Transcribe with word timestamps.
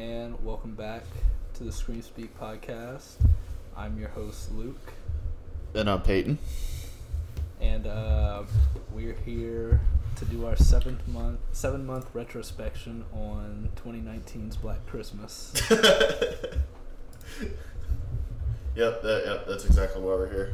and 0.00 0.36
welcome 0.44 0.74
back 0.74 1.04
to 1.54 1.64
the 1.64 1.72
Screen 1.72 2.02
Speak 2.02 2.38
podcast. 2.38 3.14
I'm 3.74 3.98
your 3.98 4.10
host, 4.10 4.52
Luke, 4.52 4.92
And 5.74 5.88
I'm 5.88 6.02
Peyton. 6.02 6.36
and 7.62 7.86
uh, 7.86 8.42
we're 8.92 9.14
here 9.24 9.80
to 10.16 10.24
do 10.26 10.44
our 10.46 10.54
seventh 10.56 11.08
month, 11.08 11.40
seven 11.52 11.86
month 11.86 12.10
retrospection 12.12 13.06
on 13.14 13.70
2019's 13.84 14.56
Black 14.56 14.84
Christmas. 14.86 15.52
Yep, 18.76 19.00
that, 19.04 19.22
yep, 19.24 19.46
that's 19.48 19.64
exactly 19.64 20.02
why 20.02 20.08
we're 20.08 20.28
here. 20.30 20.52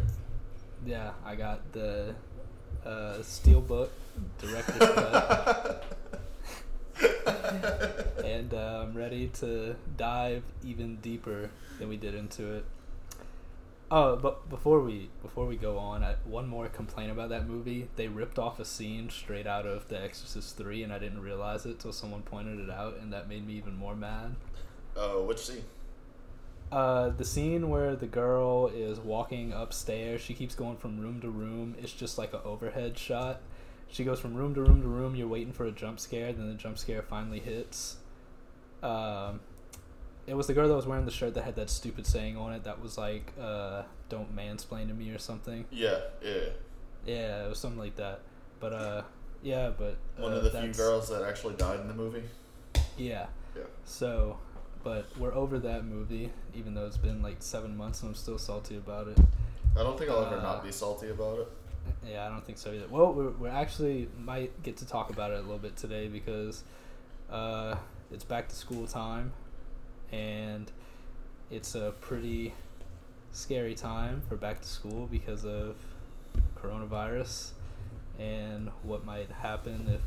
yeah, 0.86 1.10
I 1.26 1.34
got 1.34 1.72
the 1.72 2.14
uh, 2.86 3.14
Steelbook 3.20 3.88
director's 4.38 4.78
cut, 4.78 5.84
and 8.24 8.54
uh, 8.54 8.84
I'm 8.84 8.94
ready 8.96 9.28
to 9.40 9.76
dive 9.96 10.42
even 10.64 10.96
deeper 10.96 11.50
than 11.78 11.88
we 11.88 11.96
did 11.96 12.14
into 12.14 12.54
it. 12.54 12.64
Oh, 13.90 14.16
but 14.16 14.48
before 14.48 14.80
we 14.80 15.10
before 15.20 15.44
we 15.44 15.56
go 15.56 15.76
on, 15.76 16.02
I, 16.02 16.14
one 16.24 16.48
more 16.48 16.66
complaint 16.68 17.10
about 17.10 17.28
that 17.28 17.46
movie. 17.46 17.88
They 17.96 18.08
ripped 18.08 18.38
off 18.38 18.58
a 18.58 18.64
scene 18.64 19.10
straight 19.10 19.46
out 19.46 19.66
of 19.66 19.88
The 19.88 20.02
Exorcist 20.02 20.56
Three, 20.56 20.82
and 20.82 20.90
I 20.92 20.98
didn't 20.98 21.20
realize 21.20 21.66
it 21.66 21.78
till 21.78 21.92
someone 21.92 22.22
pointed 22.22 22.58
it 22.58 22.70
out, 22.70 22.96
and 23.02 23.12
that 23.12 23.28
made 23.28 23.46
me 23.46 23.52
even 23.54 23.76
more 23.76 23.94
mad. 23.94 24.36
Oh, 24.96 25.24
which 25.24 25.40
scene? 25.40 25.64
Uh, 26.70 27.10
the 27.10 27.24
scene 27.24 27.68
where 27.68 27.94
the 27.94 28.06
girl 28.06 28.68
is 28.68 28.98
walking 28.98 29.52
upstairs, 29.52 30.22
she 30.22 30.32
keeps 30.32 30.54
going 30.54 30.78
from 30.78 30.98
room 30.98 31.20
to 31.20 31.28
room. 31.28 31.74
It's 31.78 31.92
just 31.92 32.16
like 32.16 32.32
an 32.32 32.40
overhead 32.46 32.96
shot. 32.96 33.42
She 33.92 34.04
goes 34.04 34.18
from 34.18 34.34
room 34.34 34.54
to 34.54 34.62
room 34.62 34.80
to 34.82 34.88
room. 34.88 35.14
You're 35.14 35.28
waiting 35.28 35.52
for 35.52 35.66
a 35.66 35.70
jump 35.70 36.00
scare, 36.00 36.32
then 36.32 36.48
the 36.48 36.54
jump 36.54 36.78
scare 36.78 37.02
finally 37.02 37.40
hits. 37.40 37.96
Um, 38.82 39.40
it 40.26 40.34
was 40.34 40.46
the 40.46 40.54
girl 40.54 40.66
that 40.66 40.74
was 40.74 40.86
wearing 40.86 41.04
the 41.04 41.10
shirt 41.10 41.34
that 41.34 41.44
had 41.44 41.56
that 41.56 41.68
stupid 41.68 42.06
saying 42.06 42.36
on 42.36 42.52
it 42.54 42.64
that 42.64 42.80
was 42.80 42.96
like, 42.96 43.32
uh, 43.40 43.82
"Don't 44.08 44.34
mansplain 44.34 44.88
to 44.88 44.94
me" 44.94 45.10
or 45.10 45.18
something. 45.18 45.66
Yeah, 45.70 46.00
yeah. 46.22 46.48
Yeah, 47.04 47.44
it 47.44 47.48
was 47.50 47.58
something 47.58 47.78
like 47.78 47.96
that. 47.96 48.20
But 48.60 48.72
uh, 48.72 49.02
yeah, 49.42 49.70
but 49.76 49.96
One 50.16 50.32
uh, 50.32 50.36
of 50.36 50.44
the 50.44 50.50
few 50.50 50.72
girls 50.72 51.08
that 51.10 51.22
actually 51.22 51.54
died 51.54 51.80
in 51.80 51.88
the 51.88 51.94
movie. 51.94 52.22
Yeah. 52.96 53.26
Yeah. 53.54 53.64
So, 53.84 54.38
but 54.82 55.06
we're 55.18 55.34
over 55.34 55.58
that 55.58 55.84
movie, 55.84 56.30
even 56.54 56.72
though 56.74 56.86
it's 56.86 56.96
been 56.96 57.22
like 57.22 57.36
seven 57.40 57.76
months 57.76 58.00
and 58.02 58.10
I'm 58.10 58.14
still 58.14 58.38
salty 58.38 58.76
about 58.76 59.08
it. 59.08 59.18
I 59.76 59.82
don't 59.82 59.98
think 59.98 60.10
I'll 60.10 60.24
ever 60.24 60.36
Uh, 60.36 60.42
not 60.42 60.64
be 60.64 60.72
salty 60.72 61.10
about 61.10 61.40
it. 61.40 61.48
Yeah, 62.06 62.26
I 62.26 62.28
don't 62.30 62.44
think 62.44 62.58
so 62.58 62.72
either. 62.72 62.86
Well, 62.90 63.12
we're, 63.12 63.48
actually 63.48 64.08
might 64.18 64.62
get 64.62 64.76
to 64.78 64.86
talk 64.86 65.10
about 65.10 65.30
it 65.30 65.38
a 65.38 65.42
little 65.42 65.58
bit 65.58 65.76
today 65.76 66.08
because 66.08 66.64
uh, 67.30 67.76
it's 68.10 68.24
back 68.24 68.48
to 68.48 68.56
school 68.56 68.86
time, 68.86 69.32
and 70.10 70.70
it's 71.50 71.74
a 71.74 71.94
pretty 72.00 72.54
scary 73.32 73.74
time 73.74 74.22
for 74.28 74.36
back 74.36 74.60
to 74.60 74.68
school 74.68 75.06
because 75.06 75.44
of 75.44 75.76
coronavirus 76.60 77.50
and 78.18 78.70
what 78.82 79.04
might 79.04 79.30
happen 79.30 79.88
if 79.88 80.00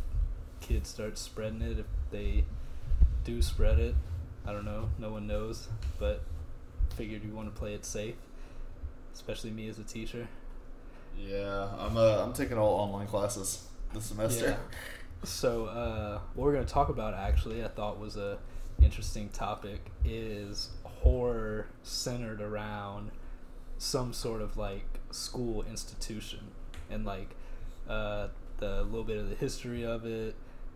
kids 0.68 0.90
start 0.90 1.18
spreading 1.18 1.62
it. 1.62 1.80
If 1.80 1.86
they 2.12 2.46
do 3.23 3.42
spread 3.42 3.80
it, 3.80 3.96
I 4.46 4.52
don't 4.52 4.66
know. 4.66 4.90
No 5.00 5.12
one 5.12 5.28
knows, 5.28 5.68
but 6.00 6.22
figured 6.96 7.23
you 7.23 7.34
want 7.34 7.53
to 7.53 7.59
play 7.59 7.73
it 7.73 7.86
safe, 7.86 8.16
especially 9.14 9.52
me 9.52 9.68
as 9.68 9.80
a 9.80 9.84
teacher. 9.84 10.28
Yeah, 11.18 11.70
I'm 11.78 11.98
uh, 11.98 12.24
I'm 12.24 12.34
taking 12.34 12.58
all 12.58 12.74
online 12.74 13.08
classes 13.08 13.68
this 13.94 14.06
semester. 14.06 14.50
Yeah. 14.50 14.58
So, 15.24 15.66
uh, 15.66 16.20
what 16.36 16.46
we're 16.46 16.54
going 16.54 16.66
to 16.66 16.74
talk 16.74 16.90
about 16.90 17.14
actually, 17.14 17.64
I 17.64 17.68
thought 17.68 18.00
was 18.00 18.16
a 18.16 18.38
interesting 18.82 19.30
topic, 19.30 19.92
is 20.04 20.70
horror 20.84 21.68
centered 21.84 22.42
around 22.42 23.12
some 23.78 24.14
sort 24.14 24.42
of 24.42 24.58
like 24.58 25.00
school 25.12 25.64
institution 25.64 26.40
and 26.90 27.06
like 27.06 27.36
uh, 27.90 28.28
the 28.58 28.84
little 28.84 29.04
bit 29.04 29.18
of 29.18 29.30
the 29.30 29.36
history 29.36 29.86
of 29.86 30.06
it 30.06 30.36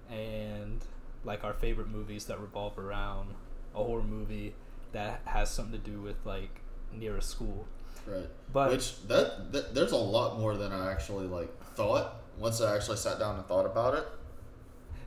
and 0.09 0.83
like 1.23 1.43
our 1.43 1.53
favorite 1.53 1.89
movies 1.89 2.25
that 2.25 2.39
revolve 2.39 2.77
around 2.77 3.29
a 3.75 3.83
horror 3.83 4.03
movie 4.03 4.55
that 4.91 5.21
has 5.25 5.49
something 5.49 5.79
to 5.79 5.91
do 5.91 6.01
with 6.01 6.17
like 6.25 6.61
near 6.91 7.17
a 7.17 7.21
school. 7.21 7.67
Right. 8.09 8.29
But 8.51 8.71
Which 8.71 9.07
that, 9.07 9.51
that 9.51 9.75
there's 9.75 9.91
a 9.91 9.97
lot 9.97 10.39
more 10.39 10.57
than 10.57 10.71
I 10.71 10.91
actually 10.91 11.27
like 11.27 11.49
thought 11.75 12.15
once 12.37 12.61
I 12.61 12.75
actually 12.75 12.97
sat 12.97 13.19
down 13.19 13.35
and 13.35 13.45
thought 13.45 13.65
about 13.65 13.93
it. 13.93 14.07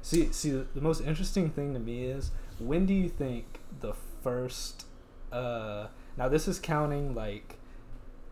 See, 0.02 0.30
see, 0.32 0.50
the, 0.50 0.66
the 0.74 0.80
most 0.80 1.00
interesting 1.00 1.50
thing 1.50 1.74
to 1.74 1.80
me 1.80 2.04
is 2.04 2.30
when 2.58 2.86
do 2.86 2.94
you 2.94 3.08
think 3.08 3.60
the 3.80 3.94
first? 4.22 4.86
Uh, 5.30 5.88
now 6.16 6.28
this 6.28 6.46
is 6.46 6.58
counting 6.58 7.14
like 7.14 7.56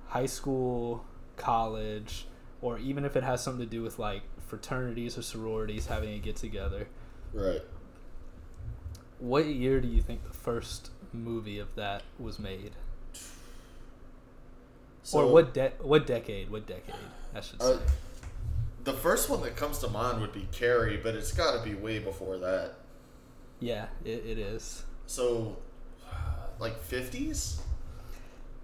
high 0.08 0.26
school, 0.26 1.04
college, 1.36 2.26
or 2.60 2.78
even 2.78 3.04
if 3.04 3.16
it 3.16 3.24
has 3.24 3.42
something 3.42 3.64
to 3.64 3.70
do 3.70 3.82
with 3.82 3.98
like 3.98 4.22
fraternities 4.46 5.16
or 5.16 5.22
sororities 5.22 5.86
having 5.86 6.12
a 6.14 6.18
get 6.18 6.36
together. 6.36 6.88
Right. 7.32 7.62
What 9.18 9.46
year 9.46 9.80
do 9.80 9.88
you 9.88 10.00
think 10.00 10.24
the 10.24 10.34
first 10.34 10.90
movie 11.12 11.58
of 11.58 11.74
that 11.76 12.02
was 12.18 12.38
made? 12.38 12.72
So, 15.02 15.20
or 15.20 15.32
what 15.32 15.54
de- 15.54 15.72
what 15.80 16.06
decade? 16.06 16.50
What 16.50 16.66
decade? 16.66 16.94
I 17.34 17.40
should 17.40 17.62
say. 17.62 17.72
Uh, 17.74 17.78
the 18.84 18.92
first 18.92 19.28
one 19.28 19.42
that 19.42 19.56
comes 19.56 19.78
to 19.78 19.88
mind 19.88 20.20
would 20.20 20.32
be 20.32 20.48
Carrie, 20.52 20.98
but 21.02 21.14
it's 21.14 21.32
got 21.32 21.56
to 21.56 21.68
be 21.68 21.74
way 21.74 21.98
before 21.98 22.38
that. 22.38 22.74
yeah, 23.60 23.86
it, 24.04 24.24
it 24.26 24.38
is. 24.38 24.84
So, 25.06 25.58
like 26.58 26.82
50s? 26.88 27.60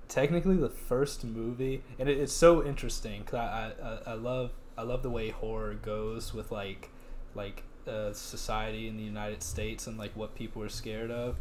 technically 0.09 0.57
the 0.57 0.69
first 0.69 1.25
movie 1.25 1.83
and 1.99 2.09
it, 2.09 2.17
it's 2.17 2.33
so 2.33 2.65
interesting 2.65 3.23
because 3.23 3.41
I, 3.41 3.73
I 3.83 4.13
I 4.13 4.15
love 4.15 4.53
I 4.79 4.83
love 4.83 5.03
the 5.03 5.11
way 5.11 5.31
horror 5.31 5.75
goes 5.75 6.33
with 6.33 6.53
like 6.53 6.91
like 7.35 7.63
uh, 7.87 8.13
society 8.13 8.89
in 8.89 8.97
the 8.97 9.03
United 9.03 9.43
States 9.43 9.87
and 9.87 9.99
like 9.99 10.17
what 10.17 10.35
people 10.35 10.63
are 10.63 10.69
scared 10.69 11.11
of. 11.11 11.37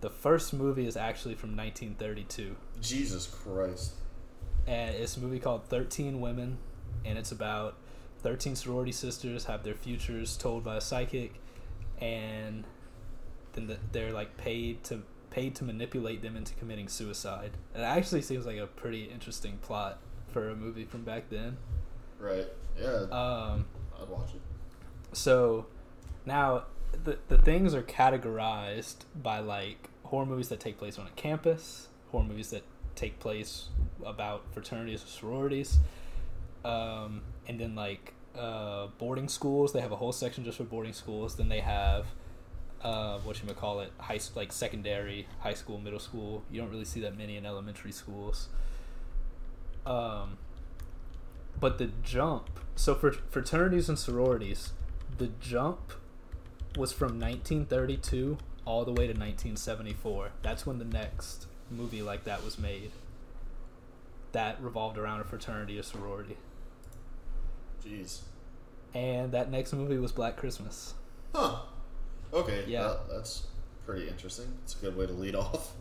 The 0.00 0.10
first 0.10 0.52
movie 0.52 0.86
is 0.86 0.96
actually 0.96 1.34
from 1.34 1.56
1932, 1.56 2.56
Jesus 2.80 3.26
Christ. 3.26 3.92
And 4.66 4.94
it's 4.94 5.16
a 5.16 5.20
movie 5.20 5.38
called 5.38 5.68
13 5.68 6.20
Women, 6.20 6.58
and 7.04 7.18
it's 7.18 7.32
about 7.32 7.76
13 8.22 8.56
sorority 8.56 8.92
sisters 8.92 9.44
have 9.44 9.62
their 9.62 9.74
futures 9.74 10.36
told 10.36 10.64
by 10.64 10.76
a 10.76 10.80
psychic, 10.80 11.34
and 12.00 12.64
then 13.52 13.66
the, 13.68 13.76
they're 13.92 14.12
like 14.12 14.36
paid 14.36 14.82
to 14.84 15.02
paid 15.30 15.54
to 15.56 15.64
manipulate 15.64 16.22
them 16.22 16.36
into 16.36 16.54
committing 16.54 16.88
suicide. 16.88 17.50
And 17.74 17.82
it 17.82 17.86
actually 17.86 18.22
seems 18.22 18.46
like 18.46 18.56
a 18.58 18.66
pretty 18.66 19.04
interesting 19.04 19.58
plot 19.58 19.98
for 20.28 20.48
a 20.48 20.56
movie 20.56 20.84
from 20.84 21.02
back 21.02 21.28
then. 21.30 21.58
Right. 22.18 22.46
Yeah, 22.80 23.02
Um, 23.10 23.66
I'd 24.00 24.08
watch 24.08 24.30
it. 24.34 24.40
so 25.16 25.66
now 26.24 26.64
the 27.04 27.18
the 27.28 27.38
things 27.38 27.74
are 27.74 27.82
categorized 27.82 28.96
by 29.22 29.38
like 29.40 29.88
horror 30.04 30.26
movies 30.26 30.48
that 30.48 30.60
take 30.60 30.78
place 30.78 30.98
on 30.98 31.06
a 31.06 31.10
campus, 31.16 31.88
horror 32.10 32.24
movies 32.24 32.50
that 32.50 32.62
take 32.94 33.18
place 33.18 33.68
about 34.04 34.44
fraternities 34.52 35.02
or 35.04 35.08
sororities, 35.08 35.78
um, 36.64 37.22
and 37.46 37.60
then 37.60 37.74
like 37.74 38.14
uh, 38.36 38.88
boarding 38.98 39.28
schools. 39.28 39.72
They 39.72 39.80
have 39.80 39.92
a 39.92 39.96
whole 39.96 40.12
section 40.12 40.44
just 40.44 40.58
for 40.58 40.64
boarding 40.64 40.92
schools. 40.92 41.36
Then 41.36 41.48
they 41.48 41.60
have 41.60 42.06
uh, 42.82 43.18
what 43.18 43.40
you 43.40 43.46
might 43.46 43.56
call 43.56 43.80
it, 43.80 43.92
high 43.98 44.20
like 44.34 44.52
secondary, 44.52 45.26
high 45.40 45.54
school, 45.54 45.78
middle 45.78 45.98
school. 45.98 46.42
You 46.50 46.60
don't 46.60 46.70
really 46.70 46.84
see 46.84 47.00
that 47.00 47.16
many 47.16 47.36
in 47.36 47.46
elementary 47.46 47.92
schools. 47.92 48.48
Um, 49.84 50.38
but 51.58 51.78
the 51.78 51.90
jump, 52.02 52.60
so 52.74 52.94
for 52.94 53.12
fraternities 53.12 53.88
and 53.88 53.98
sororities, 53.98 54.72
the 55.18 55.28
jump 55.40 55.92
was 56.76 56.92
from 56.92 57.18
1932 57.18 58.36
all 58.64 58.84
the 58.84 58.90
way 58.90 59.06
to 59.06 59.12
1974. 59.12 60.30
That's 60.42 60.66
when 60.66 60.78
the 60.78 60.84
next 60.84 61.46
movie 61.70 62.02
like 62.02 62.24
that 62.24 62.44
was 62.44 62.58
made. 62.58 62.90
That 64.32 64.60
revolved 64.62 64.98
around 64.98 65.20
a 65.20 65.24
fraternity 65.24 65.78
or 65.78 65.82
sorority. 65.82 66.36
Jeez. 67.84 68.20
And 68.94 69.32
that 69.32 69.50
next 69.50 69.72
movie 69.72 69.98
was 69.98 70.12
Black 70.12 70.36
Christmas. 70.36 70.94
Huh. 71.34 71.60
Okay. 72.32 72.64
Yeah. 72.66 72.82
that- 72.82 73.08
that's 73.08 73.46
pretty 73.84 74.08
interesting. 74.08 74.58
It's 74.64 74.74
a 74.76 74.78
good 74.78 74.96
way 74.96 75.06
to 75.06 75.12
lead 75.12 75.34
off. 75.36 75.72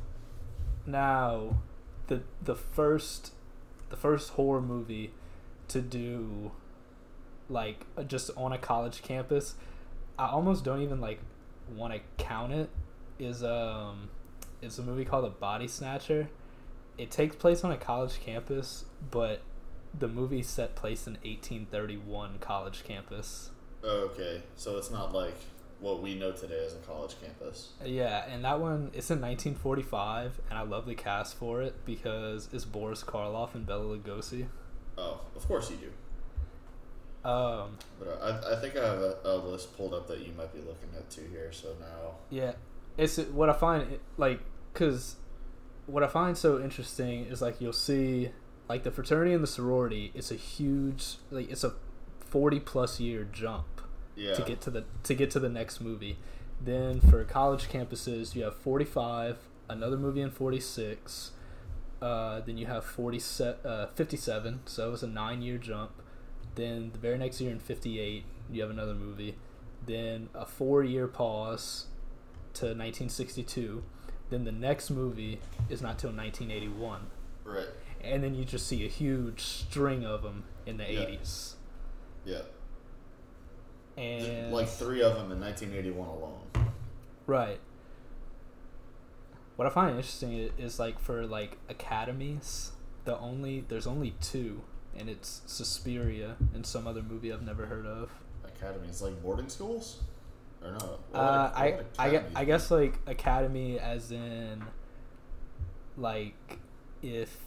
Now, 0.86 1.58
the 2.08 2.22
the 2.42 2.56
first 2.56 3.32
the 3.90 3.98
first 3.98 4.32
horror 4.32 4.62
movie 4.62 5.12
to 5.70 5.82
do 5.82 6.52
like 7.50 7.86
uh, 7.98 8.04
just 8.04 8.30
on 8.38 8.52
a 8.54 8.58
college 8.58 9.02
campus, 9.02 9.56
I 10.20 10.28
almost 10.28 10.64
don't 10.64 10.82
even 10.82 11.02
like 11.02 11.20
want 11.76 11.94
to 11.94 12.00
count 12.24 12.54
it. 12.54 12.70
Is 13.18 13.44
um, 13.44 14.10
it's 14.62 14.78
a 14.78 14.84
movie 14.84 15.06
called 15.06 15.26
The 15.26 15.30
Body 15.30 15.68
Snatcher. 15.68 16.30
It 16.98 17.12
takes 17.12 17.36
place 17.36 17.64
on 17.64 17.72
a 17.72 17.78
college 17.78 18.20
campus, 18.20 18.86
but 19.12 19.42
the 19.98 20.08
movie 20.08 20.44
set 20.44 20.76
place 20.76 21.08
in 21.08 21.14
1831 21.14 22.40
college 22.40 22.84
campus. 22.84 23.52
Okay, 23.84 24.44
so 24.56 24.78
it's 24.78 24.92
not 24.92 25.14
like 25.14 25.36
what 25.80 26.02
we 26.02 26.16
know 26.16 26.32
today 26.32 26.64
as 26.66 26.74
a 26.74 26.78
college 26.78 27.16
campus. 27.22 27.70
Yeah, 27.84 28.26
and 28.30 28.44
that 28.46 28.60
one 28.60 28.92
it's 28.94 29.12
in 29.12 29.22
1945, 29.22 30.42
and 30.50 30.58
I 30.58 30.64
love 30.64 30.86
the 30.86 30.96
cast 30.96 31.38
for 31.38 31.62
it 31.62 31.86
because 31.86 32.50
it's 32.54 32.66
Boris 32.66 33.04
Karloff 33.04 33.56
and 33.56 33.66
Bela 33.66 33.98
Lugosi. 33.98 34.48
Oh, 34.98 35.22
of 35.36 35.48
course 35.48 35.70
you 35.70 35.78
do. 35.78 35.92
Um, 37.30 37.78
But 38.00 38.22
I, 38.22 38.56
I 38.56 38.62
think 38.62 38.78
I 38.78 38.86
have 38.86 39.00
a, 39.00 39.18
a 39.24 39.36
list 39.38 39.76
pulled 39.76 39.94
up 39.94 40.08
that 40.08 40.20
you 40.20 40.32
might 40.38 40.54
be 40.54 40.60
looking 40.60 40.90
at 40.96 41.10
too 41.10 41.26
here. 41.32 41.52
So 41.52 41.70
now, 41.80 42.16
yeah, 42.30 42.54
it's 42.98 43.18
what 43.18 43.50
I 43.50 43.54
find 43.54 44.00
like 44.18 44.40
because 44.72 45.16
what 45.88 46.04
I 46.04 46.08
find 46.08 46.38
so 46.38 46.62
interesting 46.62 47.26
is 47.26 47.42
like 47.42 47.62
you'll 47.62 47.74
see 47.74 48.30
like 48.68 48.84
the 48.84 48.92
fraternity 48.92 49.34
and 49.34 49.44
the 49.44 49.48
sorority. 49.48 50.12
It's 50.14 50.32
a 50.32 50.36
huge 50.36 51.18
like 51.32 51.50
it's 51.50 51.64
a 51.64 51.74
40 52.20 52.60
plus 52.62 53.00
year 53.00 53.28
jump 53.32 53.82
yeah, 54.16 54.34
to 54.34 54.42
get 54.42 54.62
to 54.62 54.70
the 54.70 54.86
to 55.04 55.14
get 55.14 55.30
to 55.32 55.40
the 55.40 55.50
next 55.50 55.80
movie. 55.82 56.18
Then 56.62 57.02
for 57.02 57.24
college 57.26 57.68
campuses, 57.70 58.34
you 58.34 58.44
have 58.44 58.56
45, 58.56 59.38
another 59.70 59.98
movie 59.98 60.22
in 60.22 60.32
46. 60.32 61.32
Uh, 62.02 62.42
then 62.42 62.58
you 62.58 62.66
have 62.66 62.84
40, 62.86 63.22
uh, 63.64 63.88
57, 63.88 64.60
so 64.66 64.88
it 64.88 64.92
was 64.92 65.04
a 65.04 65.08
nine 65.08 65.42
year 65.42 65.58
jump. 65.58 65.92
Then 66.56 66.92
the 66.94 67.00
very 67.00 67.18
next 67.18 67.42
year 67.42 67.52
in 67.52 67.60
58, 67.60 68.24
you 68.52 68.62
have 68.62 68.70
another 68.70 68.94
movie. 68.94 69.36
Then 69.86 70.30
a 70.34 70.46
four 70.46 70.84
year 70.84 71.08
pause 71.08 71.88
to 72.54 72.66
1962. 72.68 73.84
Then 74.30 74.44
the 74.44 74.52
next 74.52 74.90
movie 74.90 75.40
is 75.70 75.82
not 75.82 76.00
till 76.00 76.12
1981. 76.12 77.08
right, 77.44 77.68
And 78.02 78.24
then 78.24 78.34
you 78.36 78.44
just 78.46 78.66
see 78.68 78.84
a 78.86 78.90
huge 78.90 79.42
string 79.42 80.04
of 80.06 80.24
them 80.24 80.44
in 80.66 80.78
the 80.78 80.92
Yeah. 80.92 81.00
80s. 81.02 81.56
yeah, 82.26 82.42
And 83.98 84.52
like 84.52 84.68
three 84.68 85.02
of 85.04 85.14
them 85.16 85.32
in 85.32 85.40
1981 85.40 86.08
alone. 86.10 86.72
Right. 87.28 87.60
What 89.56 89.68
I 89.68 89.70
find 89.70 89.96
interesting 89.96 90.52
is 90.58 90.80
like 90.80 91.00
for 91.00 91.26
like 91.26 91.58
academies, 91.70 92.72
the 93.06 93.18
only 93.20 93.62
there's 93.68 93.88
only 93.88 94.16
two, 94.20 94.64
and 94.98 95.10
it's 95.10 95.42
Suspiria 95.46 96.36
and 96.54 96.66
some 96.66 96.88
other 96.88 97.02
movie 97.02 97.32
I've 97.32 97.42
never 97.44 97.68
heard 97.68 97.86
of. 97.86 98.10
Academies 98.44 99.02
like 99.02 99.22
boarding 99.24 99.48
schools, 99.50 100.02
or 100.66 100.72
no? 100.72 100.98
What 101.12 101.20
Uh, 101.20 101.52
I 101.56 101.80
I, 102.00 102.24
I 102.36 102.46
guess 102.46 102.72
like 102.72 103.00
academy 103.08 103.80
as 103.80 104.12
in 104.12 104.64
like 105.98 106.36
if 107.02 107.38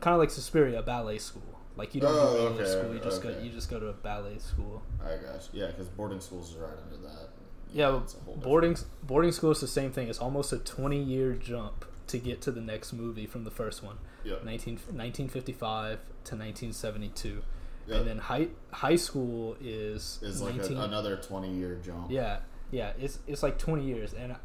kind 0.00 0.14
of 0.14 0.20
like 0.20 0.30
Suspiria 0.30 0.82
ballet 0.82 1.18
school. 1.18 1.42
Like 1.76 1.94
you 1.94 2.00
don't 2.00 2.12
Oh, 2.14 2.32
go 2.34 2.48
to 2.56 2.62
okay, 2.62 2.70
school, 2.70 2.94
you 2.94 3.00
just 3.00 3.22
go 3.22 3.28
you 3.42 3.50
just 3.50 3.70
go 3.70 3.80
to 3.80 3.88
a 3.88 3.92
ballet 3.92 4.38
school. 4.38 4.82
I 5.02 5.16
guess 5.16 5.48
yeah, 5.52 5.66
because 5.68 5.88
boarding 5.88 6.20
schools 6.20 6.50
is 6.50 6.56
right 6.56 6.70
under 6.84 7.08
that. 7.08 7.28
Yeah, 7.72 7.98
it's 8.02 8.14
a 8.14 8.18
whole 8.18 8.36
boarding 8.36 8.76
boarding 9.04 9.32
school 9.32 9.52
is 9.52 9.60
the 9.60 9.68
same 9.68 9.92
thing. 9.92 10.08
It's 10.08 10.18
almost 10.18 10.52
a 10.52 10.58
20 10.58 11.00
year 11.00 11.32
jump 11.34 11.84
to 12.08 12.18
get 12.18 12.40
to 12.42 12.50
the 12.50 12.60
next 12.60 12.92
movie 12.92 13.26
from 13.26 13.44
the 13.44 13.50
first 13.50 13.82
one. 13.82 13.98
different- 14.24 14.44
19, 14.44 14.74
1955 14.74 15.98
to 16.24 16.36
1972. 16.36 17.42
Yeah, 17.90 17.98
And 17.98 18.06
then 18.06 18.18
high 18.18 18.48
high 18.70 18.96
school 18.96 19.56
is 19.60 20.18
is 20.22 20.40
like 20.40 20.56
a, 20.56 20.82
another 20.82 21.16
20 21.16 21.52
year 21.52 21.78
jump. 21.84 22.10
Yeah, 22.10 22.38
yeah, 22.70 22.92
it's 22.98 23.18
it's 23.26 23.42
like 23.42 23.58
20 23.58 23.84
years 23.84 24.14
and 24.14 24.36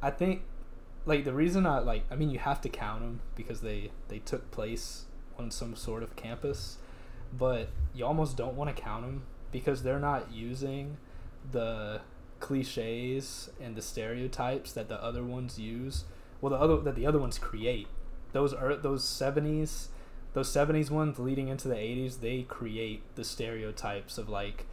I 0.00 0.10
think 0.10 0.42
like 1.06 1.24
the 1.24 1.32
reason 1.32 1.66
I 1.66 1.80
like 1.80 2.04
I 2.10 2.16
mean 2.16 2.30
you 2.30 2.38
have 2.38 2.60
to 2.62 2.68
count 2.68 3.02
them 3.02 3.20
because 3.34 3.60
they 3.60 3.90
they 4.08 4.18
took 4.20 4.50
place 4.50 5.06
on 5.38 5.50
some 5.50 5.74
sort 5.74 6.02
of 6.02 6.14
campus, 6.16 6.78
but 7.36 7.68
you 7.92 8.06
almost 8.06 8.36
don't 8.36 8.54
want 8.54 8.74
to 8.74 8.80
count 8.80 9.02
them 9.02 9.24
because 9.50 9.82
they're 9.82 10.00
not 10.00 10.32
using 10.32 10.96
the 11.50 12.00
cliches 12.40 13.50
and 13.60 13.76
the 13.76 13.82
stereotypes 13.82 14.72
that 14.72 14.88
the 14.88 15.02
other 15.02 15.24
ones 15.24 15.58
use. 15.58 16.04
Well, 16.40 16.50
the 16.50 16.56
other 16.56 16.76
that 16.78 16.94
the 16.94 17.06
other 17.06 17.18
ones 17.18 17.38
create. 17.38 17.88
Those 18.32 18.52
are 18.52 18.74
those 18.76 19.04
70s 19.04 19.88
those 20.34 20.48
70s 20.52 20.90
ones 20.90 21.18
leading 21.18 21.48
into 21.48 21.68
the 21.68 21.74
80s, 21.76 22.20
they 22.20 22.42
create 22.42 23.02
the 23.14 23.24
stereotypes 23.24 24.18
of 24.18 24.28
like 24.28 24.66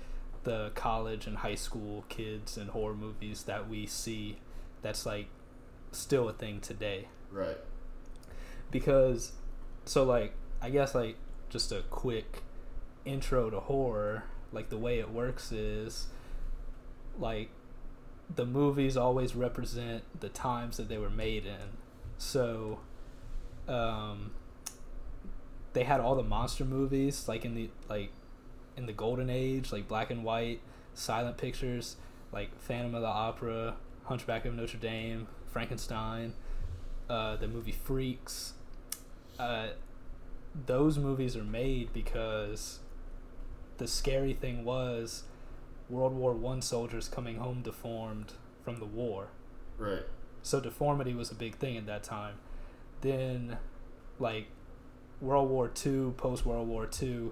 the 0.44 0.72
college 0.76 1.28
and 1.28 1.38
high 1.38 1.56
school 1.56 2.04
kids 2.10 2.58
and 2.58 2.72
horror 2.72 2.96
movies 2.96 3.44
that 3.44 3.70
we 3.70 3.86
see 3.86 4.38
that's 4.82 5.06
like 5.06 5.28
still 5.92 6.28
a 6.28 6.34
thing 6.34 6.60
today 6.60 7.08
Right. 7.32 7.58
because 8.72 9.34
so 9.86 10.04
like 10.04 10.34
i 10.62 10.70
guess 10.72 10.96
like 10.96 11.16
just 11.50 11.72
a 11.72 11.84
quick 11.92 12.42
intro 13.06 13.50
to 13.52 13.60
horror 13.60 14.24
like 14.52 14.70
the 14.70 14.78
way 14.78 14.98
it 15.00 15.12
works 15.12 15.52
is 15.52 16.08
like 17.20 17.50
the 18.34 18.46
movies 18.46 18.98
always 18.98 19.36
represent 19.36 20.04
the 20.20 20.30
times 20.30 20.78
that 20.78 20.88
they 20.90 20.98
were 20.98 21.10
made 21.10 21.46
in 21.46 21.78
so 22.18 22.80
um 23.68 24.32
they 25.74 25.84
had 25.84 26.00
all 26.00 26.16
the 26.16 26.24
monster 26.24 26.66
movies 26.66 27.28
like 27.28 27.46
in 27.46 27.56
the 27.56 27.70
like 27.90 28.12
in 28.78 28.86
the 28.86 28.94
golden 28.94 29.30
age 29.30 29.72
like 29.72 29.88
black 29.88 30.10
and 30.12 30.24
white 30.24 30.60
silent 30.94 31.38
pictures 31.38 31.96
like 32.32 32.50
phantom 32.60 32.96
of 32.96 33.02
the 33.02 33.08
opera 33.08 33.76
hunchback 34.06 34.46
of 34.46 34.54
notre 34.54 34.78
dame 34.78 35.28
frankenstein 35.52 36.34
uh, 37.10 37.36
the 37.38 37.48
movie 37.48 37.72
freaks 37.72 38.54
uh, 39.40 39.68
those 40.66 40.98
movies 40.98 41.36
are 41.36 41.44
made 41.44 41.92
because 41.94 42.80
the 43.78 43.88
scary 43.88 44.34
thing 44.34 44.64
was 44.64 45.24
world 45.90 46.14
war 46.14 46.34
one 46.34 46.62
soldiers 46.62 47.08
coming 47.10 47.38
home 47.38 47.62
deformed 47.62 48.34
from 48.64 48.78
the 48.80 48.86
war 48.86 49.28
Right. 49.78 50.04
so 50.44 50.60
deformity 50.60 51.14
was 51.14 51.32
a 51.32 51.36
big 51.36 51.56
thing 51.56 51.76
at 51.76 51.86
that 51.88 52.04
time. 52.04 52.36
Then, 53.02 53.58
like 54.20 54.46
World 55.22 55.50
War 55.50 55.72
II, 55.86 56.12
post 56.18 56.46
World 56.46 56.68
War 56.68 56.90
II, 57.02 57.30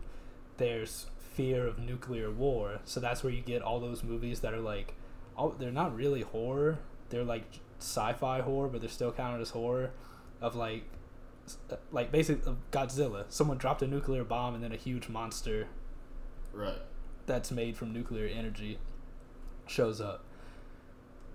there's 0.57 1.07
fear 1.33 1.65
of 1.65 1.80
nuclear 1.80 2.30
war. 2.30 2.80
So 2.86 3.00
that's 3.00 3.24
where 3.24 3.33
you 3.33 3.41
get 3.41 3.62
all 3.62 3.80
those 3.80 4.03
movies 4.03 4.41
that 4.41 4.53
are 4.53 4.59
like, 4.59 4.94
all 5.36 5.50
they're 5.50 5.71
not 5.71 5.95
really 5.95 6.21
horror. 6.21 6.80
They're 7.09 7.24
like 7.24 7.45
sci-fi 7.80 8.41
horror, 8.41 8.68
but 8.68 8.81
they're 8.81 8.89
still 8.89 9.12
counted 9.12 9.41
as 9.41 9.50
horror. 9.51 9.91
Of 10.41 10.56
like, 10.56 10.83
uh, 11.71 11.77
like 11.91 12.12
basically 12.12 12.53
Godzilla. 12.71 13.25
Someone 13.30 13.57
dropped 13.57 13.81
a 13.81 13.88
nuclear 13.88 14.24
bomb 14.24 14.53
and 14.56 14.63
then 14.63 14.71
a 14.71 14.77
huge 14.77 15.09
monster 15.09 15.68
Right. 16.53 16.81
that's 17.25 17.51
made 17.51 17.75
from 17.77 17.91
nuclear 17.94 18.27
energy 18.27 18.80
shows 19.68 20.00
up. 20.01 20.24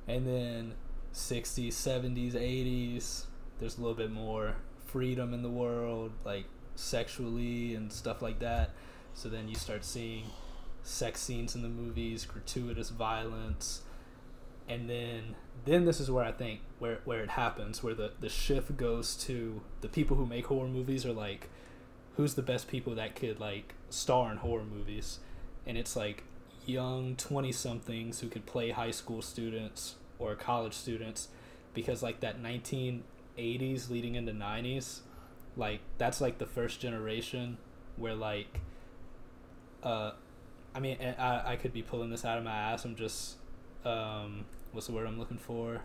And 0.06 0.26
then 0.26 0.74
60s, 1.14 1.68
70s, 1.68 2.34
80s, 2.34 3.24
there's 3.58 3.78
a 3.78 3.80
little 3.80 3.96
bit 3.96 4.10
more 4.10 4.56
freedom 4.94 5.34
in 5.34 5.42
the 5.42 5.50
world, 5.50 6.12
like 6.24 6.44
sexually 6.76 7.74
and 7.74 7.92
stuff 7.92 8.22
like 8.22 8.38
that. 8.38 8.70
So 9.12 9.28
then 9.28 9.48
you 9.48 9.56
start 9.56 9.84
seeing 9.84 10.26
sex 10.84 11.20
scenes 11.20 11.56
in 11.56 11.62
the 11.62 11.68
movies, 11.68 12.24
gratuitous 12.24 12.90
violence. 12.90 13.82
And 14.68 14.88
then 14.88 15.34
then 15.64 15.84
this 15.84 15.98
is 15.98 16.12
where 16.12 16.24
I 16.24 16.30
think 16.30 16.60
where 16.78 17.00
where 17.04 17.24
it 17.24 17.30
happens, 17.30 17.82
where 17.82 17.92
the, 17.94 18.12
the 18.20 18.28
shift 18.28 18.76
goes 18.76 19.16
to 19.26 19.62
the 19.80 19.88
people 19.88 20.16
who 20.16 20.26
make 20.26 20.46
horror 20.46 20.68
movies 20.68 21.04
are 21.04 21.12
like 21.12 21.48
who's 22.16 22.34
the 22.34 22.42
best 22.42 22.68
people 22.68 22.94
that 22.94 23.16
could 23.16 23.40
like 23.40 23.74
star 23.90 24.30
in 24.30 24.38
horror 24.38 24.62
movies 24.64 25.18
and 25.66 25.76
it's 25.76 25.96
like 25.96 26.22
young 26.64 27.16
20 27.16 27.50
somethings 27.50 28.20
who 28.20 28.28
could 28.28 28.46
play 28.46 28.70
high 28.70 28.92
school 28.92 29.20
students 29.20 29.96
or 30.20 30.36
college 30.36 30.74
students 30.74 31.26
because 31.74 32.00
like 32.00 32.20
that 32.20 32.40
1980s 33.38 33.90
leading 33.90 34.14
into 34.14 34.32
90s 34.32 35.00
like 35.56 35.80
that's 35.98 36.20
like 36.20 36.38
the 36.38 36.46
first 36.46 36.80
generation 36.80 37.56
where 37.96 38.14
like 38.14 38.60
uh 39.82 40.12
i 40.74 40.80
mean 40.80 40.96
i, 41.18 41.52
I 41.52 41.56
could 41.56 41.72
be 41.72 41.82
pulling 41.82 42.10
this 42.10 42.24
out 42.24 42.38
of 42.38 42.44
my 42.44 42.50
ass. 42.52 42.84
I'm 42.84 42.96
just 42.96 43.36
um 43.84 44.46
what's 44.72 44.86
the 44.86 44.92
word 44.92 45.06
i'm 45.06 45.18
looking 45.18 45.38
for? 45.38 45.82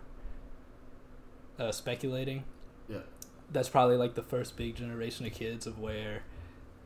Uh 1.58 1.70
speculating. 1.72 2.44
Yeah. 2.88 3.00
that's 3.52 3.68
probably 3.68 3.96
like 3.96 4.14
the 4.14 4.22
first 4.22 4.56
big 4.56 4.74
generation 4.76 5.26
of 5.26 5.32
kids 5.32 5.66
of 5.66 5.78
where 5.78 6.22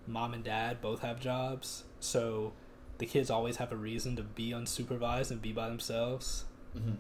mom 0.07 0.35
and 0.35 0.45
dad 0.45 0.83
both 0.83 1.01
have 1.01 1.19
jobs. 1.21 1.85
So 2.01 2.53
the 2.99 3.07
kids 3.07 3.31
always 3.31 3.57
have 3.57 3.73
a 3.73 3.77
reason 3.77 4.17
to 4.17 4.23
be 4.23 4.51
unsupervised 4.51 5.31
and 5.31 5.41
be 5.41 5.53
by 5.53 5.69
themselves. 5.69 6.45
Mm-hmm. 6.77 6.95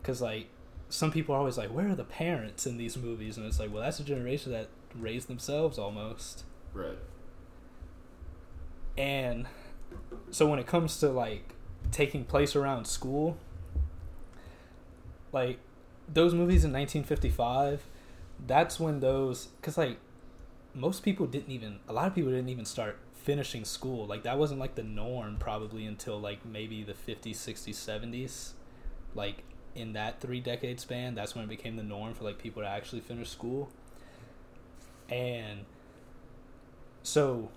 because 0.00 0.22
like 0.22 0.48
some 0.88 1.10
people 1.10 1.34
are 1.34 1.38
always 1.38 1.58
like 1.58 1.68
where 1.70 1.88
are 1.88 1.94
the 1.94 2.04
parents 2.04 2.66
in 2.66 2.76
these 2.76 2.96
movies 2.96 3.36
and 3.36 3.46
it's 3.46 3.58
like 3.58 3.72
well 3.72 3.82
that's 3.82 4.00
a 4.00 4.04
generation 4.04 4.52
that 4.52 4.68
raised 4.94 5.28
themselves 5.28 5.78
almost 5.78 6.44
Right. 6.72 6.98
and 8.96 9.46
so 10.30 10.46
when 10.46 10.58
it 10.58 10.66
comes 10.66 10.98
to 11.00 11.08
like 11.08 11.54
taking 11.90 12.24
place 12.24 12.54
around 12.54 12.86
school 12.86 13.36
like 15.32 15.58
those 16.08 16.34
movies 16.34 16.64
in 16.64 16.72
1955 16.72 17.82
that's 18.46 18.78
when 18.78 19.00
those 19.00 19.46
because 19.60 19.78
like 19.78 19.98
most 20.74 21.02
people 21.02 21.26
didn't 21.26 21.50
even 21.50 21.78
a 21.88 21.92
lot 21.92 22.06
of 22.06 22.14
people 22.14 22.30
didn't 22.30 22.50
even 22.50 22.66
start 22.66 22.98
finishing 23.26 23.64
school. 23.64 24.06
Like 24.06 24.22
that 24.22 24.38
wasn't 24.38 24.60
like 24.60 24.76
the 24.76 24.84
norm 24.84 25.36
probably 25.38 25.84
until 25.84 26.18
like 26.20 26.46
maybe 26.46 26.84
the 26.84 26.92
50s, 26.92 27.32
60s, 27.32 27.74
70s. 27.74 28.52
Like 29.16 29.42
in 29.76 29.92
that 29.92 30.20
three 30.20 30.40
decade 30.40 30.80
span, 30.80 31.14
that's 31.14 31.34
when 31.34 31.44
it 31.44 31.48
became 31.48 31.76
the 31.76 31.82
norm 31.82 32.14
for 32.14 32.24
like 32.24 32.38
people 32.38 32.62
to 32.62 32.68
actually 32.68 33.00
finish 33.00 33.28
school. 33.30 33.70
And 35.08 35.60
so 37.02 37.50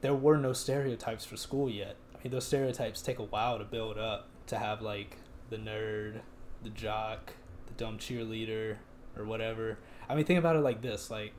there 0.00 0.14
were 0.14 0.36
no 0.36 0.52
stereotypes 0.52 1.24
for 1.24 1.36
school 1.36 1.70
yet. 1.70 1.96
I 2.14 2.18
mean, 2.24 2.32
those 2.32 2.46
stereotypes 2.46 3.00
take 3.00 3.18
a 3.18 3.24
while 3.24 3.58
to 3.58 3.64
build 3.64 3.98
up 3.98 4.28
to 4.48 4.58
have 4.58 4.82
like 4.82 5.16
the 5.50 5.56
nerd, 5.56 6.20
the 6.62 6.70
jock, 6.70 7.34
the 7.66 7.74
dumb 7.74 7.98
cheerleader, 7.98 8.76
or 9.16 9.24
whatever. 9.24 9.78
I 10.08 10.14
mean, 10.14 10.24
think 10.24 10.38
about 10.38 10.56
it 10.56 10.60
like 10.60 10.82
this: 10.82 11.10
like, 11.10 11.32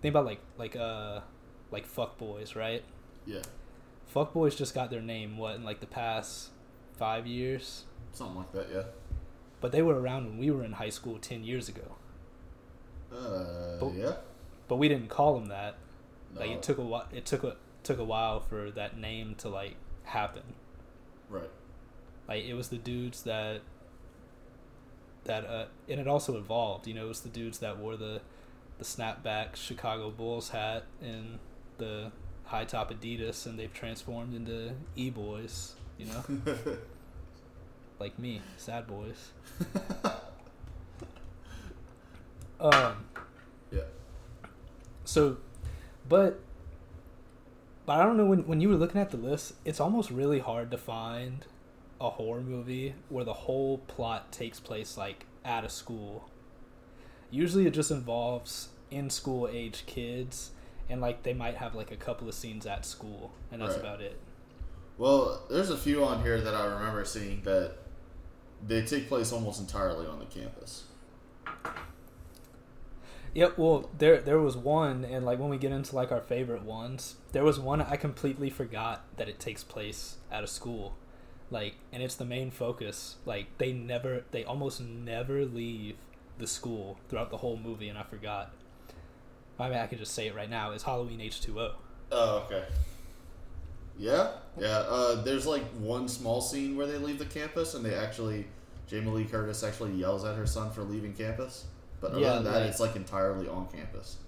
think 0.00 0.12
about 0.12 0.24
like 0.24 0.40
like 0.56 0.76
uh 0.76 1.20
like 1.70 1.84
fuck 1.84 2.16
boys, 2.16 2.56
right? 2.56 2.82
Yeah, 3.26 3.42
Fuck 4.08 4.32
boys 4.32 4.56
just 4.56 4.74
got 4.74 4.90
their 4.90 5.02
name 5.02 5.36
what 5.36 5.56
in 5.56 5.64
like 5.64 5.80
the 5.80 5.86
past 5.86 6.48
five 6.96 7.26
years, 7.26 7.84
something 8.12 8.36
like 8.36 8.52
that. 8.52 8.66
Yeah. 8.72 8.82
But 9.60 9.72
they 9.72 9.82
were 9.82 10.00
around 10.00 10.26
when 10.26 10.38
we 10.38 10.50
were 10.50 10.64
in 10.64 10.72
high 10.72 10.90
school 10.90 11.18
ten 11.18 11.44
years 11.44 11.68
ago. 11.68 11.96
Uh, 13.12 13.78
But- 13.80 13.94
yeah. 13.94 14.16
But 14.68 14.76
we 14.76 14.88
didn't 14.88 15.08
call 15.08 15.34
them 15.34 15.46
that. 15.46 15.76
No. 16.34 16.40
Like 16.42 16.50
it 16.50 16.62
took 16.62 16.76
a 16.78 16.82
while. 16.82 17.06
It 17.12 17.24
took 17.24 17.42
a 17.42 17.56
took 17.82 17.98
a 17.98 18.04
while 18.04 18.40
for 18.40 18.70
that 18.72 18.98
name 18.98 19.34
to 19.38 19.48
like 19.48 19.76
happen. 20.04 20.42
Right. 21.30 21.48
Like 22.28 22.44
it 22.44 22.52
was 22.54 22.68
the 22.68 22.76
dudes 22.76 23.22
that 23.22 23.62
that 25.24 25.46
uh 25.46 25.66
and 25.88 26.00
it 26.00 26.06
also 26.06 26.36
evolved, 26.36 26.86
you 26.86 26.94
know, 26.94 27.06
it 27.06 27.08
was 27.08 27.20
the 27.22 27.28
dudes 27.30 27.58
that 27.60 27.78
wore 27.78 27.96
the 27.96 28.20
the 28.76 28.84
snapback 28.84 29.56
Chicago 29.56 30.10
Bulls 30.10 30.50
hat 30.50 30.84
and 31.00 31.38
the 31.78 32.12
high 32.44 32.64
top 32.64 32.92
Adidas 32.92 33.46
and 33.46 33.58
they've 33.58 33.72
transformed 33.72 34.34
into 34.34 34.74
e 34.96 35.08
boys, 35.10 35.74
you 35.96 36.06
know? 36.06 36.24
like 37.98 38.18
me, 38.18 38.40
sad 38.56 38.86
boys. 38.86 39.30
Um 42.60 43.04
yeah. 43.70 43.82
so 45.04 45.36
but 46.08 46.40
but 47.86 48.00
I 48.00 48.04
don't 48.04 48.16
know 48.16 48.26
when 48.26 48.46
when 48.48 48.60
you 48.60 48.68
were 48.68 48.74
looking 48.74 49.00
at 49.00 49.10
the 49.12 49.16
list, 49.16 49.54
it's 49.64 49.78
almost 49.78 50.10
really 50.10 50.40
hard 50.40 50.70
to 50.72 50.76
find 50.78 51.44
a 52.00 52.10
horror 52.10 52.40
movie 52.40 52.94
where 53.08 53.24
the 53.24 53.32
whole 53.32 53.78
plot 53.78 54.32
takes 54.32 54.58
place 54.58 54.96
like 54.96 55.26
at 55.44 55.64
a 55.64 55.68
school. 55.68 56.28
Usually 57.30 57.64
it 57.66 57.74
just 57.74 57.90
involves 57.92 58.70
in 58.90 59.08
school 59.10 59.48
age 59.50 59.84
kids 59.86 60.50
and 60.90 61.00
like 61.00 61.22
they 61.22 61.34
might 61.34 61.58
have 61.58 61.76
like 61.76 61.92
a 61.92 61.96
couple 61.96 62.28
of 62.28 62.34
scenes 62.34 62.66
at 62.66 62.84
school 62.84 63.30
and 63.52 63.62
that's 63.62 63.74
Right. 63.74 63.80
about 63.80 64.00
it. 64.00 64.18
Well, 64.96 65.42
there's 65.48 65.70
a 65.70 65.76
few 65.76 66.04
on 66.04 66.22
here 66.22 66.40
that 66.40 66.54
I 66.56 66.64
remember 66.64 67.04
seeing 67.04 67.42
that 67.44 67.74
they 68.66 68.82
take 68.82 69.08
place 69.08 69.32
almost 69.32 69.60
entirely 69.60 70.06
on 70.06 70.18
the 70.18 70.24
campus. 70.26 70.84
Yep, 73.34 73.58
well 73.58 73.90
there 73.96 74.20
there 74.20 74.38
was 74.38 74.56
one 74.56 75.04
and 75.04 75.24
like 75.24 75.38
when 75.38 75.50
we 75.50 75.58
get 75.58 75.70
into 75.70 75.94
like 75.94 76.10
our 76.10 76.20
favorite 76.20 76.62
ones, 76.62 77.16
there 77.32 77.44
was 77.44 77.60
one 77.60 77.80
I 77.82 77.96
completely 77.96 78.50
forgot 78.50 79.04
that 79.16 79.28
it 79.28 79.38
takes 79.38 79.62
place 79.62 80.16
at 80.30 80.42
a 80.42 80.46
school. 80.46 80.96
Like 81.50 81.76
and 81.92 82.02
it's 82.02 82.16
the 82.16 82.24
main 82.24 82.50
focus. 82.50 83.16
Like 83.24 83.46
they 83.58 83.72
never 83.72 84.24
they 84.30 84.44
almost 84.44 84.80
never 84.80 85.44
leave 85.44 85.96
the 86.38 86.46
school 86.46 86.98
throughout 87.08 87.30
the 87.30 87.38
whole 87.38 87.56
movie 87.56 87.88
and 87.88 87.98
I 87.98 88.02
forgot. 88.02 88.52
I 89.58 89.68
mean 89.68 89.78
I 89.78 89.86
could 89.86 89.98
just 89.98 90.14
say 90.14 90.26
it 90.26 90.34
right 90.34 90.50
now. 90.50 90.72
It's 90.72 90.84
Halloween 90.84 91.20
H 91.20 91.40
two 91.40 91.60
O. 91.60 91.74
Oh, 92.10 92.38
okay. 92.46 92.64
Yeah, 93.98 94.30
yeah. 94.58 94.78
Uh, 94.88 95.22
there's 95.22 95.46
like 95.46 95.64
one 95.72 96.08
small 96.08 96.40
scene 96.40 96.76
where 96.76 96.86
they 96.86 96.98
leave 96.98 97.18
the 97.18 97.24
campus 97.26 97.74
and 97.74 97.84
they 97.84 97.94
actually, 97.94 98.46
Jamie 98.86 99.10
Lee 99.10 99.24
Curtis 99.24 99.62
actually 99.64 99.92
yells 99.92 100.24
at 100.24 100.36
her 100.36 100.46
son 100.46 100.70
for 100.70 100.82
leaving 100.82 101.12
campus. 101.14 101.64
But 102.00 102.12
other 102.12 102.20
Yeah, 102.20 102.34
than 102.34 102.44
that, 102.44 102.60
like- 102.60 102.70
it's 102.70 102.80
like 102.80 102.94
entirely 102.96 103.48
on 103.48 103.66
campus. 103.68 104.18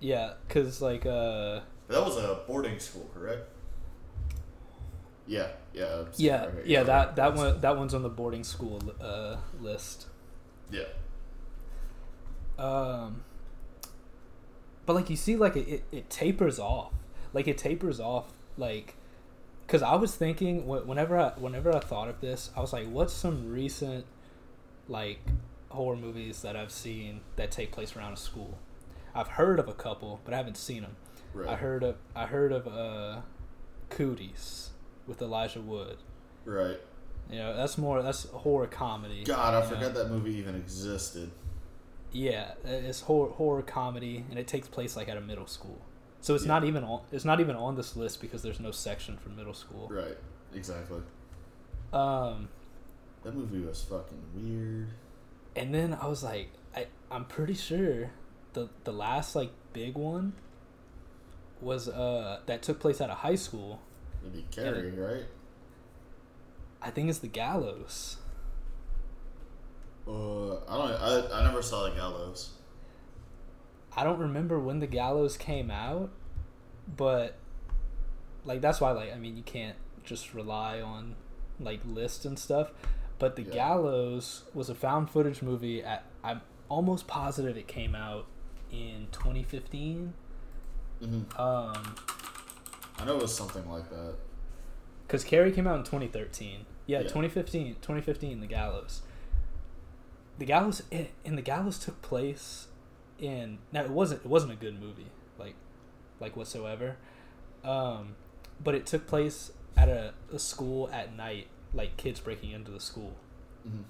Yeah, 0.00 0.34
cause 0.50 0.82
like 0.82 1.06
uh 1.06 1.60
That 1.88 2.04
was 2.04 2.18
a 2.18 2.40
boarding 2.46 2.78
school, 2.78 3.08
correct? 3.14 3.48
Yeah, 5.26 5.48
yeah. 5.72 6.04
Yeah 6.16 6.44
right 6.46 6.66
yeah 6.66 6.82
that 6.82 7.16
that 7.16 7.34
one 7.34 7.60
that 7.62 7.78
one's 7.78 7.94
on 7.94 8.02
the 8.02 8.10
boarding 8.10 8.44
school 8.44 8.82
uh 9.00 9.36
list. 9.62 10.06
Yeah, 10.70 10.84
Um, 12.58 13.22
but 14.86 14.94
like 14.94 15.08
you 15.10 15.16
see, 15.16 15.36
like 15.36 15.56
it, 15.56 15.68
it, 15.68 15.84
it 15.92 16.10
tapers 16.10 16.58
off. 16.58 16.92
Like 17.32 17.48
it 17.48 17.58
tapers 17.58 18.00
off. 18.00 18.32
Like, 18.56 18.94
cause 19.68 19.82
I 19.82 19.94
was 19.96 20.14
thinking 20.14 20.66
whenever 20.66 21.18
I 21.18 21.30
whenever 21.30 21.74
I 21.74 21.80
thought 21.80 22.08
of 22.08 22.20
this, 22.20 22.50
I 22.56 22.60
was 22.60 22.72
like, 22.72 22.88
what's 22.88 23.12
some 23.12 23.50
recent 23.50 24.04
like 24.88 25.20
horror 25.70 25.96
movies 25.96 26.42
that 26.42 26.56
I've 26.56 26.70
seen 26.72 27.20
that 27.36 27.50
take 27.50 27.72
place 27.72 27.96
around 27.96 28.12
a 28.12 28.16
school? 28.16 28.58
I've 29.14 29.28
heard 29.28 29.58
of 29.58 29.68
a 29.68 29.74
couple, 29.74 30.20
but 30.24 30.34
I 30.34 30.36
haven't 30.36 30.56
seen 30.56 30.82
them. 30.82 30.96
right. 31.32 31.48
I 31.48 31.56
heard 31.56 31.82
of 31.82 31.96
I 32.14 32.26
heard 32.26 32.52
of 32.52 32.66
uh, 32.66 33.20
Cooties 33.90 34.68
with 35.06 35.20
Elijah 35.22 35.60
Wood. 35.60 35.98
right. 36.44 36.80
You 37.30 37.38
know, 37.38 37.56
that's 37.56 37.78
more 37.78 38.02
that's 38.02 38.24
horror 38.28 38.66
comedy. 38.66 39.24
God, 39.24 39.54
I 39.54 39.58
you 39.58 39.64
know? 39.64 39.76
forgot 39.76 39.94
that 39.94 40.10
movie 40.10 40.34
even 40.34 40.54
existed. 40.56 41.30
Yeah, 42.12 42.52
it's 42.64 43.00
horror 43.00 43.30
horror 43.30 43.62
comedy, 43.62 44.24
and 44.30 44.38
it 44.38 44.46
takes 44.46 44.68
place 44.68 44.94
like 44.94 45.08
at 45.08 45.16
a 45.16 45.20
middle 45.22 45.46
school. 45.46 45.80
So 46.24 46.34
it's 46.34 46.44
Yeah. 46.44 46.48
not 46.54 46.64
even 46.64 46.84
on. 46.84 47.02
It's 47.12 47.26
not 47.26 47.38
even 47.40 47.54
on 47.54 47.76
this 47.76 47.96
list 47.96 48.22
because 48.22 48.40
there's 48.42 48.58
no 48.58 48.70
section 48.70 49.18
for 49.18 49.28
middle 49.28 49.52
school. 49.52 49.88
Right, 49.90 50.16
exactly. 50.54 51.02
Um, 51.92 52.48
That 53.24 53.34
movie 53.34 53.60
was 53.60 53.82
fucking 53.82 54.22
weird. 54.34 54.88
and 55.54 55.74
then 55.74 55.92
I 55.92 56.06
was 56.06 56.24
like, 56.24 56.48
I 56.74 56.86
I'm 57.10 57.26
pretty 57.26 57.52
sure 57.52 58.10
the 58.54 58.70
the 58.84 58.92
last 58.92 59.36
like 59.36 59.50
big 59.74 59.98
one 59.98 60.32
was 61.60 61.90
uh 61.90 62.40
that 62.46 62.62
took 62.62 62.80
place 62.80 63.02
at 63.02 63.10
a 63.10 63.16
high 63.16 63.34
school. 63.36 63.82
It'd 64.22 64.32
be 64.32 64.46
Carrie, 64.50 64.92
right? 64.92 65.26
I 66.80 66.88
think 66.90 67.10
it's 67.10 67.18
the 67.18 67.28
Gallows. 67.28 68.16
Uh, 70.08 70.54
I 70.54 70.76
don't. 70.78 70.92
I, 70.92 71.40
I 71.40 71.44
never 71.44 71.60
saw 71.60 71.86
the 71.90 71.94
Gallows. 71.94 72.52
I 73.96 74.04
don't 74.04 74.18
remember 74.18 74.58
when 74.58 74.80
the 74.80 74.86
Gallows 74.86 75.36
came 75.36 75.70
out, 75.70 76.10
but 76.96 77.36
like 78.44 78.60
that's 78.60 78.80
why 78.80 78.90
like 78.92 79.12
I 79.12 79.18
mean 79.18 79.36
you 79.36 79.42
can't 79.42 79.76
just 80.04 80.34
rely 80.34 80.80
on 80.80 81.14
like 81.60 81.80
lists 81.86 82.24
and 82.24 82.38
stuff. 82.38 82.72
But 83.18 83.36
the 83.36 83.42
Yeah. 83.42 83.54
Gallows 83.54 84.44
was 84.52 84.68
a 84.68 84.74
found 84.74 85.10
footage 85.10 85.40
movie 85.42 85.82
at 85.82 86.04
I'm 86.22 86.40
almost 86.68 87.06
positive 87.06 87.56
it 87.56 87.68
came 87.68 87.94
out 87.94 88.26
in 88.72 89.06
2015. 89.12 90.12
Mm-hmm. 91.02 91.40
Um 91.40 91.94
I 92.98 93.04
know 93.04 93.16
it 93.16 93.22
was 93.22 93.34
something 93.36 93.68
like 93.70 93.88
that. 93.90 94.14
cuz 95.08 95.24
Carrie 95.24 95.52
came 95.52 95.66
out 95.66 95.78
in 95.78 95.84
2013. 95.84 96.66
Yeah, 96.86 96.98
Yeah. 96.98 97.02
2015, 97.04 97.76
2015 97.76 98.40
The 98.40 98.46
Gallows. 98.46 99.02
The 100.38 100.44
Gallows 100.44 100.82
it, 100.90 101.12
and 101.24 101.38
The 101.38 101.42
Gallows 101.42 101.78
took 101.78 102.02
place 102.02 102.66
in 103.18 103.58
now 103.72 103.82
it 103.84 103.90
wasn't 103.90 104.20
it 104.24 104.28
wasn't 104.28 104.52
a 104.52 104.56
good 104.56 104.80
movie 104.80 105.06
like 105.38 105.54
like 106.20 106.36
whatsoever. 106.36 106.96
Um 107.62 108.16
but 108.62 108.74
it 108.74 108.86
took 108.86 109.06
place 109.06 109.52
at 109.76 109.88
a, 109.88 110.14
a 110.32 110.38
school 110.38 110.88
at 110.92 111.16
night 111.16 111.48
like 111.72 111.96
kids 111.96 112.20
breaking 112.20 112.50
into 112.52 112.70
the 112.70 112.80
school. 112.80 113.12
Mm-hmm. 113.66 113.82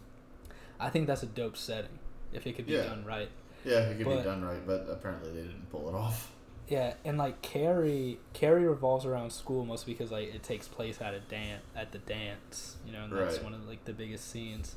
I 0.80 0.90
think 0.90 1.06
that's 1.06 1.22
a 1.22 1.26
dope 1.26 1.56
setting 1.56 1.98
if 2.32 2.46
it 2.46 2.54
could 2.56 2.66
be 2.66 2.72
Yeah. 2.72 2.84
done 2.84 3.04
right. 3.04 3.28
Yeah, 3.64 3.80
it 3.80 3.96
could 3.98 4.06
But- 4.06 4.16
be 4.18 4.22
done 4.24 4.42
right, 4.44 4.66
but 4.66 4.86
apparently 4.90 5.30
they 5.32 5.42
didn't 5.42 5.70
pull 5.70 5.88
it 5.88 5.94
off. 5.94 6.30
Yeah, 6.68 6.94
and 7.04 7.18
like 7.18 7.42
Carrie, 7.42 8.18
Carrie 8.32 8.66
revolves 8.66 9.04
around 9.04 9.30
school 9.32 9.66
mostly 9.66 9.92
because 9.92 10.10
like 10.10 10.34
it 10.34 10.42
takes 10.42 10.66
place 10.66 10.98
at 11.02 11.12
a 11.12 11.20
dance 11.20 11.62
at 11.76 11.92
the 11.92 11.98
dance, 11.98 12.76
you 12.86 12.92
know, 12.92 13.04
and 13.04 13.12
that's 13.12 13.36
Right. 13.36 13.44
one 13.44 13.52
of 13.54 13.66
like 13.68 13.84
the 13.84 13.92
biggest 13.92 14.30
scenes. 14.30 14.74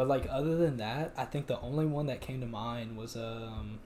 But 0.00 0.08
like 0.08 0.26
other 0.30 0.56
than 0.56 0.78
that, 0.78 1.12
I 1.14 1.26
think 1.26 1.46
the 1.46 1.60
only 1.60 1.84
one 1.84 2.06
that 2.06 2.22
came 2.22 2.40
to 2.40 2.46
mind 2.46 2.96
was 2.96 3.16
um, 3.16 3.80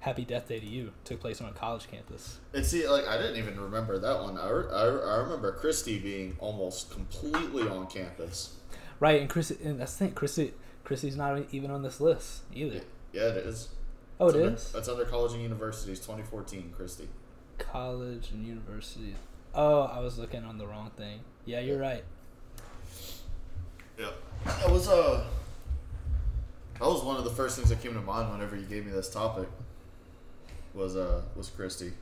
Happy 0.00 0.24
Death 0.24 0.48
Day 0.48 0.58
to 0.58 0.66
You. 0.66 0.90
Took 1.04 1.20
place 1.20 1.40
on 1.40 1.48
a 1.48 1.52
college 1.52 1.86
campus. 1.88 2.40
And 2.52 2.66
see, 2.66 2.88
like 2.88 3.06
I 3.06 3.16
didn't 3.16 3.36
even 3.36 3.60
remember 3.60 3.96
that 3.96 4.20
one. 4.24 4.38
I, 4.38 4.48
re- 4.50 4.64
I, 4.74 4.84
re- 4.86 5.02
I 5.08 5.16
remember 5.18 5.52
Christy 5.52 6.00
being 6.00 6.36
almost 6.40 6.90
completely 6.90 7.68
on 7.68 7.86
campus. 7.86 8.56
Right, 8.98 9.20
and 9.20 9.30
Chris, 9.30 9.52
and 9.52 9.78
that's 9.78 9.92
the 9.96 10.06
thing, 10.06 10.14
Chrissy, 10.14 10.52
Chrissy's 10.82 11.16
not 11.16 11.40
even 11.52 11.70
on 11.70 11.82
this 11.84 12.00
list 12.00 12.40
either. 12.52 12.80
Yeah, 13.12 13.28
it 13.28 13.36
is. 13.46 13.68
Oh, 14.18 14.26
it 14.26 14.30
It's 14.30 14.36
under- 14.42 14.54
is 14.56 14.72
That's 14.72 14.88
under 14.88 15.04
college 15.04 15.32
and 15.34 15.42
universities, 15.42 16.00
2014, 16.00 16.72
Christy. 16.76 17.08
college 17.58 18.32
and 18.32 18.44
university. 18.44 19.14
Oh, 19.54 19.82
I 19.82 20.00
was 20.00 20.18
looking 20.18 20.42
on 20.42 20.58
the 20.58 20.66
wrong 20.66 20.90
thing. 20.96 21.20
Yeah, 21.44 21.60
you're 21.60 21.78
right. 21.78 22.02
Yeah. 23.98 24.10
That 24.44 24.70
was 24.70 24.88
uh 24.88 25.24
that 26.78 26.86
was 26.86 27.02
one 27.02 27.16
of 27.16 27.24
the 27.24 27.30
first 27.30 27.56
things 27.56 27.70
that 27.70 27.80
came 27.82 27.94
to 27.94 28.00
mind 28.00 28.30
whenever 28.30 28.56
you 28.56 28.66
gave 28.66 28.84
me 28.84 28.92
this 28.92 29.08
topic. 29.08 29.48
Was 30.74 30.96
uh 30.96 31.22
was 31.34 31.48
Christie. 31.48 31.92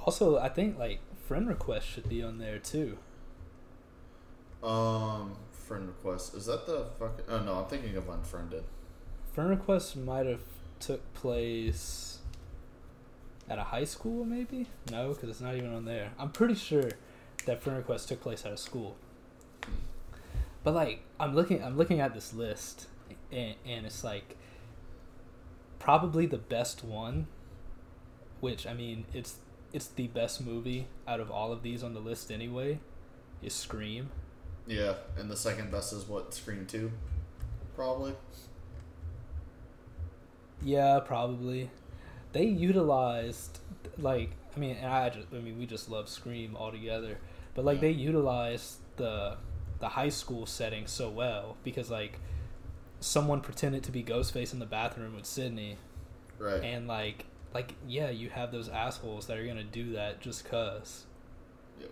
Also, 0.00 0.38
I 0.38 0.48
think 0.48 0.78
like 0.78 1.00
friend 1.26 1.48
request 1.48 1.86
should 1.86 2.08
be 2.08 2.22
on 2.22 2.38
there 2.38 2.58
too. 2.58 2.98
Um, 4.62 5.36
friend 5.52 5.86
request 5.86 6.34
is 6.34 6.46
that 6.46 6.66
the 6.66 6.86
fucking? 6.98 7.24
Oh 7.28 7.40
no, 7.40 7.54
I'm 7.54 7.66
thinking 7.66 7.96
of 7.96 8.08
unfriended. 8.08 8.64
Friend 9.32 9.50
request 9.50 9.96
might 9.96 10.26
have 10.26 10.42
took 10.80 11.12
place 11.14 12.18
at 13.48 13.58
a 13.58 13.64
high 13.64 13.84
school, 13.84 14.24
maybe. 14.24 14.66
No, 14.90 15.10
because 15.12 15.30
it's 15.30 15.40
not 15.40 15.54
even 15.54 15.74
on 15.74 15.84
there. 15.84 16.10
I'm 16.18 16.30
pretty 16.30 16.54
sure 16.54 16.90
that 17.46 17.62
friend 17.62 17.78
request 17.78 18.08
took 18.08 18.20
place 18.20 18.44
at 18.44 18.52
a 18.52 18.56
school. 18.56 18.96
But 20.68 20.74
like, 20.74 21.00
I'm 21.18 21.34
looking, 21.34 21.64
I'm 21.64 21.78
looking 21.78 22.00
at 22.00 22.12
this 22.12 22.34
list, 22.34 22.88
and, 23.32 23.54
and 23.64 23.86
it's 23.86 24.04
like 24.04 24.36
probably 25.78 26.26
the 26.26 26.36
best 26.36 26.84
one. 26.84 27.26
Which 28.40 28.66
I 28.66 28.74
mean, 28.74 29.06
it's 29.14 29.36
it's 29.72 29.86
the 29.86 30.08
best 30.08 30.44
movie 30.44 30.88
out 31.06 31.20
of 31.20 31.30
all 31.30 31.52
of 31.52 31.62
these 31.62 31.82
on 31.82 31.94
the 31.94 32.00
list 32.00 32.30
anyway. 32.30 32.80
Is 33.40 33.54
Scream. 33.54 34.10
Yeah, 34.66 34.96
and 35.16 35.30
the 35.30 35.38
second 35.38 35.72
best 35.72 35.94
is 35.94 36.06
what 36.06 36.34
Scream 36.34 36.66
Two, 36.66 36.92
probably. 37.74 38.12
Yeah, 40.62 41.00
probably. 41.00 41.70
They 42.32 42.44
utilized 42.44 43.60
like 43.96 44.32
I 44.54 44.60
mean, 44.60 44.76
and 44.76 44.92
I 44.92 45.08
just 45.08 45.28
I 45.32 45.38
mean 45.38 45.58
we 45.58 45.64
just 45.64 45.88
love 45.88 46.10
Scream 46.10 46.54
altogether, 46.58 47.16
but 47.54 47.64
like 47.64 47.76
Yeah. 47.76 47.80
they 47.80 47.92
utilized 47.92 48.80
the 48.96 49.38
the 49.80 49.88
high 49.90 50.08
school 50.08 50.44
setting 50.46 50.86
so 50.86 51.08
well 51.08 51.56
because 51.64 51.90
like 51.90 52.18
someone 53.00 53.40
pretended 53.40 53.82
to 53.84 53.92
be 53.92 54.02
Ghostface 54.02 54.52
in 54.52 54.58
the 54.58 54.66
bathroom 54.66 55.14
with 55.14 55.24
Sydney, 55.26 55.76
Right. 56.38 56.62
and 56.62 56.86
like 56.88 57.26
like 57.54 57.74
yeah, 57.86 58.10
you 58.10 58.28
have 58.30 58.52
those 58.52 58.68
assholes 58.68 59.26
that 59.26 59.38
are 59.38 59.46
gonna 59.46 59.64
do 59.64 59.92
that 59.92 60.20
just 60.20 60.44
cause. 60.44 61.04
Yep. 61.80 61.90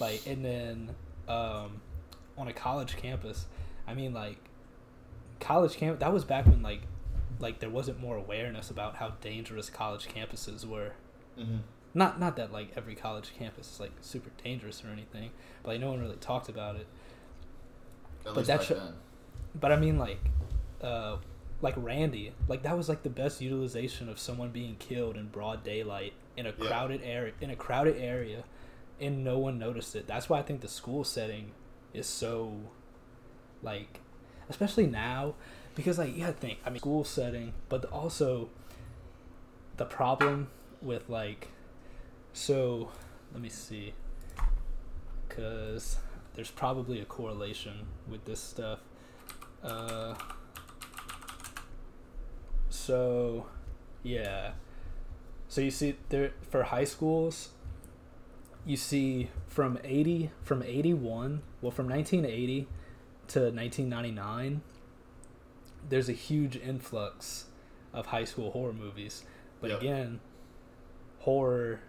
Like 0.00 0.26
and 0.26 0.44
then 0.44 0.90
um, 1.28 1.80
on 2.36 2.48
a 2.48 2.52
college 2.52 2.96
campus, 2.96 3.46
I 3.86 3.94
mean 3.94 4.14
like 4.14 4.38
college 5.40 5.76
camp 5.76 6.00
that 6.00 6.12
was 6.12 6.24
back 6.24 6.46
when 6.46 6.62
like 6.62 6.82
like 7.40 7.60
there 7.60 7.70
wasn't 7.70 8.00
more 8.00 8.16
awareness 8.16 8.70
about 8.70 8.96
how 8.96 9.10
dangerous 9.20 9.70
college 9.70 10.08
campuses 10.08 10.64
were. 10.64 10.92
hmm 11.36 11.58
Not 11.94 12.18
not 12.18 12.36
that 12.36 12.52
like 12.52 12.72
every 12.76 12.94
college 12.94 13.32
campus 13.38 13.72
is 13.74 13.80
like 13.80 13.92
super 14.00 14.30
dangerous 14.42 14.82
or 14.84 14.88
anything, 14.88 15.30
but 15.62 15.72
like 15.72 15.80
no 15.80 15.90
one 15.90 16.00
really 16.00 16.16
talked 16.16 16.48
about 16.48 16.76
it. 16.76 16.86
At 18.28 18.34
But 18.34 18.36
least 18.36 18.46
that 18.48 18.58
back 18.58 18.66
sho- 18.68 18.74
then. 18.74 18.92
But 19.54 19.72
I 19.72 19.76
mean 19.76 19.98
like 19.98 20.18
uh 20.82 21.16
like 21.60 21.74
Randy, 21.76 22.32
like 22.46 22.62
that 22.62 22.76
was 22.76 22.88
like 22.88 23.02
the 23.02 23.10
best 23.10 23.40
utilization 23.40 24.08
of 24.08 24.18
someone 24.18 24.50
being 24.50 24.76
killed 24.78 25.16
in 25.16 25.26
broad 25.28 25.64
daylight 25.64 26.12
in 26.36 26.46
a 26.46 26.50
Yeah. 26.56 26.66
crowded 26.68 27.00
area 27.02 27.32
in 27.40 27.50
a 27.50 27.56
crowded 27.56 27.96
area 27.96 28.44
and 29.00 29.24
no 29.24 29.38
one 29.38 29.58
noticed 29.58 29.94
it. 29.96 30.06
That's 30.06 30.28
why 30.28 30.38
I 30.38 30.42
think 30.42 30.60
the 30.60 30.68
school 30.68 31.02
setting 31.04 31.52
is 31.94 32.06
so 32.06 32.52
like 33.62 34.00
especially 34.48 34.86
now 34.86 35.34
because 35.74 35.98
like 35.98 36.14
you 36.14 36.20
gotta 36.20 36.32
think 36.32 36.58
I 36.64 36.70
mean 36.70 36.78
school 36.78 37.02
setting 37.04 37.54
but 37.68 37.84
also 37.86 38.50
the 39.78 39.84
problem 39.84 40.48
with 40.80 41.08
like 41.08 41.48
so 42.32 42.90
let 43.32 43.42
me 43.42 43.48
see 43.48 43.94
because 45.28 45.96
there's 46.38 46.52
probably 46.52 47.00
a 47.00 47.04
correlation 47.04 47.84
with 48.08 48.24
this 48.24 48.38
stuff. 48.38 48.78
Uh 49.60 50.14
so 52.68 53.46
yeah. 54.04 54.52
So 55.48 55.60
you 55.60 55.72
see 55.72 55.96
there 56.10 56.30
for 56.48 56.62
high 56.62 56.84
schools 56.84 57.48
you 58.64 58.76
see 58.76 59.30
from 59.48 59.80
80 59.82 60.30
from 60.44 60.62
81 60.62 61.42
well 61.60 61.72
from 61.72 61.88
1980 61.88 62.68
to 63.28 63.40
1999 63.40 64.60
there's 65.88 66.08
a 66.08 66.12
huge 66.12 66.54
influx 66.56 67.46
of 67.92 68.06
high 68.06 68.24
school 68.24 68.52
horror 68.52 68.72
movies. 68.72 69.24
But 69.60 69.70
Yep. 69.70 69.80
again 69.80 70.20
horror 71.18 71.80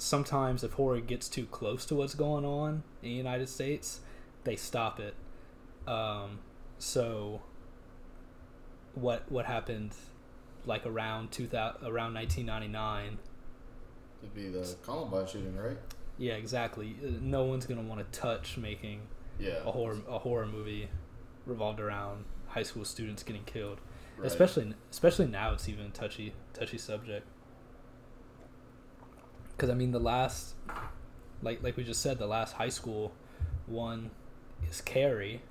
sometimes 0.00 0.64
if 0.64 0.72
horror 0.74 1.00
gets 1.00 1.28
too 1.28 1.46
close 1.46 1.84
to 1.84 1.94
what's 1.94 2.14
going 2.14 2.44
on 2.44 2.82
in 3.02 3.08
the 3.10 3.14
united 3.14 3.48
states 3.48 4.00
they 4.44 4.56
stop 4.56 4.98
it 5.00 5.14
um, 5.86 6.38
so 6.78 7.42
what 8.94 9.30
what 9.30 9.46
happened 9.46 9.92
like 10.66 10.84
around 10.86 11.30
2000 11.30 11.82
around 11.86 12.14
1999 12.14 13.18
It'd 14.22 14.34
be 14.34 14.48
the 14.50 14.76
Columbine 14.84 15.26
shooting, 15.26 15.56
right? 15.56 15.78
yeah 16.18 16.34
exactly 16.34 16.96
Uh, 17.02 17.10
no 17.20 17.44
one's 17.44 17.66
going 17.66 17.80
to 17.80 17.86
want 17.86 18.00
to 18.12 18.18
touch 18.20 18.56
making 18.58 19.00
Yeah. 19.38 19.58
a 19.64 19.70
horror 19.70 19.98
a 20.08 20.18
horror 20.18 20.46
movie 20.46 20.88
revolved 21.46 21.80
around 21.80 22.24
high 22.48 22.62
school 22.64 22.84
students 22.84 23.22
getting 23.22 23.44
killed 23.44 23.80
Right. 24.18 24.26
especially 24.26 24.74
especially 24.90 25.26
now 25.28 25.52
it's 25.54 25.68
even 25.68 25.86
a 25.86 25.90
touchy 25.90 26.34
touchy 26.52 26.76
subject 26.78 27.26
because 29.60 29.68
i 29.70 29.74
mean 29.74 29.90
the 29.92 30.00
last 30.00 30.54
like 31.42 31.62
like 31.62 31.76
we 31.76 31.84
just 31.84 32.00
said 32.00 32.18
the 32.18 32.26
last 32.26 32.54
high 32.54 32.70
school 32.70 33.12
one 33.66 34.10
is 34.70 34.80
carrie 34.80 35.42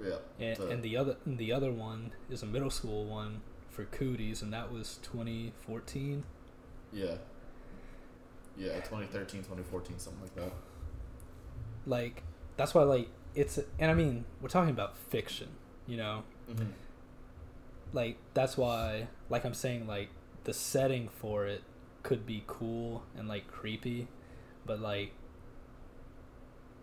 Yeah. 0.00 0.18
and, 0.38 0.56
the- 0.56 0.68
and 0.70 0.82
the 0.84 0.96
other 0.96 1.16
and 1.24 1.38
the 1.38 1.52
other 1.52 1.72
one 1.72 2.12
is 2.30 2.42
a 2.44 2.46
middle 2.46 2.70
school 2.70 3.04
one 3.04 3.40
for 3.68 3.84
cooties 3.86 4.42
and 4.42 4.52
that 4.52 4.70
was 4.72 4.98
2014 5.02 6.22
Yeah. 6.92 7.16
Yeah, 8.56 8.74
2013, 8.74 9.40
2014, 9.42 9.98
something 9.98 10.22
like 10.22 10.34
that. 10.36 10.52
like 11.86 12.22
that's 12.56 12.74
why 12.74 12.82
like 12.84 13.08
it's 13.34 13.58
and 13.78 13.90
i 13.90 13.94
mean 13.94 14.24
we're 14.40 14.48
talking 14.48 14.70
about 14.70 14.96
fiction 14.96 15.48
you 15.86 15.96
know 15.96 16.22
Mm-hmm. 16.50 16.70
like 17.92 18.16
that's 18.34 18.56
why 18.56 19.06
like 19.28 19.44
i'm 19.44 19.54
saying 19.54 19.86
like 19.86 20.08
the 20.44 20.52
setting 20.54 21.08
for 21.08 21.46
it 21.46 21.62
could 22.08 22.24
be 22.24 22.42
cool 22.46 23.02
and 23.18 23.28
like 23.28 23.46
creepy 23.48 24.08
but 24.64 24.80
like 24.80 25.12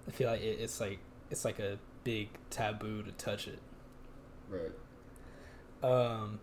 i 0.07 0.11
feel 0.11 0.29
like 0.29 0.39
it, 0.41 0.59
it's 0.59 0.79
like 0.79 0.99
it's 1.31 1.43
like 1.43 1.57
a 1.57 1.79
big 2.03 2.29
taboo 2.51 3.01
to 3.01 3.11
touch 3.13 3.47
it 3.47 3.57
Right. 4.47 4.71
um 5.81 6.39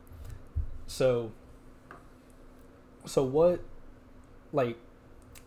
so 0.88 1.30
so 3.06 3.22
what 3.22 3.60
like 4.52 4.76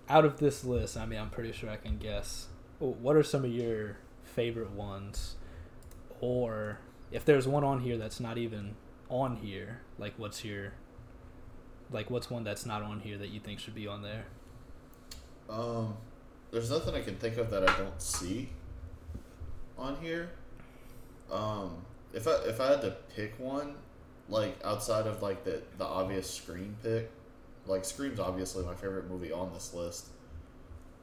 out 0.07 0.23
of 0.23 0.39
this 0.39 0.63
list 0.63 0.95
i 0.95 1.05
mean 1.05 1.19
i'm 1.19 1.29
pretty 1.29 1.51
sure 1.51 1.69
i 1.69 1.75
can 1.75 1.97
guess 1.97 2.47
what 2.79 3.17
are 3.17 3.23
some 3.23 3.43
of 3.43 3.51
your 3.51 3.97
favorite 4.23 4.71
ones 4.71 5.35
or 6.21 6.79
if 7.11 7.25
there's 7.25 7.49
one 7.49 7.65
on 7.65 7.81
here 7.81 7.97
that's 7.97 8.21
not 8.21 8.37
even 8.37 8.75
on 9.09 9.35
here 9.35 9.81
like 9.99 10.13
what's 10.15 10.45
your 10.45 10.71
like 11.91 12.09
what's 12.09 12.29
one 12.29 12.43
that's 12.43 12.65
not 12.65 12.81
on 12.81 12.99
here 12.99 13.17
that 13.17 13.29
you 13.29 13.39
think 13.39 13.59
should 13.59 13.75
be 13.75 13.87
on 13.87 14.01
there 14.01 14.25
Um, 15.49 15.95
there's 16.51 16.69
nothing 16.71 16.95
I 16.95 17.01
can 17.01 17.15
think 17.17 17.37
of 17.37 17.49
that 17.51 17.67
I 17.69 17.77
don't 17.77 18.01
see 18.01 18.49
on 19.77 19.97
here. 20.01 20.31
Um, 21.31 21.77
if 22.13 22.27
I 22.27 22.33
if 22.45 22.59
I 22.61 22.67
had 22.71 22.81
to 22.81 22.91
pick 23.15 23.37
one, 23.39 23.75
like 24.29 24.57
outside 24.63 25.07
of 25.07 25.21
like 25.21 25.43
the 25.43 25.61
the 25.77 25.85
obvious 25.85 26.29
Scream 26.29 26.75
pick, 26.83 27.11
like 27.65 27.85
Scream's 27.85 28.19
obviously 28.19 28.63
my 28.65 28.73
favorite 28.75 29.09
movie 29.09 29.31
on 29.31 29.51
this 29.53 29.73
list, 29.73 30.07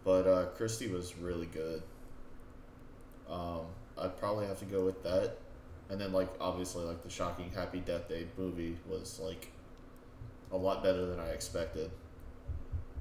but 0.05 0.27
uh, 0.27 0.47
Christie 0.57 0.89
was 0.89 1.17
really 1.19 1.47
good. 1.47 1.83
Um, 3.29 3.67
I'd 3.99 4.19
probably 4.19 4.47
have 4.47 4.59
to 4.61 4.65
go 4.65 4.85
with 4.85 5.03
that, 5.05 5.37
and 5.91 6.01
then 6.01 6.13
like 6.13 6.29
obviously 6.41 6.85
like 6.85 7.03
the 7.03 7.11
shocking 7.11 7.51
Happy 7.55 7.81
Death 7.81 8.09
Day 8.09 8.27
movie 8.37 8.77
was 8.89 9.21
like 9.23 9.49
a 10.53 10.57
lot 10.57 10.83
better 10.83 11.07
than 11.07 11.19
I 11.19 11.29
expected. 11.31 11.91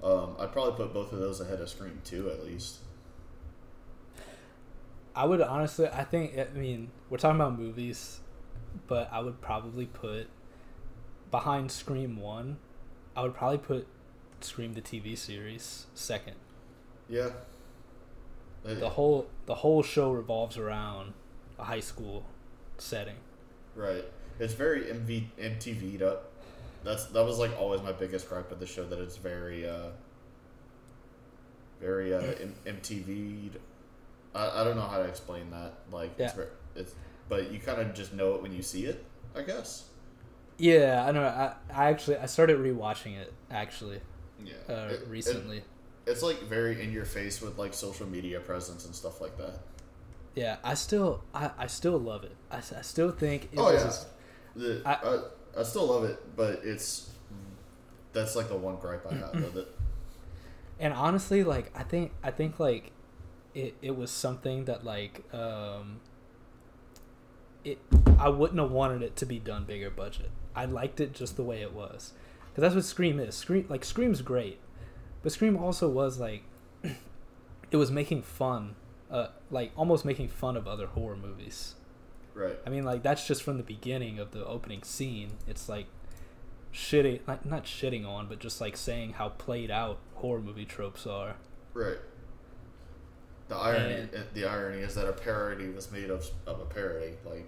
Um, 0.04 0.36
I'd 0.40 0.52
probably 0.52 0.74
put 0.74 0.94
both 0.94 1.14
of 1.14 1.20
those 1.20 1.42
ahead 1.42 1.60
of 1.62 1.70
Scream 1.70 2.02
2 2.04 2.30
at 2.32 2.44
least. 2.44 2.78
i 5.14 5.26
would 5.26 5.42
honestly 5.42 5.88
i 5.90 6.04
think 6.06 6.38
i 6.38 6.48
mean 6.58 6.90
we're 7.10 7.18
talking 7.18 7.36
about 7.36 7.60
movies 7.60 8.22
but 8.88 9.10
i 9.12 9.20
would 9.20 9.42
probably 9.42 9.86
put 9.86 10.28
behind 11.30 11.70
scream 11.70 12.16
1 12.18 12.58
i 13.18 13.22
would 13.22 13.34
probably 13.36 13.58
put 13.58 13.86
scream 14.40 14.74
the 14.74 14.82
tv 14.82 15.18
series 15.18 15.88
second 15.94 16.36
Yeah. 17.10 17.30
Uh, 18.66 18.76
the 18.76 18.90
whole 18.92 19.28
the 19.48 19.56
whole 19.56 19.84
show 19.84 20.12
revolves 20.14 20.58
around 20.58 21.14
a 21.60 21.66
high 21.66 21.80
school 21.82 22.24
setting. 22.78 23.18
right. 23.76 24.06
It's 24.40 24.54
very 24.54 24.82
MV, 24.86 25.26
MTV'd 25.40 26.02
up. 26.02 26.31
That's 26.84 27.06
that 27.08 27.24
was 27.26 27.38
like 27.40 27.52
always 27.60 27.82
my 27.82 27.92
biggest 27.92 28.28
gripe 28.30 28.50
with 28.50 28.60
the 28.60 28.66
show 28.66 28.86
that 28.86 29.00
it's 29.00 29.18
very 29.18 29.68
uh 29.70 29.90
very 31.80 32.14
uh 32.14 32.20
M- 32.22 32.56
MTV'd. 32.66 33.60
I, 34.34 34.62
I 34.62 34.64
don't 34.64 34.76
know 34.76 34.84
how 34.88 34.98
to 34.98 35.04
explain 35.06 35.50
that. 35.52 35.74
Like 35.92 36.12
it's 36.18 36.34
very, 36.34 36.48
it's 36.76 36.94
but 37.30 37.52
you 37.52 37.60
kind 37.60 37.82
of 37.82 37.94
just 37.94 38.14
know 38.14 38.36
it 38.36 38.42
when 38.42 38.54
you 38.54 38.62
see 38.62 38.86
it, 38.86 39.04
I 39.36 39.42
guess. 39.42 39.86
Yeah, 40.58 41.06
I 41.08 41.12
know. 41.12 41.24
I, 41.24 41.54
I 41.74 41.90
actually 41.90 42.18
I 42.18 42.26
started 42.28 42.58
rewatching 42.58 43.18
it 43.18 43.34
actually 43.50 44.00
Yeah. 44.44 44.54
uh, 44.70 44.74
It- 44.90 45.02
it- 45.02 45.08
recently. 45.08 45.64
it's 46.06 46.22
like 46.24 46.42
very 46.44 46.82
in 46.84 46.92
your 46.92 47.06
face 47.06 47.42
with 47.42 47.58
like 47.58 47.74
social 47.74 48.08
media 48.08 48.40
presence 48.40 48.86
and 48.86 48.96
stuff 48.96 49.22
like 49.22 49.38
that. 49.38 49.60
Yeah, 50.36 50.58
I 50.64 50.76
still 50.76 51.24
I, 51.34 51.52
I 51.58 51.68
still 51.68 51.98
love 51.98 52.24
it. 52.24 52.36
I 52.52 52.60
still 52.62 53.12
think 53.12 53.46
it 53.52 53.58
Oh, 53.60 53.66
was 53.66 53.74
yeah. 53.76 53.84
just- 53.84 54.08
The, 54.56 54.82
I- 54.86 54.94
I, 54.94 55.20
I 55.58 55.64
still 55.64 55.88
love 55.88 56.04
it, 56.04 56.36
but 56.36 56.62
it's 56.64 57.12
that's 58.14 58.36
like 58.36 58.50
the 58.50 58.58
one 58.58 58.78
gripe 58.78 59.06
I 59.10 59.16
have 59.16 59.34
with 59.34 59.58
it. 59.58 59.68
and 60.80 60.94
honestly 60.94 61.44
like 61.44 61.72
I 61.76 61.84
think 61.84 62.12
I 62.24 62.32
think 62.32 62.60
like 62.60 62.92
it 63.54 63.76
it 63.82 63.96
was 63.96 64.12
something 64.12 64.66
that 64.66 64.84
like 64.84 65.24
um 65.34 66.02
it 67.64 67.80
I 68.18 68.30
wouldn't 68.30 68.60
have 68.60 68.72
wanted 68.72 69.02
it 69.04 69.16
to 69.18 69.26
be 69.26 69.40
done 69.40 69.66
bigger 69.66 69.90
budget. 69.90 70.32
I 70.56 70.66
liked 70.66 71.00
it 71.00 71.14
just 71.14 71.38
the 71.38 71.44
way 71.44 71.62
it 71.62 71.74
was. 71.74 72.14
Cuz 72.54 72.62
that's 72.62 72.76
what 72.76 72.84
Scream 72.84 73.20
is. 73.20 73.36
Scream 73.36 73.66
like 73.70 73.86
Scream's 73.86 74.22
great. 74.22 74.60
But 75.24 75.32
Scream 75.32 75.58
also 75.58 75.88
was 75.88 76.20
like 76.20 76.44
it 76.84 77.78
was 77.78 77.92
making 77.92 78.24
fun 78.24 78.76
uh 79.10 79.28
like 79.50 79.72
almost 79.76 80.04
making 80.06 80.30
fun 80.30 80.58
of 80.58 80.68
other 80.68 80.88
horror 80.88 81.16
movies. 81.16 81.76
Right. 82.34 82.58
I 82.66 82.70
mean, 82.70 82.84
like 82.84 83.04
that's 83.04 83.28
just 83.28 83.44
from 83.44 83.58
the 83.58 83.64
beginning 83.64 84.20
of 84.20 84.32
the 84.32 84.46
opening 84.46 84.84
scene. 84.84 85.32
It's 85.48 85.68
like 85.70 85.88
shitting, 86.74 87.20
like 87.28 87.46
not 87.46 87.66
shitting 87.66 88.08
on, 88.08 88.28
but 88.28 88.40
just 88.40 88.62
like 88.62 88.78
saying 88.78 89.14
how 89.14 89.30
played 89.30 89.70
out 89.72 89.98
horror 90.16 90.40
movie 90.42 90.66
tropes 90.66 91.06
are. 91.06 91.36
Right. 91.74 91.98
The 93.50 93.56
irony, 93.58 93.94
And- 93.96 94.16
uh, 94.16 94.20
the 94.34 94.46
irony 94.46 94.80
is 94.80 94.96
that 94.96 95.08
a 95.08 95.14
parody 95.14 95.70
was 95.70 95.92
made 95.92 96.10
of 96.10 96.26
of 96.48 96.60
a 96.62 96.66
parody. 96.66 97.14
Like, 97.26 97.48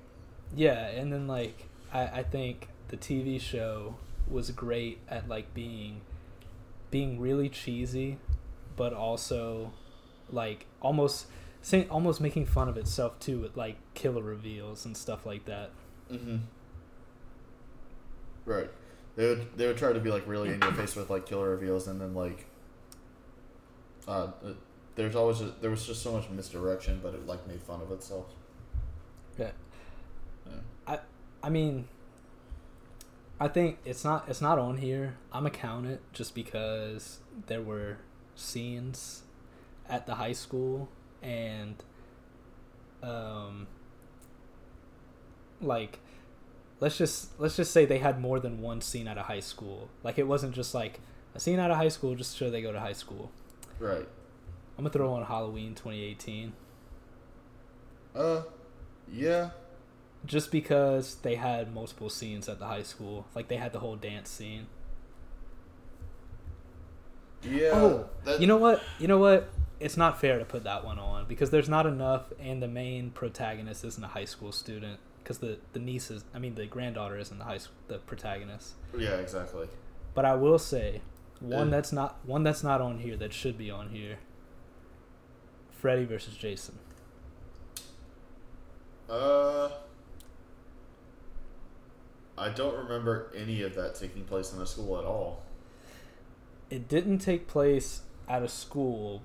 Yeah, 0.55 0.87
and 0.87 1.11
then 1.13 1.27
like 1.27 1.67
I, 1.93 2.01
I 2.19 2.23
think 2.23 2.67
the 2.89 2.97
TV 2.97 3.39
show 3.39 3.95
was 4.27 4.51
great 4.51 4.99
at 5.09 5.27
like 5.29 5.53
being 5.53 6.01
being 6.91 7.19
really 7.19 7.47
cheesy, 7.49 8.17
but 8.75 8.93
also 8.93 9.71
like 10.29 10.65
almost 10.81 11.27
saying 11.63 11.89
almost 11.89 12.21
making 12.21 12.45
fun 12.45 12.69
of 12.69 12.77
itself 12.77 13.19
too 13.19 13.39
with 13.39 13.57
like 13.57 13.77
killer 13.95 14.21
reveals 14.21 14.85
and 14.85 14.95
stuff 14.95 15.25
like 15.25 15.45
that. 15.45 15.71
mm-hmm. 16.11 16.37
right. 18.45 18.69
They 19.15 19.27
would 19.27 19.57
they 19.57 19.67
would 19.67 19.77
try 19.77 19.93
to 19.93 19.99
be 19.99 20.11
like 20.11 20.27
really 20.27 20.49
in 20.49 20.61
your 20.61 20.73
face 20.73 20.95
with 20.95 21.09
like 21.09 21.25
killer 21.25 21.49
reveals, 21.49 21.87
and 21.87 22.01
then 22.01 22.13
like, 22.15 22.45
uh, 24.07 24.11
uh, 24.11 24.31
there's 24.95 25.15
always 25.15 25.39
just, 25.39 25.61
there 25.61 25.69
was 25.69 25.85
just 25.85 26.01
so 26.01 26.13
much 26.13 26.29
misdirection, 26.29 26.99
but 27.01 27.13
it 27.13 27.27
like 27.27 27.47
made 27.47 27.61
fun 27.61 27.81
of 27.81 27.91
itself. 27.91 28.25
Yeah. 29.37 29.51
Yeah. 30.47 30.99
I 31.43 31.49
mean, 31.49 31.89
I 33.39 33.49
think 33.49 33.79
it's 33.83 34.05
not 34.05 34.29
it's 34.29 34.41
not 34.41 34.57
on 34.57 34.77
here. 34.77 35.17
I'm 35.33 35.43
gonna 35.43 35.49
count 35.49 35.85
it 35.85 36.01
just 36.13 36.33
because 36.33 37.19
there 37.47 37.61
were 37.61 37.97
scenes 38.35 39.23
at 39.89 40.05
the 40.07 40.15
high 40.15 40.31
school 40.31 40.87
and 41.23 41.75
um 43.01 43.65
like 45.61 45.99
let's 46.79 46.97
just 46.97 47.39
let's 47.39 47.55
just 47.55 47.71
say 47.71 47.85
they 47.85 47.99
had 47.99 48.19
more 48.19 48.39
than 48.39 48.61
one 48.61 48.81
scene 48.81 49.07
at 49.07 49.17
a 49.17 49.23
high 49.23 49.39
school. 49.39 49.89
Like 50.03 50.19
it 50.19 50.27
wasn't 50.27 50.53
just 50.53 50.73
like 50.75 50.99
a 51.33 51.39
scene 51.39 51.57
at 51.59 51.71
a 51.71 51.75
high 51.75 51.87
school 51.87 52.13
just 52.15 52.33
to 52.33 52.37
show 52.37 52.49
they 52.51 52.61
go 52.61 52.71
to 52.73 52.79
high 52.79 52.93
school. 52.93 53.31
Right. 53.79 54.07
I'm 54.77 54.83
gonna 54.83 54.89
throw 54.89 55.13
on 55.13 55.23
Halloween 55.25 55.75
2018 55.75 56.53
Uh, 58.15 58.41
yeah. 59.11 59.51
just 60.25 60.51
because 60.51 61.15
they 61.15 61.35
had 61.35 61.73
multiple 61.73 62.09
scenes 62.09 62.49
at 62.49 62.59
the 62.59 62.65
high 62.67 62.83
school. 62.83 63.25
Like 63.35 63.47
they 63.47 63.57
had 63.57 63.71
the 63.71 63.79
whole 63.79 63.95
dance 63.95 64.29
scene. 64.29 64.67
Yeah. 67.43 67.71
Oh, 67.73 68.09
that- 68.25 68.39
you 68.41 68.47
know 68.47 68.57
what? 68.57 68.81
You 68.99 69.07
know 69.07 69.17
what? 69.19 69.49
It's 69.83 69.97
not 69.97 70.19
fair 70.19 70.39
to 70.39 70.45
put 70.45 70.63
that 70.63 70.85
one 70.85 70.97
on 70.97 71.25
because 71.27 71.49
there's 71.49 71.67
not 71.67 71.85
enough, 71.85 72.31
and 72.39 72.63
the 72.63 72.69
main 72.69 73.11
protagonist 73.11 73.83
isn't 73.83 74.03
a 74.03 74.07
high 74.07 74.25
school 74.25 74.53
student. 74.53 74.99
Because 75.21 75.39
the 75.39 75.57
the 75.73 75.79
niece 75.79 76.09
is, 76.09 76.23
I 76.33 76.39
mean, 76.39 76.55
the 76.55 76.65
granddaughter 76.65 77.17
isn't 77.17 77.37
the 77.37 77.43
high 77.43 77.57
school, 77.57 77.75
the 77.87 77.97
protagonist. 77.97 78.73
Yeah, 78.97 79.15
exactly. 79.15 79.67
But 80.13 80.25
I 80.25 80.35
will 80.35 80.59
say, 80.59 81.01
one 81.39 81.69
that's 81.69 81.91
not 81.91 82.17
one 82.25 82.43
that's 82.43 82.63
not 82.63 82.79
on 82.79 82.99
here 82.99 83.17
that 83.17 83.33
should 83.33 83.57
be 83.57 83.69
on 83.69 83.89
here. 83.89 84.19
Freddy 85.71 86.05
versus 86.05 86.35
Jason. 86.35 86.79
Uh, 89.09 89.69
I 92.37 92.49
don't 92.49 92.75
remember 92.75 93.31
any 93.35 93.61
of 93.63 93.75
that 93.75 93.95
taking 93.95 94.23
place 94.23 94.53
in 94.53 94.61
a 94.61 94.65
school 94.65 94.97
at 94.97 95.03
all. 95.03 95.43
It 96.69 96.87
didn't 96.87 97.19
take 97.19 97.47
place 97.47 98.01
at 98.27 98.41
a 98.41 98.47
school, 98.47 99.23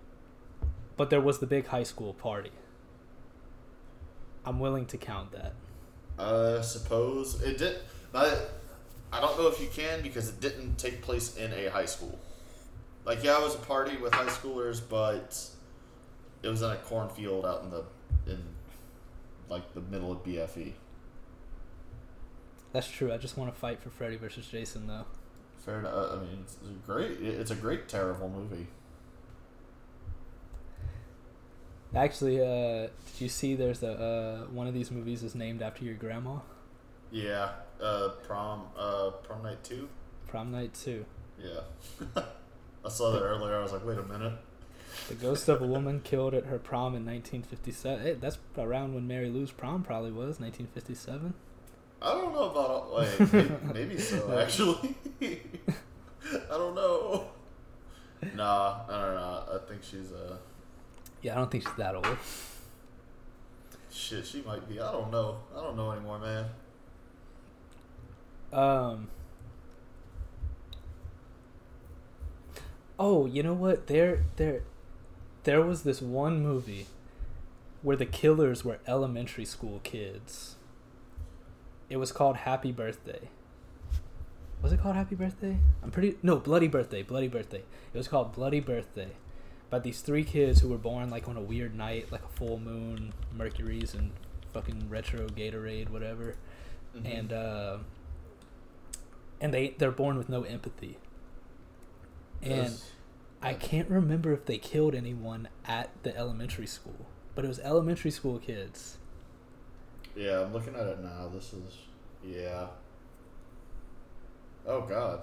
but 0.99 1.09
there 1.09 1.21
was 1.21 1.39
the 1.39 1.47
big 1.47 1.69
high 1.69 1.85
school 1.85 2.13
party. 2.13 2.51
I'm 4.45 4.61
willing 4.61 4.85
to 4.87 4.99
count 4.99 5.33
that. 5.33 5.55
I 6.19 6.61
suppose 6.61 7.41
it 7.41 7.57
did. 7.59 7.77
I, 8.13 8.37
I 9.13 9.21
don't 9.21 9.39
know 9.39 9.47
if 9.47 9.61
you 9.61 9.69
can 9.73 10.03
because 10.03 10.29
it 10.29 10.41
didn't 10.41 10.77
take 10.77 11.01
place 11.01 11.37
in 11.37 11.53
a 11.53 11.69
high 11.71 11.87
school. 11.87 12.19
Like, 13.05 13.23
yeah, 13.23 13.39
it 13.39 13.43
was 13.43 13.55
a 13.55 13.59
party 13.59 13.97
with 13.97 14.13
high 14.13 14.27
schoolers, 14.27 14.83
but 14.87 15.39
it 16.43 16.49
was 16.49 16.63
in 16.63 16.71
a 16.71 16.77
cornfield 16.77 17.47
out 17.47 17.63
in 17.63 17.71
the 17.71 17.85
in 18.27 18.43
like 19.49 19.73
the 19.75 19.81
middle 19.81 20.13
of. 20.13 20.25
BFE. 20.25 20.73
That's 22.73 22.89
true. 22.89 23.13
I 23.13 23.19
just 23.19 23.39
want 23.39 23.55
to 23.55 23.59
fight 23.59 23.81
for 23.81 23.89
Freddy 23.91 24.17
versus 24.17 24.47
Jason 24.47 24.89
though. 24.89 25.07
Fair 25.65 25.79
enough. 25.79 26.13
I 26.13 26.17
mean, 26.17 26.41
it's 26.43 26.57
a 26.57 26.87
great. 26.87 27.13
It's 27.23 27.51
a 27.51 27.55
great 27.55 27.89
terrible 27.89 28.29
movie. 28.29 28.67
Actually, 31.95 32.41
uh, 32.41 32.89
did 32.89 33.21
you 33.21 33.29
see 33.29 33.55
there's 33.55 33.83
a 33.83 33.93
uh, 33.93 34.47
one 34.53 34.67
of 34.67 34.75
these 34.75 34.91
movies 34.91 35.23
is 35.23 35.35
named 35.35 35.63
after 35.63 35.85
your 35.85 35.95
grandma? 35.95 36.39
Yeah. 37.11 37.51
Uh, 37.81 38.11
prom. 38.27 38.65
Uh, 38.77 39.11
prom 39.23 39.43
night 39.43 39.65
two. 39.65 39.89
Prom 40.29 40.53
Night 40.53 40.75
2. 40.75 41.05
Yeah. 41.43 41.61
I 42.85 42.89
saw 42.89 43.13
that 43.13 43.23
earlier. 43.23 43.57
I 43.57 43.63
was 43.63 43.73
like, 43.73 43.85
wait 43.85 43.99
a 43.99 44.03
minute. 44.03 44.35
The 45.09 45.15
ghost 45.15 45.49
of 45.49 45.63
a 45.63 45.67
woman 45.67 46.01
killed 46.01 46.35
at 46.35 46.47
her 46.47 46.59
prom 46.59 46.95
in 46.95 47.05
1957. 47.07 48.03
Hey, 48.03 48.13
that's 48.15 48.39
around 48.57 48.95
when 48.95 49.09
Mary 49.09 49.31
Lou's 49.31 49.51
prom 49.51 49.83
probably 49.83 50.11
was, 50.11 50.39
1957. 50.39 51.35
I 52.01 52.13
don't 52.13 52.33
know 52.33 52.51
about 52.51 52.93
like 52.93 53.33
maybe, 53.33 53.55
maybe 53.73 53.99
so 53.99 54.39
actually. 54.43 54.95
I 55.23 56.51
don't 56.51 56.75
know. 56.75 57.29
Nah, 58.35 58.81
I 58.89 59.05
don't 59.05 59.15
know. 59.15 59.45
I 59.55 59.59
think 59.69 59.83
she's 59.83 60.13
uh 60.13 60.37
Yeah, 61.23 61.35
I 61.35 61.37
don't 61.37 61.51
think 61.51 61.65
she's 61.65 61.77
that 61.77 61.95
old. 61.95 62.07
shit. 63.91 64.27
She 64.27 64.43
might 64.43 64.69
be. 64.69 64.81
I 64.81 64.93
don't 64.93 65.11
know. 65.11 65.39
I 65.57 65.61
don't 65.61 65.77
know 65.77 65.91
anymore, 65.93 66.19
man. 66.19 66.45
Um. 68.53 69.09
Oh, 72.99 73.27
you 73.27 73.43
know 73.43 73.55
what? 73.55 73.87
There, 73.87 74.25
there, 74.37 74.63
there 75.45 75.63
was 75.63 75.83
this 75.83 76.03
one 76.03 76.43
movie 76.43 76.87
where 77.83 77.97
the 77.97 78.07
killers 78.07 78.65
were 78.65 78.81
elementary 78.89 79.45
school 79.45 79.81
kids. 79.85 80.57
It 81.89 81.99
was 81.99 82.11
called 82.11 82.39
Happy 82.39 82.73
Birthday. 82.73 83.29
Was 84.61 84.73
it 84.73 84.81
called 84.81 84.97
Happy 84.97 85.15
Birthday? 85.15 85.59
I'm 85.83 85.93
pretty 85.93 86.17
no 86.23 86.37
Bloody 86.37 86.67
Birthday. 86.67 87.03
Bloody 87.03 87.29
Birthday. 87.29 87.63
It 87.93 87.97
was 87.97 88.09
called 88.09 88.33
Bloody 88.33 88.61
Birthday. 88.61 89.11
By 89.71 89.79
these 89.81 90.01
three 90.01 90.25
kids 90.25 90.61
who 90.61 90.69
were 90.69 90.79
born 90.79 91.11
like 91.11 91.29
on 91.29 91.37
a 91.37 91.43
weird 91.43 91.75
night, 91.77 92.11
like 92.11 92.25
a 92.25 92.29
full 92.29 92.59
moon, 92.59 93.13
Mercury's, 93.37 93.95
and 93.95 94.13
fucking 94.53 94.89
retro 94.89 95.27
Gatorade, 95.29 95.91
whatever 95.91 96.37
Mm-hmm. 96.97 97.07
and 97.07 97.33
uh, 97.35 97.77
and 99.43 99.53
they 99.53 99.75
they're 99.77 99.91
born 99.91 100.17
with 100.17 100.31
no 100.31 100.43
empathy. 100.43 100.97
And 102.43 102.53
Yes. 102.71 102.91
I 103.43 103.53
can't 103.53 103.91
remember 103.91 104.33
if 104.33 104.47
they 104.47 104.57
killed 104.59 104.95
anyone 104.95 105.49
at 105.67 105.91
the 106.03 106.17
elementary 106.17 106.67
school, 106.67 107.07
but 107.35 107.45
it 107.45 107.49
was 107.49 107.61
elementary 107.61 108.11
school 108.11 108.39
kids. 108.39 108.97
yeah, 110.17 110.41
I'm 110.41 110.53
looking 110.55 110.75
at 110.75 110.87
it 110.87 111.01
now. 111.01 111.29
This 111.33 111.53
is 111.53 111.77
yeah. 112.25 112.69
Oh 114.67 114.81
God. 114.81 115.21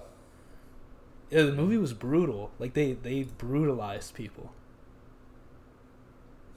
Yeah, 1.30 1.42
the 1.42 1.52
movie 1.52 1.78
was 1.78 1.92
brutal. 1.92 2.50
Like 2.58 2.74
they 2.74 2.92
they 2.92 3.24
brutalized 3.24 4.14
people. 4.14 4.52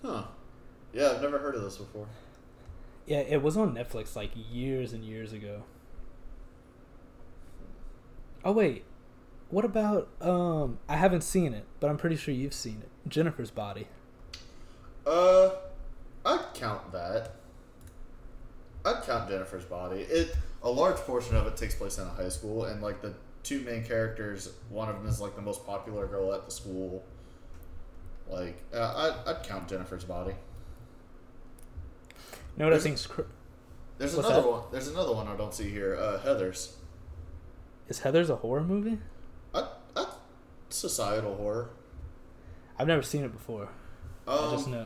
Huh. 0.03 0.23
Yeah, 0.93 1.11
I've 1.11 1.21
never 1.21 1.39
heard 1.39 1.55
of 1.55 1.63
this 1.63 1.77
before. 1.77 2.07
Yeah, 3.05 3.19
it 3.19 3.41
was 3.41 3.57
on 3.57 3.75
Netflix 3.75 4.15
like 4.15 4.31
years 4.35 4.93
and 4.93 5.03
years 5.03 5.33
ago. 5.33 5.63
Oh 8.45 8.51
wait. 8.51 8.83
What 9.49 9.65
about 9.65 10.07
um 10.21 10.79
I 10.87 10.95
haven't 10.95 11.21
seen 11.21 11.53
it, 11.53 11.65
but 11.79 11.89
I'm 11.89 11.97
pretty 11.97 12.15
sure 12.15 12.33
you've 12.33 12.53
seen 12.53 12.83
it. 12.83 13.09
Jennifer's 13.09 13.51
Body. 13.51 13.87
Uh, 15.05 15.49
I'd 16.23 16.45
count 16.53 16.91
that. 16.91 17.33
I'd 18.85 19.01
count 19.03 19.29
Jennifer's 19.29 19.65
Body. 19.65 20.01
It 20.01 20.35
a 20.61 20.69
large 20.69 20.97
portion 20.97 21.35
of 21.35 21.47
it 21.47 21.57
takes 21.57 21.73
place 21.73 21.97
in 21.97 22.05
a 22.05 22.09
high 22.09 22.29
school, 22.29 22.65
and 22.65 22.81
like 22.81 23.01
the 23.01 23.13
two 23.43 23.61
main 23.61 23.83
characters, 23.83 24.51
one 24.69 24.89
of 24.89 24.95
them 24.95 25.07
is 25.07 25.19
like 25.21 25.35
the 25.35 25.41
most 25.41 25.65
popular 25.65 26.07
girl 26.07 26.33
at 26.33 26.45
the 26.45 26.51
school, 26.51 27.03
Like 28.29 28.61
uh, 28.73 29.13
I'd, 29.25 29.29
I'd 29.35 29.43
count 29.43 29.67
Jennifer's 29.67 30.03
Body. 30.03 30.33
Know 32.57 32.65
what 32.65 32.67
I 32.67 32.69
There's- 32.71 32.83
think's 32.83 33.07
cr- 33.07 33.21
There's 33.97 34.13
another 34.15 34.41
that? 34.41 34.47
one. 34.49 34.63
There's 34.71 34.87
another 34.87 35.13
one 35.13 35.27
I 35.27 35.35
don't 35.35 35.53
see 35.53 35.69
here. 35.69 35.95
Uh, 35.95 36.19
Heather's. 36.19 36.75
is 37.87 37.99
Heather's 37.99 38.29
a 38.29 38.35
horror 38.35 38.63
movie? 38.63 38.99
I, 39.53 39.67
I, 39.95 40.05
societal 40.69 41.35
horror. 41.35 41.69
I've 42.77 42.87
never 42.87 43.01
seen 43.01 43.23
it 43.23 43.31
before. 43.31 43.69
I 44.27 44.51
just 44.51 44.67
Um, 44.67 44.73
know. 44.73 44.85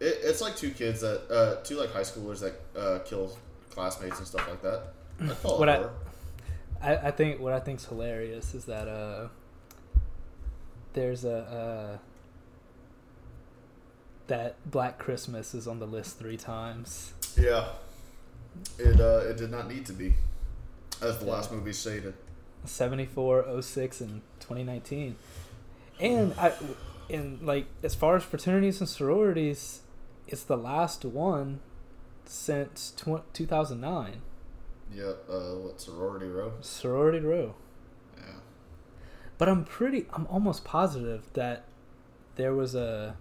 it, 0.00 0.18
it's 0.22 0.40
like 0.40 0.56
two 0.56 0.70
kids 0.70 1.00
that 1.02 1.30
uh, 1.30 1.62
two 1.64 1.76
like 1.76 1.92
high 1.92 2.00
schoolers 2.02 2.40
that 2.40 2.60
uh, 2.80 2.98
kill 3.00 3.36
classmates 3.70 4.18
and 4.18 4.26
stuff 4.26 4.48
like 4.48 4.62
that. 4.62 4.82
I 5.20 5.24
What 5.48 5.68
I- 5.68 5.76
horror. 5.76 5.92
I, 6.82 6.96
I 6.96 7.10
think 7.10 7.40
what 7.40 7.52
I 7.52 7.60
think's 7.60 7.86
hilarious 7.86 8.54
is 8.54 8.64
that 8.64 8.88
uh, 8.88 9.28
there's 10.92 11.24
a 11.24 11.36
uh, 11.36 11.98
that 14.26 14.56
Black 14.70 14.98
Christmas 14.98 15.54
is 15.54 15.66
on 15.66 15.78
the 15.78 15.86
list 15.86 16.18
three 16.18 16.36
times. 16.36 17.12
Yeah. 17.38 17.66
It 18.78 19.00
uh, 19.00 19.28
it 19.28 19.36
did 19.36 19.50
not 19.50 19.68
need 19.68 19.86
to 19.86 19.92
be, 19.92 20.14
as 21.02 21.18
the 21.18 21.26
last 21.26 21.52
movie 21.52 21.72
stated. 21.72 22.14
74, 22.64 23.62
06, 23.62 24.00
and 24.00 24.22
2019. 24.40 25.16
And 25.98 26.34
I, 26.38 26.52
in 27.08 27.38
like 27.42 27.66
as 27.82 27.94
far 27.94 28.16
as 28.16 28.24
fraternities 28.24 28.80
and 28.80 28.88
sororities, 28.88 29.82
it's 30.26 30.42
the 30.42 30.56
last 30.56 31.04
one 31.04 31.60
since 32.24 32.92
tw- 32.96 33.32
2009. 33.32 34.22
Yep. 34.92 35.24
Uh, 35.28 35.54
what 35.56 35.80
sorority 35.80 36.26
row? 36.26 36.52
Sorority 36.60 37.20
Row. 37.20 37.54
Yeah. 38.16 38.24
But 39.38 39.48
I'm 39.48 39.64
pretty, 39.64 40.06
I'm 40.12 40.26
almost 40.26 40.64
positive 40.64 41.24
that 41.34 41.64
there 42.36 42.54
was 42.54 42.74
a. 42.74 43.16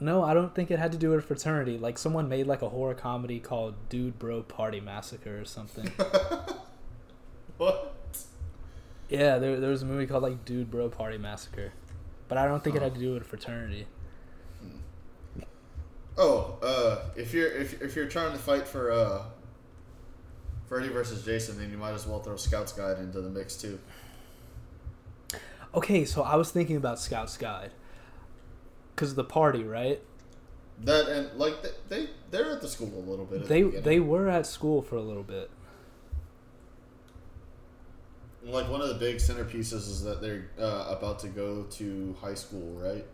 No, 0.00 0.22
I 0.22 0.34
don't 0.34 0.54
think 0.54 0.70
it 0.70 0.78
had 0.78 0.92
to 0.92 0.98
do 0.98 1.10
with 1.10 1.24
fraternity. 1.24 1.78
Like 1.78 1.96
someone 1.98 2.28
made 2.28 2.46
like 2.46 2.60
a 2.62 2.68
horror 2.68 2.94
comedy 2.94 3.38
called 3.40 3.74
Dude 3.88 4.18
Bro 4.18 4.42
Party 4.44 4.80
Massacre 4.80 5.40
or 5.40 5.44
something. 5.44 5.90
What? 7.56 7.94
yeah, 9.08 9.38
there, 9.38 9.58
there 9.58 9.70
was 9.70 9.80
a 9.80 9.86
movie 9.86 10.06
called 10.06 10.22
like 10.22 10.44
Dude 10.44 10.70
Bro 10.70 10.90
Party 10.90 11.16
Massacre. 11.16 11.72
But 12.28 12.36
I 12.38 12.46
don't 12.46 12.62
think 12.62 12.76
it 12.76 12.82
had 12.82 12.92
Oh. 12.92 12.94
to 12.96 13.00
do 13.00 13.14
with 13.14 13.24
fraternity. 13.26 13.86
Oh, 16.18 16.58
uh, 16.62 17.10
if 17.16 17.32
you're 17.34 17.50
if, 17.50 17.80
if 17.82 17.94
you're 17.96 18.06
trying 18.08 18.32
to 18.32 18.38
fight 18.38 18.66
for 18.66 18.90
uh, 18.90 19.22
Freddy 20.66 20.88
versus 20.88 21.24
Jason, 21.24 21.58
then 21.58 21.70
you 21.70 21.78
might 21.78 21.92
as 21.92 22.06
well 22.06 22.20
throw 22.20 22.36
Scout's 22.36 22.72
Guide 22.72 22.98
into 22.98 23.20
the 23.20 23.28
mix 23.30 23.56
too. 23.56 23.78
Okay, 25.74 26.04
so 26.04 26.22
I 26.22 26.36
was 26.36 26.50
thinking 26.50 26.76
about 26.76 26.98
Scout's 26.98 27.36
Guide. 27.36 27.70
Because 28.94 29.10
of 29.10 29.16
the 29.16 29.24
party, 29.24 29.62
right? 29.62 30.00
That 30.84 31.08
and 31.08 31.38
like 31.38 31.62
they, 31.62 31.70
they 31.88 32.10
they're 32.30 32.50
at 32.52 32.60
the 32.60 32.68
school 32.68 32.92
a 32.96 33.04
little 33.08 33.24
bit. 33.26 33.46
They 33.46 33.62
the 33.62 33.80
they 33.80 34.00
were 34.00 34.28
at 34.28 34.46
school 34.46 34.82
for 34.82 34.96
a 34.96 35.02
little 35.02 35.22
bit. 35.22 35.50
like 38.44 38.68
one 38.70 38.80
of 38.80 38.88
the 38.88 38.94
big 38.94 39.16
centerpieces 39.16 39.72
is 39.88 40.04
that 40.04 40.20
they're 40.20 40.48
uh, 40.58 40.94
about 40.96 41.18
to 41.20 41.28
go 41.28 41.64
to 41.64 42.14
high 42.20 42.34
school, 42.34 42.78
right? 42.80 43.04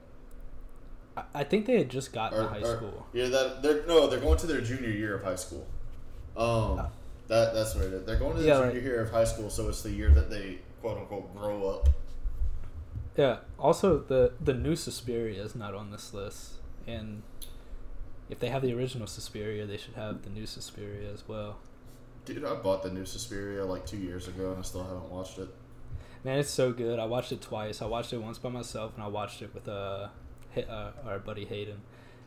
I, 1.17 1.23
I 1.35 1.45
think 1.45 1.65
they 1.67 1.79
had 1.79 1.89
just 1.89 2.13
gotten 2.13 2.39
Or- 2.39 2.43
to 2.43 2.49
high 2.49 2.61
or- 2.61 2.77
school. 2.77 3.07
Yeah, 3.13 3.29
that 3.29 3.63
they're 3.63 3.87
no, 3.87 4.07
they're 4.09 4.21
going 4.21 4.39
to 4.39 4.47
their 4.47 4.61
junior 4.61 4.91
year 4.91 5.15
of 5.17 5.25
high 5.25 5.37
school. 5.37 5.67
Um, 6.37 6.45
Oh. 6.47 6.91
That 7.29 7.55
that's 7.55 7.75
what 7.75 7.85
it 7.85 7.93
is. 7.93 8.05
They're 8.07 8.19
going 8.19 8.37
to 8.37 8.43
the 8.43 8.49
Yeah, 8.49 8.59
junior 8.61 8.73
right. 8.73 8.83
year 8.83 9.01
of 9.03 9.11
high 9.11 9.25
school, 9.25 9.51
so 9.51 9.69
it's 9.69 9.83
the 9.83 9.91
year 9.91 10.11
that 10.11 10.31
they 10.31 10.59
quote 10.81 10.99
unquote 10.99 11.35
grow 11.35 11.69
up. 11.69 11.89
Yeah. 13.17 13.39
Also, 13.59 13.99
the 13.99 14.33
the 14.41 14.55
new 14.55 14.77
Suspiria 14.77 15.43
is 15.43 15.55
not 15.55 15.75
on 15.75 15.91
this 15.91 16.15
list, 16.15 16.55
and 16.87 17.23
if 18.31 18.39
they 18.39 18.49
have 18.49 18.63
the 18.63 18.73
original 18.75 19.07
Suspiria, 19.07 19.67
they 19.67 19.77
should 19.77 19.95
have 19.95 20.23
the 20.23 20.31
new 20.31 20.47
Suspiria 20.47 21.13
as 21.13 21.29
well. 21.29 21.59
Dude, 22.25 22.45
I 22.45 22.55
bought 22.55 22.83
the 22.83 22.91
new 22.91 23.05
Suspiria 23.05 23.65
like 23.65 23.85
two 23.85 23.99
years 23.99 24.29
ago, 24.29 24.51
and 24.51 24.59
I 24.59 24.63
still 24.63 24.85
haven't 24.85 25.11
watched 25.11 25.39
it. 25.39 25.49
Man, 26.25 26.39
it's 26.39 26.51
so 26.51 26.73
good. 26.73 26.99
I 27.01 27.05
watched 27.05 27.33
it 27.33 27.43
twice. 27.43 27.83
I 27.83 27.87
watched 27.87 28.13
it 28.13 28.19
once 28.19 28.39
by 28.39 28.49
myself, 28.49 28.95
and 28.95 29.03
I 29.03 29.09
watched 29.09 29.43
it 29.43 29.53
with 29.53 29.69
uh, 29.69 30.09
uh 30.57 30.91
our 31.05 31.19
buddy 31.19 31.45
Hayden. 31.45 31.83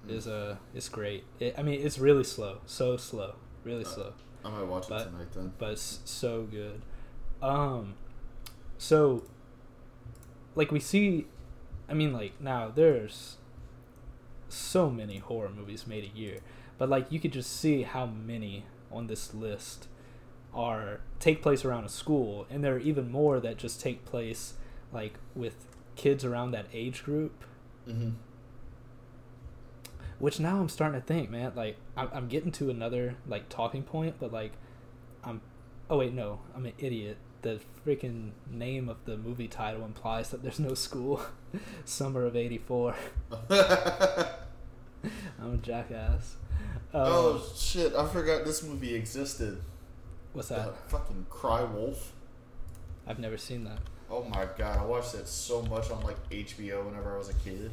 Is 0.07 0.27
uh, 0.27 0.57
it's 0.75 0.87
great. 0.89 1.23
It, 1.39 1.55
I 1.57 1.63
mean, 1.63 1.81
it's 1.83 1.97
really 1.97 2.23
slow, 2.23 2.59
so 2.67 2.95
slow, 2.97 3.35
really 3.63 3.85
Uh, 3.85 3.89
slow. 3.89 4.13
I 4.45 4.49
might 4.49 4.67
watch 4.67 4.85
it 4.85 5.03
tonight 5.03 5.31
then. 5.33 5.53
but 5.57 5.71
it's 5.71 5.99
so 6.05 6.43
good. 6.43 6.81
Um, 7.41 7.95
so 8.77 9.23
like 10.55 10.71
we 10.71 10.79
see, 10.79 11.27
I 11.89 11.93
mean, 11.93 12.13
like 12.13 12.39
now 12.39 12.69
there's 12.73 13.37
so 14.47 14.89
many 14.89 15.17
horror 15.17 15.49
movies 15.49 15.87
made 15.87 16.03
a 16.03 16.17
year, 16.17 16.39
but 16.77 16.89
like 16.89 17.11
you 17.11 17.19
could 17.19 17.33
just 17.33 17.51
see 17.59 17.81
how 17.83 18.05
many 18.05 18.65
on 18.91 19.07
this 19.07 19.33
list 19.33 19.87
are 20.53 21.01
take 21.19 21.41
place 21.41 21.65
around 21.65 21.83
a 21.83 21.89
school, 21.89 22.45
and 22.49 22.63
there 22.63 22.75
are 22.75 22.79
even 22.79 23.11
more 23.11 23.39
that 23.39 23.57
just 23.57 23.81
take 23.81 24.05
place 24.05 24.53
like 24.93 25.15
with 25.33 25.65
kids 25.95 26.23
around 26.23 26.51
that 26.51 26.67
age 26.73 27.03
group 27.03 27.43
Mm-hmm. 27.87 28.09
Which 30.19 30.39
now 30.39 30.59
I'm 30.59 30.69
starting 30.69 30.99
to 30.99 31.05
think, 31.05 31.29
man. 31.29 31.53
Like 31.55 31.77
I'm, 31.97 32.09
I'm 32.13 32.27
getting 32.27 32.51
to 32.53 32.69
another 32.69 33.15
like 33.27 33.49
talking 33.49 33.83
point, 33.83 34.15
but 34.19 34.31
like 34.31 34.53
I'm. 35.23 35.41
Oh 35.89 35.97
wait, 35.97 36.13
no, 36.13 36.39
I'm 36.55 36.65
an 36.65 36.73
idiot. 36.77 37.17
The 37.41 37.59
freaking 37.85 38.31
name 38.49 38.89
of 38.89 38.97
the 39.05 39.17
movie 39.17 39.47
title 39.47 39.85
implies 39.85 40.29
that 40.31 40.41
there's 40.41 40.59
no 40.59 40.73
school. 40.73 41.21
Summer 41.85 42.25
of 42.25 42.35
'84. 42.35 42.95
I'm 45.39 45.53
a 45.53 45.57
jackass. 45.61 46.35
Um, 46.93 47.01
oh 47.05 47.43
shit! 47.55 47.93
I 47.93 48.07
forgot 48.07 48.45
this 48.45 48.63
movie 48.63 48.95
existed. 48.95 49.61
what's 50.33 50.49
Uh, 50.51 50.57
that? 50.67 50.89
fucking 50.89 51.27
Cry 51.29 51.63
Wolf. 51.63 52.13
I've 53.05 53.19
never 53.19 53.37
seen 53.37 53.63
that. 53.65 53.79
Oh 54.09 54.23
my 54.23 54.47
god, 54.57 54.79
I 54.79 54.85
watched 54.85 55.13
it 55.15 55.27
so 55.27 55.61
much 55.63 55.91
on 55.91 56.01
like 56.03 56.17
HBO 56.29 56.85
whenever 56.85 57.13
I 57.15 57.17
was 57.17 57.29
a 57.29 57.33
kid. 57.35 57.71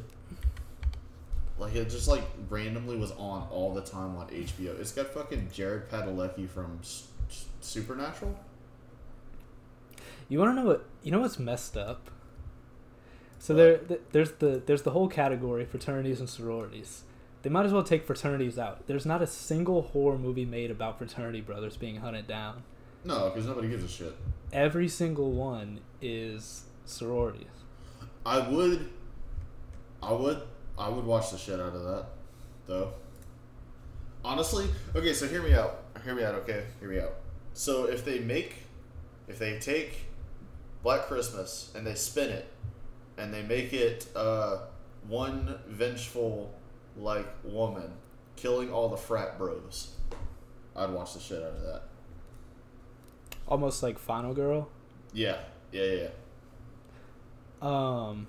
Like 1.57 1.75
it 1.75 1.89
just 1.89 2.07
like 2.07 2.23
randomly 2.49 2.97
was 2.97 3.11
on 3.11 3.47
all 3.51 3.73
the 3.73 3.81
time 3.81 4.15
on 4.17 4.27
HBO. 4.27 4.79
It's 4.79 4.91
got 4.91 5.07
fucking 5.07 5.49
Jared 5.53 5.89
Padalecki 5.89 6.49
from 6.49 6.79
S- 6.81 7.07
S- 7.29 7.45
Supernatural. 7.61 8.35
You 10.29 10.39
want 10.39 10.51
to 10.51 10.55
know 10.61 10.67
what? 10.67 10.85
You 11.03 11.11
know 11.11 11.19
what's 11.19 11.37
messed 11.37 11.77
up? 11.77 12.09
So 13.39 13.53
there, 13.53 13.77
th- 13.77 14.01
there's 14.13 14.31
the 14.33 14.61
there's 14.65 14.81
the 14.83 14.91
whole 14.91 15.07
category 15.07 15.65
fraternities 15.65 16.19
and 16.19 16.29
sororities. 16.29 17.03
They 17.43 17.49
might 17.49 17.65
as 17.65 17.73
well 17.73 17.83
take 17.83 18.05
fraternities 18.05 18.57
out. 18.57 18.87
There's 18.87 19.05
not 19.05 19.21
a 19.21 19.27
single 19.27 19.81
horror 19.81 20.17
movie 20.17 20.45
made 20.45 20.71
about 20.71 20.97
fraternity 20.97 21.41
brothers 21.41 21.75
being 21.75 21.97
hunted 21.97 22.25
down. 22.25 22.63
No, 23.03 23.29
because 23.29 23.45
nobody 23.45 23.67
gives 23.67 23.83
a 23.83 23.87
shit. 23.89 24.15
Every 24.53 24.87
single 24.87 25.31
one 25.33 25.81
is 26.01 26.63
sororities. 26.85 27.47
I 28.25 28.39
would, 28.47 28.89
I 30.01 30.13
would, 30.13 30.41
I 30.77 30.89
would 30.89 31.05
watch 31.05 31.31
the 31.31 31.37
shit 31.37 31.59
out 31.59 31.75
of 31.75 31.83
that, 31.83 32.05
though. 32.67 32.93
Honestly, 34.25 34.67
okay. 34.95 35.13
So 35.13 35.27
hear 35.27 35.41
me 35.41 35.53
out. 35.53 35.83
Hear 36.03 36.15
me 36.15 36.23
out. 36.23 36.35
Okay, 36.35 36.63
hear 36.79 36.89
me 36.89 36.99
out. 36.99 37.15
So 37.53 37.85
if 37.85 38.03
they 38.05 38.19
make, 38.19 38.55
if 39.27 39.37
they 39.37 39.59
take 39.59 40.05
Black 40.81 41.07
Christmas 41.07 41.71
and 41.75 41.85
they 41.85 41.95
spin 41.95 42.29
it, 42.29 42.51
and 43.17 43.33
they 43.33 43.43
make 43.43 43.73
it 43.73 44.07
uh, 44.15 44.59
one 45.07 45.59
vengeful 45.67 46.53
like 46.97 47.27
woman 47.43 47.91
killing 48.35 48.71
all 48.71 48.89
the 48.89 48.97
frat 48.97 49.37
bros, 49.37 49.95
I'd 50.75 50.89
watch 50.89 51.13
the 51.13 51.19
shit 51.19 51.41
out 51.43 51.51
of 51.51 51.61
that. 51.61 51.83
Almost 53.47 53.83
like 53.83 53.99
Final 53.99 54.33
Girl. 54.33 54.69
Yeah, 55.13 55.37
yeah, 55.71 55.83
yeah. 55.83 56.01
yeah. 56.01 56.09
Um, 57.61 58.27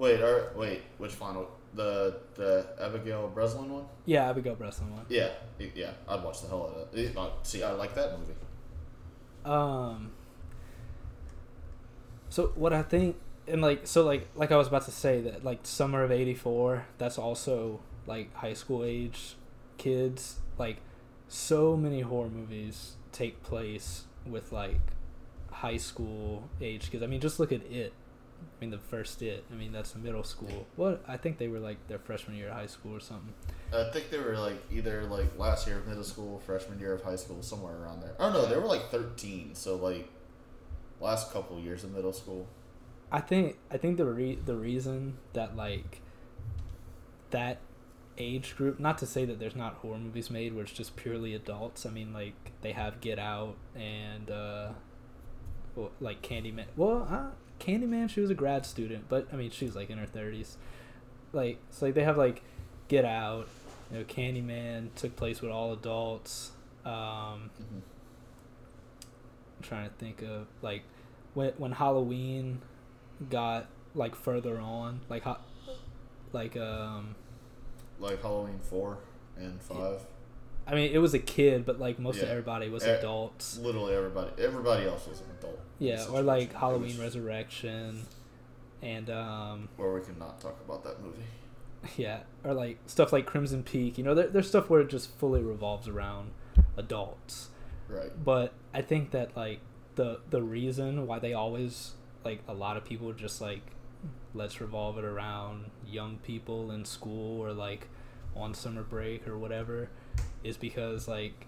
Wait, 0.00 0.20
or 0.22 0.50
wait, 0.56 0.80
which 0.96 1.12
final? 1.12 1.46
The 1.74 2.16
the 2.34 2.66
Abigail 2.80 3.28
Breslin 3.28 3.70
one? 3.70 3.84
yeah, 4.06 4.28
Abigail 4.30 4.54
Breslin 4.54 4.90
one. 4.90 5.04
Yeah, 5.08 5.28
yeah, 5.74 5.92
I'd 6.08 6.24
watch 6.24 6.40
the 6.40 6.48
hell 6.48 6.72
out 6.74 6.88
of 6.92 6.98
it. 6.98 7.46
See, 7.46 7.62
I 7.62 7.70
like 7.72 7.94
that 7.94 8.18
movie. 8.18 8.32
Um. 9.44 10.12
So 12.30 12.52
what 12.54 12.72
I 12.72 12.82
think, 12.82 13.16
and 13.46 13.60
like, 13.60 13.86
so 13.86 14.04
like, 14.04 14.26
like 14.34 14.50
I 14.50 14.56
was 14.56 14.68
about 14.68 14.86
to 14.86 14.90
say 14.90 15.20
that 15.20 15.44
like 15.44 15.60
summer 15.64 16.02
of 16.02 16.10
'84, 16.10 16.86
that's 16.96 17.18
also 17.18 17.80
like 18.06 18.34
high 18.34 18.54
school 18.54 18.82
age 18.82 19.36
kids. 19.76 20.36
Like, 20.58 20.78
so 21.28 21.76
many 21.76 22.00
horror 22.00 22.30
movies 22.30 22.96
take 23.12 23.42
place 23.42 24.04
with 24.26 24.50
like 24.50 24.80
high 25.50 25.76
school 25.76 26.48
age 26.60 26.90
kids. 26.90 27.02
I 27.02 27.06
mean, 27.06 27.20
just 27.20 27.38
look 27.38 27.52
at 27.52 27.62
it. 27.70 27.92
I 28.60 28.64
mean, 28.64 28.70
the 28.70 28.78
first 28.78 29.22
it. 29.22 29.44
I 29.50 29.54
mean, 29.54 29.72
that's 29.72 29.94
middle 29.94 30.22
school. 30.22 30.66
What 30.76 31.02
I 31.08 31.16
think 31.16 31.38
they 31.38 31.48
were 31.48 31.60
like 31.60 31.88
their 31.88 31.98
freshman 31.98 32.36
year 32.36 32.48
of 32.48 32.54
high 32.54 32.66
school 32.66 32.94
or 32.94 33.00
something. 33.00 33.32
I 33.72 33.90
think 33.90 34.10
they 34.10 34.18
were 34.18 34.36
like 34.36 34.58
either 34.70 35.04
like 35.04 35.38
last 35.38 35.66
year 35.66 35.78
of 35.78 35.86
middle 35.86 36.04
school, 36.04 36.40
freshman 36.44 36.78
year 36.78 36.92
of 36.92 37.02
high 37.02 37.16
school, 37.16 37.42
somewhere 37.42 37.74
around 37.74 38.02
there. 38.02 38.12
Oh 38.18 38.30
no, 38.30 38.44
they 38.44 38.56
were 38.56 38.66
like 38.66 38.90
thirteen, 38.90 39.54
so 39.54 39.76
like 39.76 40.10
last 41.00 41.32
couple 41.32 41.58
years 41.58 41.84
of 41.84 41.92
middle 41.92 42.12
school. 42.12 42.46
I 43.10 43.20
think 43.20 43.56
I 43.70 43.78
think 43.78 43.96
the 43.96 44.04
re- 44.04 44.38
the 44.44 44.56
reason 44.56 45.16
that 45.32 45.56
like 45.56 46.02
that 47.30 47.60
age 48.18 48.56
group 48.56 48.78
not 48.78 48.98
to 48.98 49.06
say 49.06 49.24
that 49.24 49.38
there's 49.38 49.56
not 49.56 49.74
horror 49.76 49.96
movies 49.96 50.28
made 50.30 50.54
where 50.54 50.64
it's 50.64 50.72
just 50.72 50.96
purely 50.96 51.34
adults. 51.34 51.86
I 51.86 51.90
mean 51.90 52.12
like 52.12 52.52
they 52.60 52.72
have 52.72 53.00
Get 53.00 53.18
Out 53.18 53.56
and 53.74 54.30
uh 54.30 54.68
well, 55.74 55.92
like 56.00 56.20
Candyman. 56.22 56.66
Well, 56.76 57.06
uh, 57.10 57.30
Candyman 57.60 58.08
she 58.10 58.20
was 58.20 58.30
a 58.30 58.34
grad 58.34 58.66
student, 58.66 59.04
but 59.08 59.28
I 59.32 59.36
mean 59.36 59.50
she 59.50 59.64
was 59.66 59.76
like 59.76 59.90
in 59.90 59.98
her 59.98 60.06
30s. 60.06 60.56
Like 61.32 61.58
so 61.70 61.86
like 61.86 61.94
they 61.94 62.02
have 62.04 62.16
like 62.16 62.42
Get 62.88 63.04
Out, 63.04 63.46
you 63.92 63.98
know 63.98 64.04
Candyman 64.04 64.88
took 64.96 65.14
place 65.16 65.40
with 65.40 65.50
all 65.52 65.72
adults. 65.72 66.50
Um 66.84 67.50
Mhm. 67.60 67.82
I'm 69.58 69.62
trying 69.62 69.88
to 69.88 69.94
think 69.96 70.22
of 70.22 70.46
like 70.62 70.82
when 71.34 71.52
when 71.58 71.72
Halloween 71.72 72.60
got 73.28 73.66
like 73.94 74.14
further 74.14 74.58
on, 74.58 75.00
like 75.08 75.22
ho- 75.24 75.36
like 76.32 76.56
um 76.56 77.14
Like 77.98 78.22
Halloween 78.22 78.58
four 78.58 78.98
and 79.36 79.60
five. 79.60 80.00
I 80.66 80.74
mean 80.74 80.92
it 80.92 80.98
was 80.98 81.12
a 81.14 81.18
kid, 81.18 81.66
but 81.66 81.78
like 81.78 81.98
most 81.98 82.16
of 82.22 82.28
everybody 82.30 82.68
was 82.70 82.84
adults. 82.98 83.58
Literally 83.58 83.94
everybody. 83.94 84.30
Everybody 84.42 84.86
else 84.86 85.06
was 85.06 85.20
an 85.20 85.26
adult. 85.38 85.58
In 85.80 85.86
Yeah, 85.86 86.06
or 86.12 86.22
like 86.22 86.52
Halloween 86.52 86.88
was- 86.90 86.98
Resurrection 86.98 88.06
and 88.82 89.10
um 89.10 89.68
Where 89.76 89.92
we 89.92 90.00
cannot 90.00 90.40
talk 90.40 90.58
about 90.64 90.84
that 90.84 91.02
movie. 91.02 91.22
yeah, 91.96 92.20
or 92.44 92.54
like 92.54 92.78
stuff 92.86 93.12
like 93.12 93.26
Crimson 93.26 93.62
Peak, 93.62 93.96
you 93.98 94.04
know, 94.04 94.14
there, 94.14 94.28
there's 94.28 94.48
stuff 94.48 94.68
where 94.70 94.80
it 94.82 94.88
just 94.90 95.16
fully 95.18 95.42
revolves 95.42 95.88
around 95.88 96.30
adults. 96.76 97.48
Right. 97.88 98.12
but 98.24 98.52
I 98.72 98.82
think 98.82 99.10
that 99.10 99.36
like 99.36 99.58
the 99.96 100.20
the 100.30 100.42
reason 100.42 101.06
why 101.08 101.18
they 101.18 101.32
always 101.32 101.92
like 102.24 102.40
a 102.46 102.54
lot 102.54 102.76
of 102.76 102.84
people 102.84 103.12
just 103.12 103.40
like 103.40 103.62
let's 104.32 104.60
revolve 104.60 104.96
it 104.96 105.04
around 105.04 105.70
young 105.84 106.18
people 106.18 106.70
in 106.70 106.84
school 106.84 107.40
or 107.40 107.52
like 107.52 107.88
on 108.36 108.54
summer 108.54 108.84
break 108.84 109.26
or 109.26 109.36
whatever 109.36 109.88
is 110.44 110.56
because 110.56 111.08
like 111.08 111.46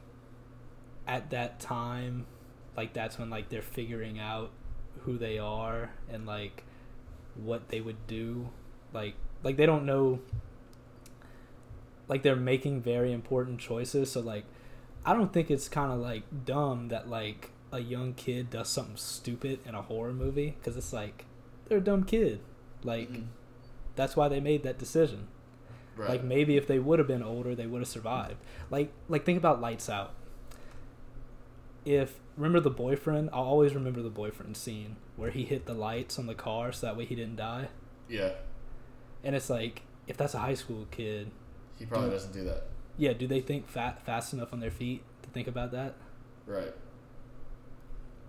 at 1.06 1.30
that 1.30 1.60
time 1.60 2.26
like 2.76 2.92
that's 2.92 3.18
when 3.18 3.30
like 3.30 3.48
they're 3.48 3.62
figuring 3.62 4.18
out 4.18 4.50
who 5.00 5.18
they 5.18 5.38
are 5.38 5.90
and 6.10 6.26
like 6.26 6.64
what 7.34 7.68
they 7.68 7.80
would 7.80 8.06
do 8.06 8.48
like 8.92 9.14
like 9.42 9.56
they 9.56 9.66
don't 9.66 9.84
know 9.86 10.20
like 12.08 12.22
they're 12.22 12.36
making 12.36 12.80
very 12.82 13.12
important 13.12 13.58
choices 13.58 14.12
so 14.12 14.20
like 14.20 14.44
I 15.04 15.14
don't 15.14 15.32
think 15.32 15.50
it's 15.50 15.68
kind 15.68 15.90
of 15.92 15.98
like 15.98 16.22
dumb 16.44 16.88
that 16.88 17.08
like 17.08 17.50
a 17.72 17.80
young 17.80 18.12
kid 18.14 18.50
does 18.50 18.68
something 18.68 18.96
stupid 18.96 19.58
in 19.66 19.74
a 19.74 19.82
horror 19.82 20.12
movie 20.12 20.54
because 20.58 20.76
it's 20.76 20.92
like 20.92 21.24
they're 21.66 21.78
a 21.78 21.80
dumb 21.80 22.04
kid. 22.04 22.40
Like 22.84 23.10
Mhm. 23.10 23.26
that's 23.96 24.14
why 24.14 24.28
they 24.28 24.38
made 24.40 24.62
that 24.62 24.78
decision. 24.78 25.26
Right. 25.96 26.10
Like 26.10 26.22
maybe 26.24 26.56
if 26.56 26.66
they 26.68 26.78
would 26.78 26.98
have 27.00 27.08
been 27.08 27.22
older, 27.22 27.54
they 27.54 27.66
would 27.66 27.80
have 27.80 27.88
survived. 27.88 28.36
Like 28.70 28.92
like 29.08 29.24
think 29.24 29.38
about 29.38 29.60
Lights 29.60 29.88
Out. 29.88 30.12
If 31.84 32.20
remember 32.36 32.60
the 32.60 32.70
boyfriend, 32.70 33.30
I'll 33.32 33.42
always 33.44 33.74
remember 33.74 34.02
the 34.02 34.10
boyfriend 34.10 34.56
scene 34.56 34.96
where 35.16 35.30
he 35.30 35.44
hit 35.44 35.66
the 35.66 35.74
lights 35.74 36.18
on 36.18 36.26
the 36.26 36.34
car 36.34 36.72
so 36.72 36.86
that 36.86 36.96
way 36.96 37.04
he 37.04 37.14
didn't 37.14 37.36
die. 37.36 37.68
yeah. 38.08 38.32
And 39.24 39.36
it's 39.36 39.48
like 39.50 39.82
if 40.08 40.16
that's 40.16 40.34
a 40.34 40.38
high 40.40 40.54
school 40.54 40.86
kid, 40.90 41.30
He 41.78 41.86
probably 41.86 42.08
Do- 42.08 42.14
doesn't 42.14 42.32
do 42.32 42.44
that. 42.44 42.64
yeah, 42.96 43.12
do 43.12 43.26
they 43.28 43.40
think 43.40 43.68
fat 43.68 44.04
fast 44.04 44.32
enough 44.32 44.52
on 44.52 44.58
their 44.60 44.70
feet 44.70 45.02
to 45.22 45.28
think 45.30 45.46
about 45.46 45.70
that? 45.72 45.94
Right. 46.46 46.74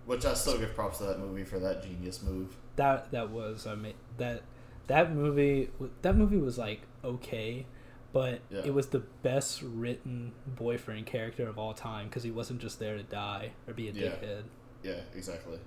Which 0.06 0.24
I 0.24 0.34
still 0.34 0.58
give 0.58 0.74
props 0.74 0.98
to 0.98 1.04
that 1.04 1.18
movie 1.18 1.44
for 1.44 1.58
that 1.58 1.82
genius 1.82 2.22
move. 2.22 2.56
that 2.76 3.10
that 3.12 3.30
was 3.30 3.66
I 3.66 3.74
mean 3.74 3.94
that 4.18 4.42
that 4.86 5.12
movie 5.14 5.70
that 6.02 6.14
movie 6.16 6.36
was 6.36 6.58
like 6.58 6.82
okay, 7.02 7.66
but 8.14 8.40
Yeah. 8.48 8.62
it 8.64 8.72
was 8.72 8.86
the 8.86 9.00
best 9.00 9.60
written 9.60 10.32
boyfriend 10.46 11.04
character 11.04 11.46
of 11.46 11.58
all 11.58 11.74
time 11.74 12.06
because 12.08 12.22
he 12.22 12.30
wasn't 12.30 12.60
just 12.62 12.78
there 12.78 12.96
to 12.96 13.02
die 13.02 13.50
or 13.68 13.74
be 13.74 13.88
a 13.88 13.92
Yeah. 13.92 14.02
dickhead. 14.08 14.44
Yeah, 14.82 15.00
exactly. 15.14 15.58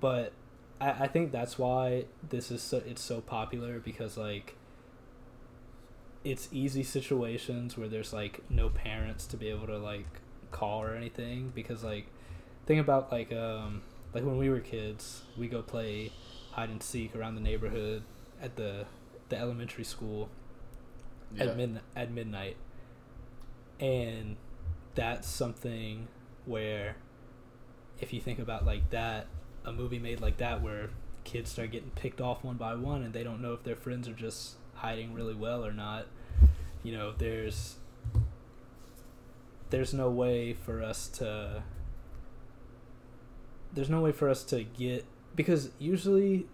But 0.00 0.32
I, 0.80 0.90
I 1.04 1.08
think 1.08 1.32
that's 1.32 1.58
why 1.58 2.04
this 2.28 2.50
is 2.50 2.62
so 2.62 2.82
it's 2.86 3.02
so 3.02 3.20
popular 3.20 3.80
because 3.80 4.16
like 4.16 4.54
it's 6.24 6.48
easy 6.52 6.82
situations 6.82 7.76
where 7.78 7.88
there's 7.88 8.12
like 8.12 8.40
no 8.50 8.68
parents 8.68 9.26
to 9.28 9.36
be 9.36 9.48
able 9.48 9.66
to 9.66 9.78
like 9.78 10.06
call 10.50 10.82
or 10.82 10.94
anything 10.94 11.50
because 11.54 11.82
like 11.82 12.06
think 12.66 12.80
about 12.80 13.10
like 13.10 13.32
um 13.32 13.82
like 14.12 14.24
when 14.24 14.36
we 14.36 14.48
were 14.50 14.60
kids 14.60 15.22
we 15.36 15.48
go 15.48 15.62
play 15.62 16.10
hide 16.52 16.70
and 16.70 16.82
seek 16.82 17.14
around 17.16 17.34
the 17.34 17.40
neighborhood 17.40 18.02
at 18.42 18.56
the 18.56 18.84
the 19.28 19.36
elementary 19.38 19.84
school 19.84 20.28
Yeah. 21.34 21.44
at 21.44 21.56
mid 21.56 21.80
at 21.96 22.10
midnight, 22.10 22.56
and 23.80 24.36
that's 24.94 25.28
something 25.28 26.08
where, 26.46 26.96
if 28.00 28.12
you 28.12 28.20
think 28.20 28.38
about 28.38 28.64
like 28.64 28.90
that, 28.90 29.26
a 29.64 29.72
movie 29.72 29.98
made 29.98 30.20
like 30.20 30.38
that 30.38 30.62
where 30.62 30.90
kids 31.24 31.50
start 31.50 31.70
getting 31.72 31.90
picked 31.90 32.20
off 32.20 32.42
one 32.42 32.56
by 32.56 32.74
one 32.74 33.02
and 33.02 33.12
they 33.12 33.22
don't 33.22 33.42
know 33.42 33.52
if 33.52 33.62
their 33.62 33.76
friends 33.76 34.08
are 34.08 34.14
just 34.14 34.54
hiding 34.74 35.12
really 35.12 35.34
well 35.34 35.64
or 35.64 35.72
not. 35.72 36.06
You 36.82 36.92
know, 36.92 37.12
there's 37.12 37.76
there's 39.70 39.92
no 39.92 40.08
way 40.10 40.54
for 40.54 40.82
us 40.82 41.08
to 41.08 41.62
there's 43.74 43.90
no 43.90 44.00
way 44.00 44.12
for 44.12 44.28
us 44.30 44.42
to 44.44 44.64
get 44.64 45.04
because 45.36 45.70
usually 45.78 46.46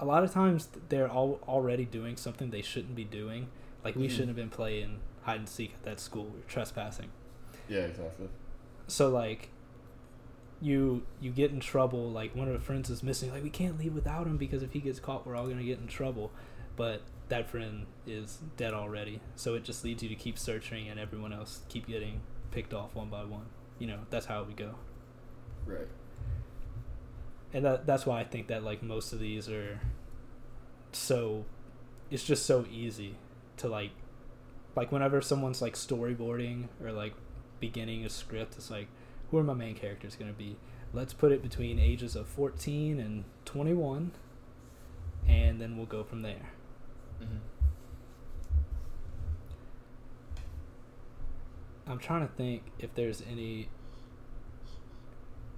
a 0.00 0.04
lot 0.04 0.24
of 0.24 0.32
times 0.32 0.68
they're 0.88 1.08
all 1.10 1.38
already 1.46 1.84
doing 1.84 2.16
something 2.16 2.50
they 2.50 2.62
shouldn't 2.62 2.94
be 2.96 3.04
doing. 3.04 3.48
Like 3.84 3.94
we 3.96 4.06
Mhm. 4.06 4.10
shouldn't 4.10 4.28
have 4.28 4.36
been 4.36 4.50
playing 4.50 5.00
hide 5.22 5.38
and 5.40 5.48
seek 5.48 5.74
at 5.74 5.82
that 5.84 6.00
school. 6.00 6.24
We're 6.34 6.40
trespassing. 6.48 7.10
Yeah, 7.68 7.80
exactly. 7.80 8.28
So 8.88 9.08
like 9.10 9.50
you 10.62 11.02
you 11.20 11.30
get 11.30 11.50
in 11.50 11.60
trouble 11.60 12.10
like 12.10 12.34
one 12.36 12.46
of 12.46 12.52
the 12.52 12.60
friends 12.60 12.90
is 12.90 13.02
missing 13.02 13.30
like 13.32 13.42
we 13.42 13.48
can't 13.48 13.78
leave 13.78 13.94
without 13.94 14.26
him 14.26 14.36
because 14.36 14.62
if 14.62 14.72
he 14.74 14.78
gets 14.80 15.00
caught 15.00 15.26
we're 15.26 15.34
all 15.34 15.46
going 15.46 15.56
to 15.56 15.64
get 15.64 15.78
in 15.78 15.86
trouble 15.86 16.30
but 16.76 17.00
that 17.30 17.48
friend 17.48 17.86
is 18.06 18.40
dead 18.58 18.74
already 18.74 19.20
so 19.36 19.54
it 19.54 19.64
just 19.64 19.82
leads 19.84 20.02
you 20.02 20.08
to 20.10 20.14
keep 20.14 20.38
searching 20.38 20.86
and 20.88 21.00
everyone 21.00 21.32
else 21.32 21.60
keep 21.70 21.86
getting 21.86 22.20
picked 22.50 22.74
off 22.74 22.94
one 22.94 23.08
by 23.08 23.24
one 23.24 23.46
you 23.78 23.86
know 23.86 24.00
that's 24.10 24.26
how 24.26 24.42
we 24.42 24.52
go 24.52 24.74
Right. 25.64 25.88
And 27.52 27.64
that 27.64 27.86
that's 27.86 28.06
why 28.06 28.20
I 28.20 28.24
think 28.24 28.48
that 28.48 28.62
like 28.62 28.82
most 28.82 29.12
of 29.12 29.20
these 29.20 29.48
are 29.48 29.80
so 30.92 31.44
it's 32.10 32.24
just 32.24 32.46
so 32.46 32.64
easy 32.70 33.16
to 33.58 33.68
like 33.68 33.90
like 34.76 34.92
whenever 34.92 35.20
someone's 35.20 35.60
like 35.60 35.74
storyboarding 35.74 36.68
or 36.82 36.92
like 36.92 37.14
beginning 37.60 38.04
a 38.04 38.08
script 38.08 38.54
it's 38.56 38.70
like 38.70 38.88
who 39.30 39.38
are 39.38 39.44
my 39.44 39.54
main 39.54 39.74
characters 39.74 40.16
going 40.16 40.30
to 40.30 40.36
be 40.36 40.56
let's 40.92 41.12
put 41.12 41.30
it 41.30 41.42
between 41.42 41.78
ages 41.78 42.16
of 42.16 42.26
14 42.26 42.98
and 42.98 43.24
21 43.44 44.12
and 45.28 45.60
then 45.60 45.76
we'll 45.76 45.86
go 45.86 46.02
from 46.02 46.22
there 46.22 46.50
Mm-hmm. 47.22 47.36
I'm 51.90 51.98
trying 51.98 52.26
to 52.26 52.32
think 52.34 52.62
if 52.78 52.94
there's 52.94 53.22
any 53.30 53.68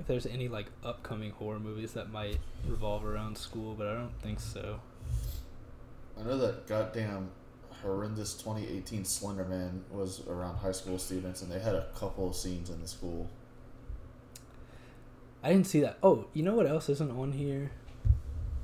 if 0.03 0.09
there's 0.09 0.27
any 0.27 0.49
like 0.49 0.67
upcoming 0.85 1.31
horror 1.31 1.61
movies 1.61 1.93
that 1.93 2.11
might 2.11 2.38
revolve 2.67 3.05
around 3.05 3.38
school, 3.38 3.75
but 3.75 3.87
I 3.87 3.95
don't 3.95 4.21
think 4.21 4.41
so. 4.41 4.81
I 6.19 6.25
know 6.25 6.37
that 6.38 6.67
goddamn 6.67 7.31
horrendous 7.83 8.35
2018 8.35 9.05
Slender 9.05 9.45
Man 9.45 9.85
was 9.93 10.27
around 10.27 10.57
high 10.57 10.73
school 10.73 10.99
students, 10.99 11.43
and 11.43 11.53
they 11.53 11.61
had 11.61 11.77
a 11.77 11.87
couple 11.95 12.29
of 12.29 12.35
scenes 12.35 12.69
in 12.69 12.81
the 12.81 12.88
school. 12.88 13.31
I 15.41 15.51
didn't 15.51 15.69
see 15.69 15.81
that. 15.81 15.99
Oh, 16.03 16.27
you 16.33 16.43
know 16.43 16.55
what 16.55 16.67
else 16.67 16.88
isn't 16.88 17.11
on 17.11 17.31
here? 17.31 17.71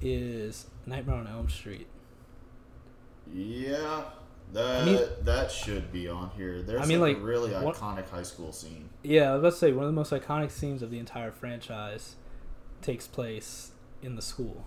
Is 0.00 0.66
Nightmare 0.86 1.16
on 1.16 1.28
Elm 1.28 1.48
Street. 1.48 1.86
Yeah, 3.32 4.02
that 4.52 4.86
mean- 4.86 5.00
that 5.22 5.50
should 5.50 5.92
be 5.92 6.08
on 6.08 6.30
here. 6.36 6.62
There's 6.62 6.80
I 6.82 6.86
mean, 6.86 7.00
like, 7.00 7.16
like, 7.16 7.22
a 7.22 7.26
really 7.26 7.50
iconic 7.50 8.08
high 8.08 8.22
school 8.22 8.52
scene. 8.52 8.88
Yeah, 9.02 9.34
let's 9.34 9.58
say 9.58 9.72
one 9.72 9.84
of 9.84 9.90
the 9.90 9.96
most 9.96 10.12
iconic 10.12 10.50
scenes 10.50 10.82
of 10.82 10.90
the 10.90 10.98
entire 10.98 11.30
franchise 11.30 12.16
takes 12.82 13.06
place 13.06 13.72
in 14.02 14.16
the 14.16 14.22
school. 14.22 14.66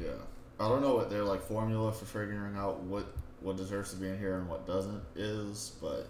Yeah, 0.00 0.10
I 0.58 0.68
don't 0.68 0.82
know 0.82 0.94
what 0.94 1.10
their 1.10 1.24
like 1.24 1.42
formula 1.42 1.92
for 1.92 2.04
figuring 2.04 2.56
out 2.56 2.80
what 2.80 3.06
what 3.40 3.56
deserves 3.56 3.90
to 3.92 3.96
be 3.96 4.08
in 4.08 4.18
here 4.18 4.36
and 4.38 4.48
what 4.48 4.66
doesn't 4.66 5.02
is, 5.14 5.72
but 5.80 6.08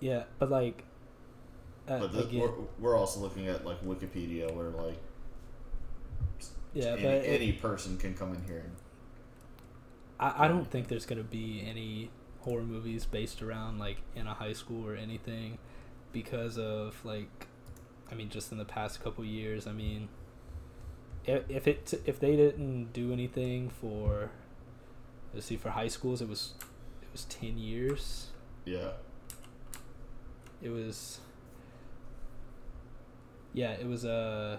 Yeah, 0.00 0.24
but 0.38 0.50
like 0.50 0.84
uh, 1.88 2.00
but 2.00 2.12
this, 2.12 2.26
again, 2.26 2.40
we're, 2.40 2.52
we're 2.78 2.96
also 2.96 3.20
looking 3.20 3.48
at 3.48 3.64
like 3.64 3.82
Wikipedia 3.84 4.52
where 4.54 4.68
like 4.68 4.98
yeah, 6.74 6.92
any, 6.92 7.02
but 7.02 7.24
any 7.24 7.52
person 7.52 7.96
can 7.96 8.14
come 8.14 8.34
in 8.34 8.44
here 8.44 8.58
and 8.58 8.76
I, 10.18 10.44
I 10.44 10.48
don't 10.48 10.70
think 10.70 10.88
there's 10.88 11.06
gonna 11.06 11.22
be 11.22 11.64
any 11.68 12.10
horror 12.40 12.62
movies 12.62 13.04
based 13.04 13.42
around 13.42 13.78
like 13.78 13.98
in 14.14 14.26
a 14.26 14.34
high 14.34 14.52
school 14.52 14.86
or 14.86 14.94
anything 14.94 15.58
because 16.12 16.58
of 16.58 17.04
like 17.04 17.48
I 18.10 18.14
mean, 18.14 18.30
just 18.30 18.52
in 18.52 18.58
the 18.58 18.64
past 18.64 19.02
couple 19.02 19.24
years, 19.24 19.66
I 19.66 19.72
mean, 19.72 20.08
if, 21.24 21.42
if 21.48 21.68
it 21.68 21.94
if 22.06 22.18
they 22.18 22.36
didn't 22.36 22.92
do 22.92 23.12
anything 23.12 23.70
for, 23.70 24.30
let's 25.34 25.46
see, 25.46 25.56
for 25.56 25.70
high 25.70 25.88
schools, 25.88 26.22
it 26.22 26.28
was 26.28 26.54
it 27.02 27.08
was 27.12 27.24
ten 27.26 27.58
years. 27.58 28.28
Yeah. 28.64 28.92
It 30.62 30.70
was. 30.70 31.20
Yeah, 33.52 33.72
it 33.72 33.86
was 33.86 34.04
a. 34.04 34.58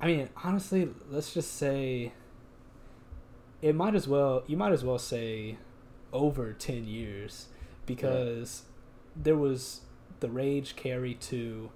I 0.00 0.06
mean, 0.06 0.28
honestly, 0.42 0.88
let's 1.08 1.32
just 1.32 1.56
say. 1.56 2.12
It 3.62 3.74
might 3.74 3.94
as 3.94 4.08
well. 4.08 4.42
You 4.46 4.56
might 4.56 4.72
as 4.72 4.84
well 4.84 4.98
say, 4.98 5.58
over 6.12 6.52
ten 6.52 6.86
years, 6.86 7.48
because 7.86 8.62
yeah. 8.64 9.22
there 9.24 9.36
was 9.36 9.82
the 10.20 10.30
Rage 10.30 10.76
Carrie 10.76 11.14
two, 11.14 11.70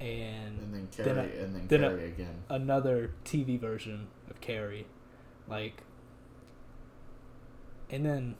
and 0.00 0.58
and 0.58 0.74
then 0.74 0.88
Carrie 0.90 1.08
then 1.08 1.18
a, 1.18 1.22
and 1.22 1.54
then, 1.54 1.66
then 1.68 1.80
Carrie 1.80 2.04
a, 2.04 2.06
again. 2.06 2.44
Another 2.48 3.12
TV 3.24 3.58
version 3.60 4.08
of 4.30 4.40
Carrie, 4.40 4.86
like. 5.48 5.82
And 7.90 8.06
then. 8.06 8.36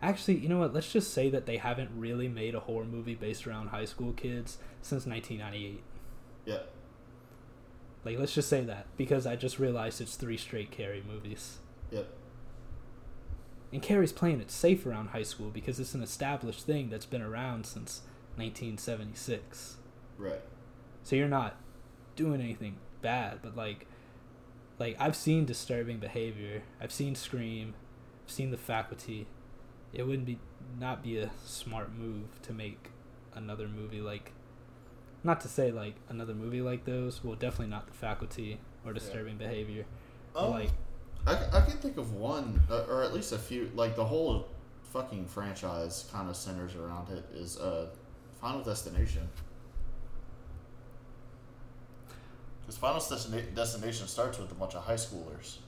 Actually, 0.00 0.38
you 0.38 0.48
know 0.48 0.58
what? 0.58 0.74
Let's 0.74 0.92
just 0.92 1.14
say 1.14 1.30
that 1.30 1.46
they 1.46 1.58
haven't 1.58 1.90
really 1.96 2.26
made 2.26 2.56
a 2.56 2.60
horror 2.60 2.84
movie 2.84 3.14
based 3.14 3.46
around 3.46 3.68
high 3.68 3.84
school 3.84 4.12
kids 4.12 4.58
since 4.80 5.06
1998. 5.06 5.80
Yeah. 6.44 6.58
Like, 8.04 8.18
let's 8.18 8.34
just 8.34 8.48
say 8.48 8.62
that 8.64 8.86
because 8.96 9.26
I 9.26 9.36
just 9.36 9.58
realized 9.58 10.00
it's 10.00 10.16
three 10.16 10.36
straight 10.36 10.70
Carrie 10.70 11.04
movies. 11.06 11.58
Yep. 11.90 12.08
And 13.72 13.82
Carrie's 13.82 14.12
playing 14.12 14.40
it 14.40 14.50
safe 14.50 14.84
around 14.84 15.08
high 15.08 15.22
school 15.22 15.50
because 15.50 15.80
it's 15.80 15.94
an 15.94 16.02
established 16.02 16.66
thing 16.66 16.90
that's 16.90 17.06
been 17.06 17.22
around 17.22 17.64
since 17.64 18.02
1976. 18.36 19.76
Right. 20.18 20.40
So 21.04 21.16
you're 21.16 21.28
not 21.28 21.56
doing 22.16 22.40
anything 22.40 22.76
bad, 23.00 23.38
but 23.42 23.56
like, 23.56 23.86
like 24.78 24.96
I've 24.98 25.16
seen 25.16 25.46
disturbing 25.46 25.98
behavior. 25.98 26.62
I've 26.80 26.92
seen 26.92 27.14
Scream. 27.14 27.74
I've 28.24 28.32
seen 28.32 28.50
The 28.50 28.58
Faculty. 28.58 29.26
It 29.92 30.06
wouldn't 30.06 30.26
be 30.26 30.38
not 30.78 31.02
be 31.02 31.18
a 31.18 31.30
smart 31.44 31.92
move 31.92 32.40
to 32.42 32.52
make 32.52 32.90
another 33.34 33.68
movie 33.68 34.00
like, 34.00 34.32
not 35.24 35.40
to 35.42 35.48
say 35.48 35.70
like 35.70 35.94
another 36.08 36.34
movie 36.34 36.60
like 36.60 36.84
those. 36.84 37.22
Well, 37.22 37.34
definitely 37.34 37.68
not 37.68 37.86
The 37.86 37.94
Faculty 37.94 38.58
or 38.84 38.92
Disturbing 38.92 39.38
yeah. 39.40 39.48
Behavior. 39.48 39.84
Oh. 40.34 40.50
Like 40.50 40.70
I, 41.26 41.34
I 41.52 41.60
can 41.60 41.78
think 41.78 41.98
of 41.98 42.14
one, 42.14 42.60
uh, 42.70 42.84
or 42.88 43.02
at 43.02 43.12
least 43.12 43.32
a 43.32 43.38
few. 43.38 43.70
Like 43.74 43.96
the 43.96 44.04
whole 44.04 44.48
fucking 44.92 45.26
franchise 45.26 46.08
kind 46.12 46.28
of 46.28 46.36
centers 46.36 46.74
around 46.74 47.10
it. 47.10 47.24
Is 47.34 47.58
uh, 47.58 47.86
Final 48.40 48.62
Destination. 48.62 49.28
Because 52.60 52.76
Final 52.78 53.00
Destina- 53.00 53.54
Destination 53.54 54.06
starts 54.06 54.38
with 54.38 54.50
a 54.52 54.54
bunch 54.54 54.74
of 54.74 54.84
high 54.84 54.94
schoolers, 54.94 55.58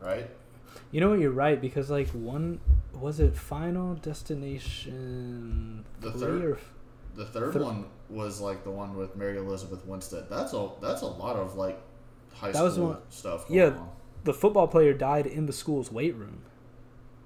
right? 0.00 0.28
You 0.90 1.00
know 1.00 1.10
what? 1.10 1.18
You're 1.18 1.30
right 1.30 1.60
because 1.60 1.90
like 1.90 2.08
one 2.08 2.60
was 2.94 3.20
it 3.20 3.36
Final 3.36 3.94
Destination. 3.94 5.84
The 6.00 6.12
third. 6.12 6.58
The 7.14 7.24
third 7.24 7.54
one 7.54 7.86
was 8.08 8.40
like 8.40 8.64
the 8.64 8.70
one 8.70 8.96
with 8.96 9.16
Mary 9.16 9.38
Elizabeth 9.38 9.84
Winstead. 9.86 10.26
That's 10.30 10.52
a 10.52 10.70
that's 10.80 11.02
a 11.02 11.06
lot 11.06 11.36
of 11.36 11.56
like 11.56 11.80
high 12.32 12.52
that 12.52 12.72
school 12.72 12.88
one, 12.88 12.98
stuff. 13.10 13.44
yeah, 13.48 13.66
on 13.66 13.88
the 14.24 14.34
football 14.34 14.68
player 14.68 14.92
died 14.92 15.26
in 15.26 15.46
the 15.46 15.52
school's 15.52 15.90
weight 15.90 16.14
room. 16.14 16.42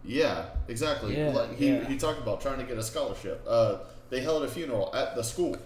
Yeah, 0.05 0.47
exactly. 0.68 1.16
Yeah, 1.16 1.30
like 1.30 1.57
he, 1.57 1.68
yeah. 1.68 1.84
he 1.87 1.97
talked 1.97 2.20
about 2.20 2.41
trying 2.41 2.59
to 2.59 2.64
get 2.64 2.78
a 2.78 2.82
scholarship. 2.82 3.45
Uh, 3.47 3.78
they 4.09 4.20
held 4.20 4.45
a 4.45 4.49
funeral 4.49 4.95
at 4.95 5.14
the 5.16 5.22
school. 5.22 5.57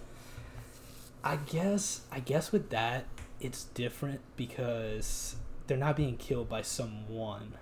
I 1.23 1.37
guess 1.37 2.03
I 2.11 2.21
guess 2.21 2.51
with 2.51 2.71
that 2.71 3.05
it's 3.41 3.65
different 3.65 4.21
because 4.37 5.37
they're 5.67 5.77
not 5.77 5.97
being 5.97 6.17
killed 6.17 6.49
by 6.49 6.63
someone, 6.63 7.55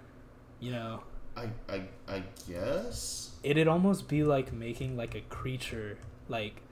you 0.60 0.70
know. 0.70 1.02
I 1.36 1.48
I 1.68 1.82
I 2.08 2.22
guess 2.48 3.32
it'd 3.42 3.68
almost 3.68 4.08
be 4.08 4.22
like 4.24 4.52
making 4.52 4.96
like 4.96 5.14
a 5.14 5.20
creature 5.22 5.98
like 6.28 6.62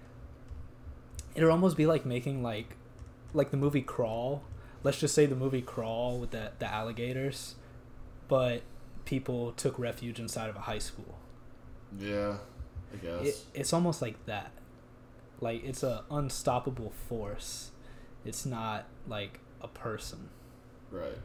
it'd 1.34 1.48
almost 1.48 1.76
be 1.76 1.86
like 1.86 2.06
making 2.06 2.42
like 2.42 2.76
like 3.34 3.50
the 3.50 3.56
movie 3.56 3.82
Crawl 3.82 4.42
let's 4.86 5.00
just 5.00 5.16
say 5.16 5.26
the 5.26 5.34
movie 5.34 5.62
Crawl 5.62 6.18
with 6.20 6.30
the 6.30 6.52
the 6.60 6.72
alligators, 6.72 7.56
but 8.28 8.62
people 9.04 9.50
took 9.52 9.78
refuge 9.78 10.20
inside 10.20 10.48
of 10.48 10.54
a 10.54 10.60
high 10.60 10.78
school. 10.78 11.18
Yeah, 11.98 12.36
I 12.92 12.96
guess 12.96 13.26
it, 13.26 13.36
it's 13.52 13.72
almost 13.72 14.00
like 14.00 14.24
that. 14.26 14.52
Like 15.40 15.64
it's 15.64 15.82
a 15.82 16.04
unstoppable 16.08 16.92
force. 17.08 17.72
It's 18.24 18.46
not 18.46 18.86
like 19.08 19.40
a 19.60 19.68
person. 19.68 20.28
Right. 20.92 21.18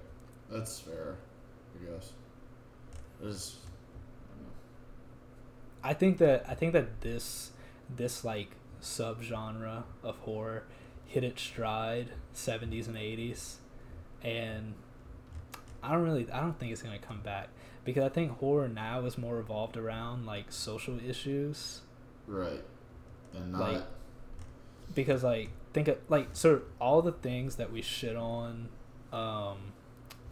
That's 0.49 0.79
fair. 0.79 1.17
I 1.75 1.91
guess. 1.91 2.13
There's. 3.21 3.57
I 5.83 5.93
think 5.93 6.17
that 6.17 6.45
I 6.47 6.55
think 6.55 6.73
that 6.73 7.01
this 7.01 7.51
this 7.95 8.23
like 8.23 8.55
subgenre 8.81 9.83
of 10.03 10.17
horror 10.19 10.63
hit 11.05 11.23
its 11.23 11.41
stride 11.41 12.11
70s 12.33 12.87
and 12.87 12.95
80s 12.95 13.55
and 14.23 14.73
I 15.83 15.91
don't 15.91 16.03
really 16.03 16.31
I 16.31 16.39
don't 16.39 16.57
think 16.59 16.71
it's 16.71 16.81
going 16.81 16.97
to 16.97 17.05
come 17.05 17.21
back 17.21 17.49
because 17.83 18.03
I 18.03 18.09
think 18.09 18.37
horror 18.39 18.67
now 18.67 19.03
is 19.05 19.17
more 19.17 19.39
evolved 19.39 19.77
around 19.77 20.25
like 20.25 20.51
social 20.51 20.99
issues. 20.99 21.81
Right. 22.27 22.63
And 23.33 23.51
not 23.51 23.73
like 23.73 23.83
because 24.93 25.23
like 25.23 25.49
think 25.73 25.87
of 25.87 25.97
like 26.09 26.29
so 26.33 26.61
all 26.79 27.01
the 27.01 27.11
things 27.11 27.55
that 27.55 27.71
we 27.71 27.81
shit 27.81 28.15
on 28.15 28.69
um 29.11 29.73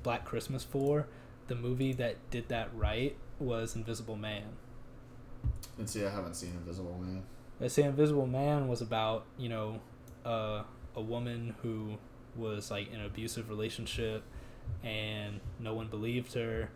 Black 0.04 0.24
Christmas 0.24 0.64
for, 0.64 1.08
the 1.48 1.56
movie 1.56 1.94
that 1.94 2.18
did 2.30 2.48
that 2.50 2.70
right 2.74 3.18
was 3.40 3.76
Invisible 3.76 4.16
Man. 4.16 4.44
And 5.78 5.90
see, 5.90 6.06
I 6.06 6.10
haven't 6.10 6.36
seen 6.36 6.52
Invisible 6.52 6.98
Man. 7.00 7.24
I 7.62 7.68
say 7.68 7.84
Invisible 7.84 8.28
Man 8.28 8.68
was 8.68 8.82
about 8.82 9.26
you 9.38 9.50
know 9.50 9.82
uh, 10.26 10.64
a 10.96 11.02
woman 11.02 11.56
who 11.62 11.98
was 12.36 12.72
like 12.72 12.92
in 12.92 13.00
an 13.00 13.06
abusive 13.06 13.50
relationship 13.50 14.24
and 14.84 15.40
no 15.60 15.74
one 15.74 15.88
believed 15.88 16.34
her 16.36 16.70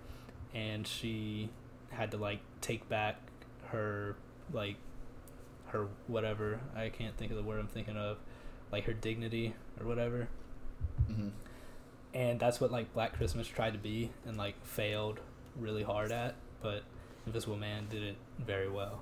and 0.54 0.86
she 0.86 1.50
had 1.90 2.12
to 2.12 2.18
like 2.18 2.40
take 2.60 2.90
back 2.90 3.16
her 3.68 4.16
like 4.52 4.76
her 5.68 5.88
whatever. 6.08 6.60
I 6.76 6.90
can't 6.90 7.16
think 7.18 7.32
of 7.32 7.38
the 7.38 7.44
word 7.44 7.60
i'm 7.60 7.68
thinking 7.68 7.98
of. 7.98 8.18
Like 8.72 8.86
her 8.86 8.94
dignity 8.94 9.54
or 9.80 9.86
whatever. 9.86 10.28
Mm-hmm. 11.10 11.30
and 12.14 12.40
that's 12.40 12.62
what 12.62 12.72
like 12.72 12.94
black 12.94 13.14
christmas 13.18 13.48
tried 13.48 13.74
to 13.74 13.80
be 13.80 14.12
and 14.26 14.38
like 14.38 14.54
failed 14.66 15.20
really 15.58 15.82
hard 15.82 16.12
at 16.12 16.36
but 16.62 16.84
invisible 17.26 17.58
man 17.58 17.88
did 17.90 18.04
it 18.04 18.16
very 18.40 18.70
well. 18.70 19.02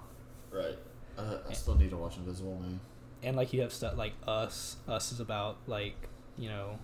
Right 0.51 0.77
uh, 1.17 1.37
i 1.49 1.53
still 1.53 1.75
need 1.75 1.89
to 1.89 1.97
watch 1.97 2.17
invisible 2.17 2.57
man. 2.59 2.79
And 3.23 3.35
like 3.35 3.53
you 3.53 3.61
have 3.61 3.71
stuff 3.71 3.97
like 3.97 4.13
us. 4.27 4.77
Us 4.87 5.11
is 5.11 5.19
about 5.19 5.57
like 5.67 5.95
you 6.37 6.49
know 6.49 6.79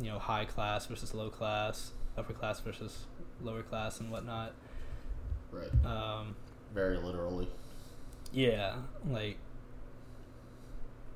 you 0.00 0.10
know 0.10 0.18
high 0.18 0.44
class 0.44 0.86
versus 0.86 1.14
low 1.14 1.30
class 1.30 1.92
upper 2.18 2.32
class 2.32 2.58
versus 2.60 3.04
lower 3.40 3.62
class 3.62 4.00
and 4.00 4.10
whatnot. 4.10 4.54
Right. 5.52 5.70
Um 5.84 6.34
very 6.74 6.96
literally. 6.96 7.48
Yeah 8.32 8.76
like 9.08 9.36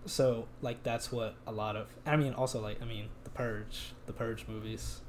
so 0.04 0.46
like 0.62 0.82
that's 0.84 1.10
what 1.10 1.34
a 1.48 1.52
lot 1.52 1.74
of 1.74 1.88
i 2.04 2.14
mean 2.14 2.32
also 2.32 2.60
like 2.60 2.80
i 2.80 2.84
mean 2.84 3.08
the 3.24 3.30
purge 3.30 3.94
the 4.06 4.12
purge 4.12 4.46
movies. 4.46 5.00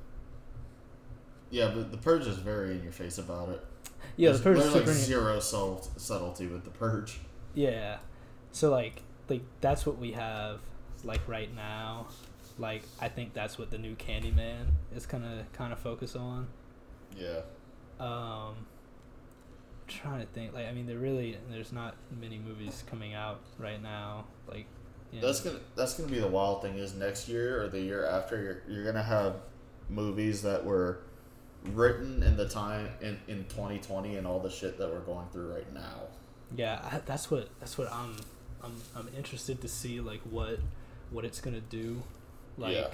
Yeah 1.52 1.70
but 1.76 1.92
the 1.92 1.98
purge 1.98 2.26
is 2.26 2.38
very 2.38 2.72
in 2.72 2.82
your 2.82 2.92
face 2.92 3.20
about 3.20 3.50
it 3.50 3.64
yeah 4.16 4.30
there's, 4.30 4.40
the 4.40 4.44
purge 4.44 4.58
there's 4.58 4.76
like 4.76 4.88
zero 4.88 5.40
subtlety 5.40 6.48
with 6.48 6.64
the 6.64 6.70
purge 6.70 7.20
yeah 7.54 7.98
so 8.52 8.72
like 8.72 9.02
like 9.30 9.42
that's 9.62 9.86
what 9.86 9.98
we 9.98 10.14
have 10.14 10.60
like 11.04 11.28
right 11.28 11.54
now. 11.56 12.08
Like 12.58 12.84
I 13.00 13.08
think 13.08 13.34
that's 13.34 13.58
what 13.58 13.72
the 13.72 13.78
new 13.78 13.96
Candyman 13.96 14.68
is 14.96 15.06
gonna 15.06 15.46
kind 15.54 15.72
of 15.74 15.80
focus 15.80 16.16
on. 16.16 16.48
Yeah. 17.18 17.42
Um. 18.00 18.56
Trying 19.88 20.20
to 20.20 20.26
think, 20.26 20.54
like 20.54 20.68
I 20.68 20.74
mean, 20.74 20.86
there 20.86 20.98
really 20.98 21.38
there's 21.50 21.72
not 21.72 21.96
many 22.20 22.38
movies 22.38 22.84
coming 22.90 23.14
out 23.14 23.40
right 23.58 23.82
now. 23.82 24.26
Like, 24.48 24.66
you 25.12 25.22
know. 25.22 25.28
that's 25.28 25.40
gonna 25.40 25.60
that's 25.76 25.94
gonna 25.94 26.12
be 26.12 26.20
the 26.20 26.28
wild 26.28 26.62
thing 26.62 26.78
is 26.78 26.94
next 26.94 27.30
year 27.30 27.64
or 27.64 27.70
the 27.70 27.80
year 27.80 28.06
after 28.06 28.42
you're 28.42 28.64
you're 28.68 28.86
gonna 28.86 29.04
have 29.04 29.38
movies 29.90 30.42
that 30.42 30.66
were 30.66 31.00
written 31.76 32.24
in 32.24 32.38
the 32.38 32.48
time 32.48 32.90
in 33.02 33.20
in 33.28 33.46
2020 33.46 34.16
and 34.18 34.26
all 34.28 34.40
the 34.40 34.50
shit 34.50 34.78
that 34.78 34.90
we're 34.90 35.00
going 35.02 35.28
through 35.32 35.54
right 35.54 35.74
now. 35.74 36.02
Yeah, 36.56 36.80
I, 36.84 37.00
that's 37.06 37.30
what 37.30 37.50
that's 37.60 37.78
what 37.78 37.92
I'm 37.92 38.16
I'm 38.64 38.76
I'm 38.96 39.10
interested 39.16 39.62
to 39.62 39.68
see 39.68 40.00
like 40.00 40.22
what 40.30 40.60
what 41.12 41.26
it's 41.26 41.42
gonna 41.42 41.62
do. 41.62 42.04
Like, 42.58 42.76
yeah. 42.76 42.88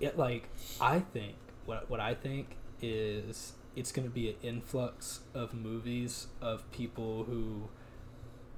it 0.00 0.18
like 0.18 0.48
I 0.80 1.00
think 1.00 1.34
what 1.66 1.88
what 1.90 2.00
I 2.00 2.14
think 2.14 2.56
is 2.82 3.52
it's 3.76 3.92
gonna 3.92 4.08
be 4.08 4.30
an 4.30 4.36
influx 4.42 5.20
of 5.34 5.54
movies 5.54 6.26
of 6.40 6.70
people 6.72 7.24
who 7.24 7.68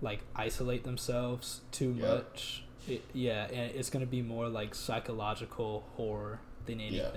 like 0.01 0.21
isolate 0.35 0.85
themselves 0.85 1.61
too 1.71 1.95
Yeah. 1.99 2.15
much. 2.15 2.65
It, 2.89 3.03
yeah, 3.13 3.45
and 3.47 3.71
it's 3.77 3.91
gonna 3.91 4.07
be 4.07 4.23
more 4.23 4.49
like 4.49 4.75
psychological 4.75 5.85
horror 5.97 6.41
than 6.67 6.81
Yeah. 6.81 7.11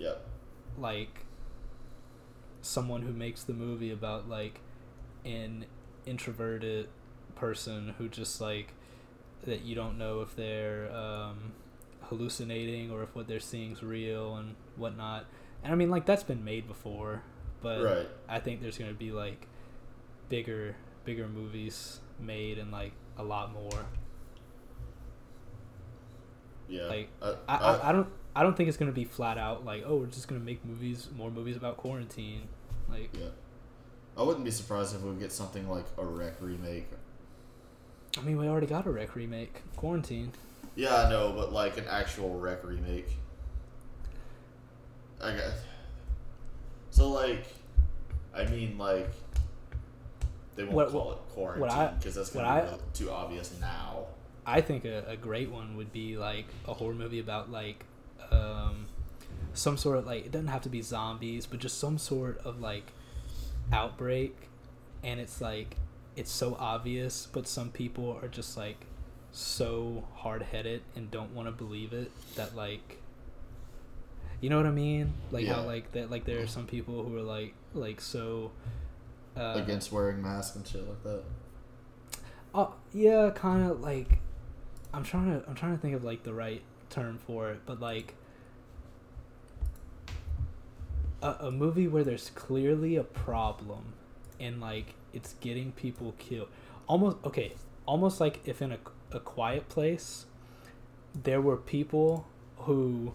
Yep. 0.00 0.26
Like 0.78 1.26
someone 2.62 3.02
who 3.02 3.12
makes 3.12 3.44
the 3.44 3.52
movie 3.52 3.90
about 3.92 4.28
like 4.28 4.60
an 5.24 5.66
introverted 6.06 6.88
person 7.34 7.94
who 7.98 8.08
just 8.08 8.40
like 8.40 8.72
that 9.44 9.62
you 9.62 9.74
don't 9.74 9.96
know 9.96 10.20
if 10.20 10.34
they're 10.36 10.90
um, 10.92 11.52
hallucinating 12.02 12.90
or 12.90 13.02
if 13.02 13.14
what 13.14 13.28
they're 13.28 13.40
seeing 13.40 13.72
is 13.72 13.82
real 13.82 14.36
and 14.36 14.56
whatnot. 14.76 15.26
And 15.62 15.72
I 15.72 15.76
mean, 15.76 15.90
like 15.90 16.06
that's 16.06 16.22
been 16.22 16.44
made 16.44 16.66
before, 16.66 17.22
but 17.62 17.82
Right. 17.82 18.08
I 18.28 18.40
think 18.40 18.60
there's 18.62 18.78
gonna 18.78 18.92
be 18.94 19.12
like 19.12 19.46
bigger, 20.28 20.76
bigger 21.04 21.28
movies 21.28 22.00
made 22.18 22.58
and 22.58 22.70
like 22.72 22.92
a 23.18 23.22
lot 23.22 23.52
more. 23.52 23.86
Yeah. 26.68 26.84
Like, 26.84 27.08
I, 27.20 27.34
I, 27.48 27.56
I, 27.56 27.88
I 27.88 27.92
don't, 27.92 28.06
I 28.34 28.42
don't 28.42 28.56
think 28.56 28.68
it's 28.68 28.78
gonna 28.78 28.92
be 28.92 29.04
flat 29.04 29.38
out 29.38 29.64
like, 29.64 29.82
oh, 29.86 29.96
we're 29.96 30.06
just 30.06 30.28
gonna 30.28 30.40
make 30.40 30.64
movies, 30.64 31.08
more 31.16 31.30
movies 31.30 31.56
about 31.56 31.76
quarantine. 31.76 32.42
Like, 32.88 33.10
yeah. 33.12 33.28
I 34.16 34.22
wouldn't 34.22 34.44
be 34.44 34.50
surprised 34.50 34.94
if 34.94 35.02
we 35.02 35.14
get 35.16 35.32
something 35.32 35.68
like 35.68 35.84
a 35.98 36.04
Rec 36.04 36.34
remake. 36.40 36.88
I 38.18 38.22
mean, 38.22 38.36
we 38.38 38.48
already 38.48 38.66
got 38.66 38.86
a 38.86 38.90
Rec 38.90 39.14
remake, 39.14 39.62
Quarantine. 39.76 40.32
Yeah, 40.74 40.94
I 41.06 41.10
know, 41.10 41.32
but 41.32 41.52
like 41.52 41.76
an 41.78 41.86
actual 41.88 42.38
Rec 42.38 42.64
remake. 42.64 43.08
I 45.22 45.32
guess. 45.32 45.62
So 46.90 47.10
like, 47.10 47.44
I 48.34 48.44
mean 48.46 48.78
like, 48.78 49.10
they 50.56 50.64
won't 50.64 50.74
What- 50.76 50.88
call 50.90 51.06
what- 51.06 51.16
it 51.16 51.28
quarantine 51.68 51.96
because 51.98 52.14
that's 52.14 52.30
gonna 52.30 52.62
be 52.62 52.68
I- 52.74 52.78
too 52.94 53.10
obvious 53.10 53.58
now. 53.60 54.06
I 54.46 54.60
think 54.60 54.84
a, 54.84 55.04
a 55.06 55.16
great 55.16 55.50
one 55.50 55.76
would 55.76 55.92
be 55.92 56.16
like 56.16 56.46
a 56.66 56.74
horror 56.74 56.94
movie 56.94 57.20
about 57.20 57.50
like 57.50 57.84
um, 58.30 58.86
some 59.54 59.76
sort 59.76 59.98
of 59.98 60.06
like 60.06 60.26
it 60.26 60.32
doesn't 60.32 60.48
have 60.48 60.62
to 60.62 60.68
be 60.68 60.82
zombies, 60.82 61.46
but 61.46 61.60
just 61.60 61.78
some 61.78 61.98
sort 61.98 62.38
of 62.44 62.60
like 62.60 62.92
outbreak, 63.72 64.36
and 65.02 65.20
it's 65.20 65.40
like 65.40 65.76
it's 66.16 66.30
so 66.30 66.56
obvious, 66.58 67.28
but 67.32 67.46
some 67.46 67.70
people 67.70 68.18
are 68.22 68.28
just 68.28 68.56
like 68.56 68.86
so 69.32 70.04
hard 70.16 70.42
headed 70.42 70.82
and 70.96 71.10
don't 71.10 71.32
want 71.34 71.46
to 71.46 71.52
believe 71.52 71.92
it 71.92 72.10
that 72.34 72.56
like 72.56 72.98
you 74.40 74.48
know 74.48 74.56
what 74.56 74.66
I 74.66 74.70
mean? 74.70 75.12
Like 75.30 75.46
how 75.46 75.62
like 75.62 75.92
that 75.92 76.10
like 76.10 76.24
there 76.24 76.40
are 76.42 76.46
some 76.46 76.66
people 76.66 77.04
who 77.04 77.16
are 77.16 77.22
like 77.22 77.54
like 77.74 78.00
so 78.00 78.52
uh, 79.36 79.54
Against 79.56 79.92
wearing 79.92 80.20
masks 80.20 80.56
and 80.56 80.66
shit 80.66 80.86
like 80.88 81.02
that. 81.04 81.22
Oh 82.54 82.74
yeah, 82.92 83.30
kind 83.34 83.70
of 83.70 83.80
like 83.80 84.18
I'm 84.92 85.04
trying 85.04 85.26
to 85.26 85.46
I'm 85.48 85.54
trying 85.54 85.76
to 85.76 85.78
think 85.80 85.94
of 85.94 86.04
like 86.04 86.24
the 86.24 86.34
right 86.34 86.62
term 86.90 87.18
for 87.26 87.50
it, 87.50 87.60
but 87.66 87.80
like 87.80 88.14
a, 91.22 91.36
a 91.40 91.50
movie 91.50 91.88
where 91.88 92.04
there's 92.04 92.30
clearly 92.30 92.96
a 92.96 93.04
problem 93.04 93.94
and 94.38 94.60
like 94.60 94.94
it's 95.12 95.34
getting 95.40 95.72
people 95.72 96.14
killed. 96.18 96.48
Almost 96.86 97.18
okay, 97.24 97.54
almost 97.86 98.20
like 98.20 98.40
if 98.44 98.60
in 98.60 98.72
a 98.72 98.78
a 99.12 99.20
quiet 99.20 99.68
place 99.68 100.26
there 101.22 101.40
were 101.40 101.56
people 101.56 102.26
who 102.58 103.14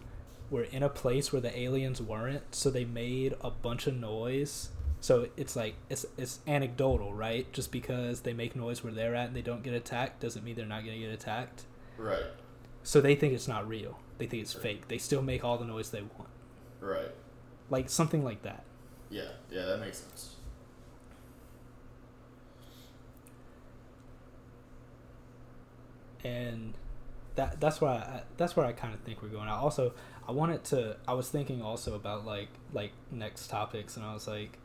were 0.49 0.63
in 0.63 0.83
a 0.83 0.89
place 0.89 1.31
where 1.31 1.41
the 1.41 1.57
aliens 1.57 2.01
weren't, 2.01 2.53
so 2.53 2.69
they 2.69 2.85
made 2.85 3.33
a 3.41 3.49
bunch 3.49 3.87
of 3.87 3.95
noise. 3.95 4.69
So 4.99 5.27
it's 5.37 5.55
like 5.55 5.75
it's 5.89 6.05
it's 6.17 6.39
anecdotal, 6.47 7.13
right? 7.13 7.51
Just 7.53 7.71
because 7.71 8.21
they 8.21 8.33
make 8.33 8.55
noise 8.55 8.83
where 8.83 8.93
they're 8.93 9.15
at 9.15 9.27
and 9.27 9.35
they 9.35 9.41
don't 9.41 9.63
get 9.63 9.73
attacked 9.73 10.19
doesn't 10.19 10.43
mean 10.43 10.55
they're 10.55 10.65
not 10.65 10.83
going 10.83 10.99
to 10.99 11.05
get 11.05 11.13
attacked. 11.13 11.63
Right. 11.97 12.25
So 12.85 13.01
they 13.01 13.15
think 13.15 13.33
it's 13.33 13.47
not 13.47 13.67
real. 13.67 13.99
They 14.17 14.27
think 14.27 14.43
it's 14.43 14.53
fake. 14.53 14.87
They 14.87 14.97
still 14.97 15.21
make 15.21 15.43
all 15.43 15.57
the 15.57 15.65
noise 15.65 15.89
they 15.89 16.01
want. 16.01 16.29
Right. 16.79 17.11
Like 17.69 17.89
something 17.89 18.23
like 18.23 18.43
that. 18.43 18.63
Yeah. 19.09 19.23
Yeah, 19.51 19.65
that 19.65 19.81
makes 19.81 19.97
sense. 19.97 20.35
and 26.25 26.73
that 27.35 27.61
that's 27.61 27.79
why 27.79 27.93
I, 27.93 28.23
that's 28.35 28.55
where 28.55 28.65
I 28.65 28.73
kind 28.73 28.93
of 28.93 28.99
think 29.01 29.21
we're 29.21 29.29
going. 29.29 29.47
I 29.47 29.55
also 29.55 29.93
I 30.27 30.31
wanted 30.31 30.63
to 30.65 30.97
I 31.07 31.13
was 31.13 31.29
thinking 31.29 31.61
also 31.61 31.95
about 31.95 32.25
like 32.25 32.49
like 32.73 32.91
next 33.11 33.47
topics, 33.47 33.95
and 33.95 34.05
I 34.05 34.13
was 34.13 34.27
like 34.27 34.57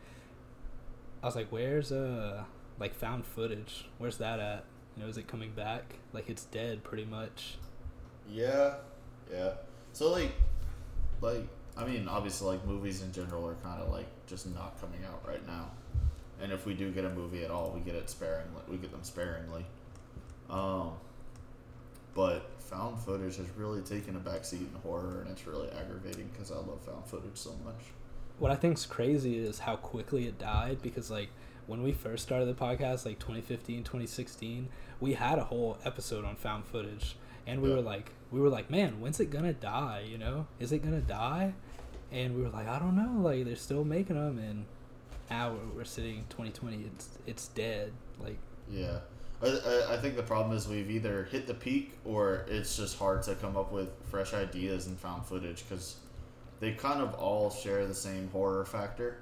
I 1.23 1.27
was 1.27 1.37
like, 1.37 1.49
where's 1.51 1.93
uh 1.93 2.45
like 2.79 2.95
found 2.95 3.27
footage? 3.27 3.87
Where's 3.99 4.17
that 4.17 4.41
at? 4.41 4.65
You 4.97 5.05
know, 5.05 5.09
is 5.09 5.19
it 5.19 5.29
coming 5.29 5.53
back? 5.53 5.97
Like 6.13 6.31
it's 6.31 6.45
dead 6.45 6.83
pretty 6.83 7.05
much. 7.05 7.59
Yeah, 8.31 8.75
yeah. 9.33 9.53
So 9.93 10.11
like, 10.11 10.33
like 11.21 11.47
I 11.77 11.85
mean, 11.85 12.09
obviously, 12.09 12.49
like 12.49 12.67
movies 12.67 13.03
in 13.03 13.13
general 13.13 13.47
are 13.47 13.57
kind 13.63 13.83
of 13.83 13.91
like 13.91 14.07
just 14.27 14.53
not 14.55 14.81
coming 14.81 15.01
out 15.05 15.27
right 15.27 15.45
now. 15.47 15.71
And 16.43 16.53
if 16.53 16.65
we 16.65 16.75
do 16.75 16.91
get 16.91 17.05
a 17.05 17.11
movie 17.11 17.45
at 17.45 17.51
all, 17.51 17.71
we 17.71 17.81
get 17.81 17.95
it 17.95 18.09
sparingly. 18.09 18.63
We 18.69 18.79
get 18.79 18.93
them 18.93 19.03
sparingly. 19.03 19.67
Um, 20.49 20.93
but 22.15 22.51
found 22.59 22.99
footage 22.99 23.37
has 23.37 23.47
really 23.57 23.83
taken 23.83 24.17
a 24.17 24.21
backseat 24.21 24.61
in 24.61 24.81
horror, 24.83 25.21
and 25.21 25.31
it's 25.31 25.47
really 25.47 25.69
aggravating 25.71 26.31
because 26.33 26.51
I 26.51 26.57
love 26.57 26.81
found 26.83 27.05
footage 27.07 27.37
so 27.37 27.51
much. 27.65 27.81
What 28.39 28.51
I 28.51 28.57
think's 28.57 28.87
crazy 28.87 29.39
is 29.39 29.59
how 29.59 29.77
quickly 29.77 30.27
it 30.27 30.39
died 30.39 30.79
because 30.83 31.11
like 31.11 31.29
when 31.67 31.83
we 31.83 31.93
first 31.93 32.23
started 32.23 32.47
the 32.47 32.55
podcast 32.55 33.05
like 33.05 33.19
2015 33.19 33.85
2016 33.85 34.69
we 34.99 35.13
had 35.13 35.39
a 35.39 35.45
whole 35.45 35.79
episode 35.85 36.25
on 36.25 36.35
found 36.37 36.65
footage 36.65 37.17
and 37.47 37.61
we 37.63 37.69
Yeah. 37.69 37.77
were 37.77 37.83
like 37.83 38.11
we 38.31 38.41
were 38.41 38.49
like 38.49 38.71
man 38.71 39.01
when's 39.01 39.19
it 39.21 39.31
gonna 39.31 39.53
die 39.53 40.05
you 40.09 40.19
know 40.19 40.47
is 40.59 40.73
it 40.73 40.79
gonna 40.83 41.01
die 41.01 41.53
and 42.13 42.35
we 42.37 42.43
were 42.43 42.49
like 42.49 42.69
i 42.69 42.79
don't 42.79 42.97
know 42.97 43.21
like 43.23 43.45
they're 43.45 43.57
still 43.57 43.85
making 43.85 44.17
them 44.17 44.39
and 44.39 44.65
now 45.31 45.55
we're, 45.77 45.85
sitting 45.85 46.25
2020 46.31 46.85
it's 46.97 47.09
it's 47.27 47.49
dead 47.49 47.93
like 48.23 48.39
Yeah. 48.71 48.99
I, 49.43 49.47
I, 49.47 49.95
I 49.95 49.97
think 49.97 50.17
the 50.17 50.23
problem 50.23 50.55
is 50.57 50.69
we've 50.69 50.91
either 50.91 51.25
hit 51.31 51.47
the 51.47 51.55
peak 51.55 51.93
or 52.05 52.45
it's 52.49 52.77
just 52.77 52.99
hard 52.99 53.23
to 53.23 53.35
come 53.37 53.57
up 53.57 53.73
with 53.73 53.89
fresh 54.11 54.35
ideas 54.35 54.87
and 54.87 54.99
found 54.99 55.25
footage 55.25 55.65
because 55.67 55.97
they 56.59 56.73
kind 56.73 57.01
of 57.01 57.15
all 57.15 57.49
share 57.49 57.87
the 57.87 57.95
same 57.95 58.29
horror 58.33 58.67
factor. 58.67 59.17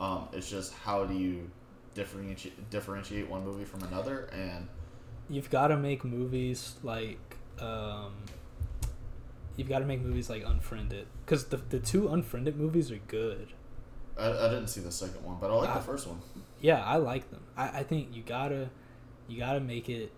Um, 0.00 0.28
it's 0.32 0.50
just 0.50 0.72
how 0.74 1.04
do 1.04 1.14
you 1.14 1.48
differentiate 1.94 2.70
differentiate 2.70 3.28
one 3.30 3.44
movie 3.44 3.64
from 3.64 3.82
another? 3.84 4.28
And 4.32 4.66
you've 5.30 5.48
got 5.50 5.68
to 5.68 5.76
make 5.76 6.04
movies 6.04 6.74
like 6.82 7.18
um 7.60 8.12
you've 9.56 9.68
got 9.68 9.78
to 9.80 9.84
make 9.84 10.00
movies 10.02 10.28
like 10.30 10.42
unfriended 10.44 11.06
because 11.24 11.46
the, 11.46 11.56
the 11.56 11.78
two 11.78 12.08
unfriended 12.08 12.56
movies 12.56 12.90
are 12.90 12.98
good 13.08 13.48
I, 14.18 14.28
I 14.28 14.48
didn't 14.50 14.66
see 14.68 14.80
the 14.82 14.90
second 14.92 15.24
one, 15.24 15.38
but 15.40 15.50
I 15.50 15.54
like 15.54 15.70
Ah. 15.70 15.74
the 15.78 15.80
first 15.84 16.06
one. 16.06 16.18
Yeah, 16.60 16.84
I 16.84 16.96
like 16.96 17.30
them. 17.30 17.40
I, 17.56 17.78
I 17.80 17.82
think 17.84 18.14
you 18.14 18.22
gotta, 18.22 18.68
you 19.28 19.38
gotta 19.38 19.60
make 19.60 19.88
it 19.88 20.12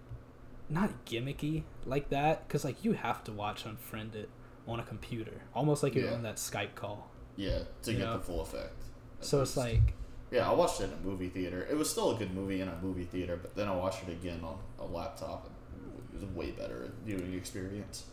not 0.68 0.90
gimmicky 1.04 1.62
like 1.86 2.08
that, 2.08 2.48
because 2.48 2.64
like 2.64 2.82
you 2.84 2.94
have 2.94 3.22
to 3.24 3.32
watch 3.32 3.64
Unfriended 3.64 4.28
on 4.66 4.80
a 4.80 4.82
computer, 4.82 5.42
almost 5.54 5.84
like 5.84 5.94
you're 5.94 6.06
Yeah. 6.06 6.14
on 6.14 6.22
that 6.24 6.36
Skype 6.36 6.74
call. 6.74 7.10
Yeah, 7.36 7.60
to 7.82 7.92
get 7.92 8.00
know? 8.00 8.14
the 8.14 8.24
full 8.24 8.40
effect. 8.40 8.74
So 9.20 9.40
it's 9.42 9.56
like, 9.56 9.94
yeah, 10.32 10.50
I 10.50 10.52
watched 10.54 10.80
it 10.80 10.84
in 10.84 10.92
a 10.92 11.06
movie 11.06 11.28
theater. 11.28 11.66
It 11.70 11.76
was 11.76 11.88
still 11.90 12.10
a 12.16 12.18
good 12.18 12.34
movie 12.34 12.60
in 12.60 12.68
a 12.68 12.76
movie 12.82 13.04
theater, 13.04 13.36
but 13.40 13.54
then 13.54 13.68
I 13.68 13.76
watched 13.76 14.02
it 14.08 14.10
again 14.12 14.40
on 14.42 14.58
a 14.80 14.84
laptop. 14.84 15.46
and 15.74 15.92
It 16.10 16.14
was 16.14 16.22
a 16.24 16.26
way 16.38 16.50
better 16.50 16.90
viewing 17.04 17.34
experience. 17.34 18.06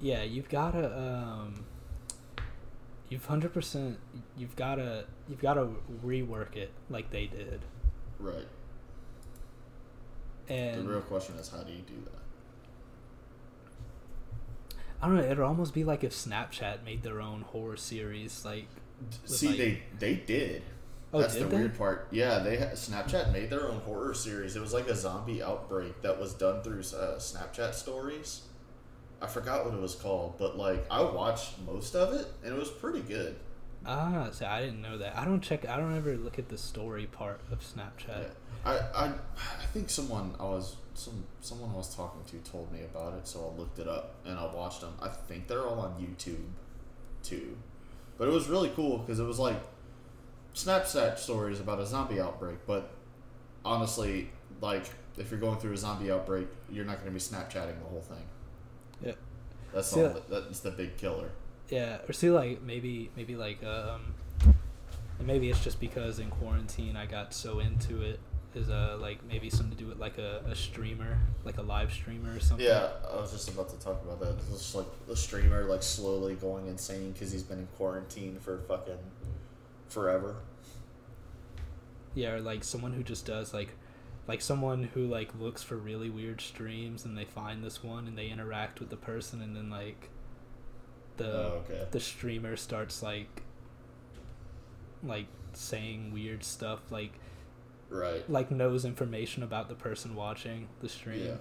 yeah, 0.00 0.22
you've 0.22 0.48
gotta, 0.48 0.96
um, 0.96 1.64
you've 3.08 3.24
hundred 3.24 3.52
percent, 3.54 3.98
you've 4.36 4.54
gotta, 4.56 5.06
you've 5.28 5.40
gotta 5.40 5.68
rework 6.04 6.56
it 6.56 6.70
like 6.90 7.10
they 7.10 7.26
did, 7.26 7.60
Right. 8.18 8.46
and 10.48 10.86
the 10.86 10.90
real 10.92 11.00
question 11.02 11.36
is, 11.36 11.48
how 11.48 11.62
do 11.62 11.72
you 11.72 11.82
do 11.82 11.94
that? 12.04 12.12
I 15.00 15.06
don't 15.06 15.16
know. 15.16 15.24
It'd 15.24 15.40
almost 15.40 15.74
be 15.74 15.82
like 15.84 16.04
if 16.04 16.12
Snapchat 16.12 16.84
made 16.84 17.02
their 17.02 17.20
own 17.20 17.42
horror 17.42 17.76
series, 17.76 18.44
like, 18.44 18.66
See, 19.24 19.48
like- 19.48 19.56
they 19.58 19.82
they 19.98 20.14
did. 20.14 20.62
Oh, 21.12 21.20
That's 21.20 21.34
the 21.34 21.44
they? 21.44 21.56
weird 21.56 21.76
part. 21.76 22.08
Yeah, 22.10 22.38
they 22.40 22.56
Snapchat 22.56 23.32
made 23.32 23.50
their 23.50 23.68
own 23.68 23.80
horror 23.80 24.14
series. 24.14 24.56
It 24.56 24.60
was 24.60 24.72
like 24.72 24.88
a 24.88 24.94
zombie 24.94 25.42
outbreak 25.42 26.02
that 26.02 26.18
was 26.18 26.34
done 26.34 26.62
through 26.62 26.80
uh, 26.80 27.18
Snapchat 27.18 27.74
stories. 27.74 28.42
I 29.20 29.26
forgot 29.26 29.64
what 29.64 29.74
it 29.74 29.80
was 29.80 29.94
called, 29.94 30.36
but 30.38 30.56
like 30.58 30.84
I 30.90 31.02
watched 31.02 31.60
most 31.66 31.94
of 31.94 32.12
it, 32.14 32.26
and 32.44 32.52
it 32.52 32.58
was 32.58 32.70
pretty 32.70 33.00
good. 33.00 33.36
Ah, 33.84 34.28
see, 34.32 34.44
I 34.44 34.60
didn't 34.62 34.80
know 34.80 34.98
that. 34.98 35.16
I 35.16 35.24
don't 35.24 35.40
check. 35.40 35.68
I 35.68 35.76
don't 35.76 35.96
ever 35.96 36.16
look 36.16 36.38
at 36.38 36.48
the 36.48 36.58
story 36.58 37.06
part 37.06 37.40
of 37.50 37.60
Snapchat. 37.60 38.08
Yeah. 38.08 38.24
I, 38.64 38.74
I 38.94 39.06
I 39.06 39.66
think 39.72 39.90
someone 39.90 40.34
I 40.38 40.44
was 40.44 40.76
some 40.94 41.24
someone 41.40 41.70
I 41.74 41.76
was 41.78 41.94
talking 41.94 42.20
to 42.26 42.50
told 42.50 42.72
me 42.72 42.80
about 42.82 43.14
it, 43.14 43.26
so 43.26 43.52
I 43.52 43.58
looked 43.58 43.78
it 43.78 43.88
up 43.88 44.14
and 44.24 44.38
I 44.38 44.52
watched 44.54 44.82
them. 44.82 44.94
I 45.00 45.08
think 45.08 45.48
they're 45.48 45.66
all 45.66 45.80
on 45.80 45.94
YouTube, 46.00 46.50
too. 47.22 47.56
But 48.18 48.28
it 48.28 48.32
was 48.32 48.48
really 48.48 48.68
cool 48.70 48.98
because 48.98 49.18
it 49.18 49.24
was 49.24 49.38
like 49.38 49.56
Snapchat 50.54 51.18
stories 51.18 51.60
about 51.60 51.80
a 51.80 51.86
zombie 51.86 52.20
outbreak, 52.20 52.58
but 52.66 52.90
honestly, 53.64 54.30
like 54.60 54.86
if 55.16 55.30
you're 55.30 55.40
going 55.40 55.58
through 55.58 55.72
a 55.72 55.76
zombie 55.76 56.10
outbreak, 56.10 56.48
you're 56.70 56.84
not 56.84 56.96
going 56.96 57.06
to 57.06 57.12
be 57.12 57.18
Snapchatting 57.18 57.78
the 57.78 57.88
whole 57.88 58.02
thing. 58.02 58.24
Yeah. 59.04 59.12
That's 59.72 59.88
See, 59.88 60.02
all. 60.02 60.16
That's 60.28 60.60
the 60.60 60.70
big 60.70 60.96
killer. 60.96 61.30
Yeah, 61.68 61.98
or 62.06 62.12
see, 62.12 62.30
like 62.30 62.62
maybe 62.62 63.10
maybe 63.16 63.34
like 63.34 63.62
um, 63.64 64.14
and 65.18 65.26
maybe 65.26 65.48
it's 65.48 65.64
just 65.64 65.80
because 65.80 66.18
in 66.18 66.28
quarantine 66.28 66.96
I 66.96 67.06
got 67.06 67.32
so 67.32 67.60
into 67.60 68.02
it. 68.02 68.20
Is 68.54 68.68
uh 68.68 68.98
like 69.00 69.24
maybe 69.24 69.48
something 69.48 69.74
to 69.74 69.82
do 69.82 69.88
with 69.88 69.98
like 69.98 70.18
a, 70.18 70.42
a 70.46 70.54
streamer, 70.54 71.16
like 71.42 71.56
a 71.56 71.62
live 71.62 71.90
streamer 71.90 72.36
or 72.36 72.40
something. 72.40 72.66
Yeah, 72.66 72.90
I 73.10 73.16
was 73.16 73.32
just 73.32 73.48
about 73.48 73.70
to 73.70 73.78
talk 73.78 74.02
about 74.04 74.20
that. 74.20 74.34
It's 74.34 74.50
just 74.50 74.74
like 74.74 75.06
the 75.06 75.16
streamer 75.16 75.64
like 75.64 75.82
slowly 75.82 76.34
going 76.34 76.66
insane 76.66 77.12
because 77.12 77.32
he's 77.32 77.42
been 77.42 77.60
in 77.60 77.68
quarantine 77.78 78.38
for 78.38 78.58
fucking 78.68 78.98
forever. 79.92 80.36
Yeah, 82.14 82.32
or 82.32 82.40
like 82.40 82.64
someone 82.64 82.92
who 82.92 83.02
just 83.02 83.24
does 83.26 83.54
like 83.54 83.70
like 84.28 84.40
someone 84.40 84.84
who 84.94 85.06
like 85.06 85.30
looks 85.40 85.62
for 85.62 85.76
really 85.76 86.10
weird 86.10 86.40
streams 86.40 87.04
and 87.04 87.16
they 87.16 87.24
find 87.24 87.62
this 87.64 87.82
one 87.82 88.06
and 88.06 88.16
they 88.16 88.28
interact 88.28 88.80
with 88.80 88.90
the 88.90 88.96
person 88.96 89.40
and 89.42 89.56
then 89.56 89.70
like 89.70 90.08
the 91.16 91.30
Oh, 91.32 91.62
okay. 91.68 91.86
the 91.90 92.00
streamer 92.00 92.56
starts 92.56 93.02
like 93.02 93.42
like 95.02 95.26
saying 95.54 96.12
weird 96.12 96.44
stuff 96.44 96.80
like 96.90 97.12
Right. 97.90 98.28
like 98.30 98.50
knows 98.50 98.84
information 98.86 99.42
about 99.42 99.68
the 99.68 99.74
person 99.74 100.14
watching 100.14 100.68
the 100.80 100.88
stream. 100.88 101.26
Yeah. 101.26 101.34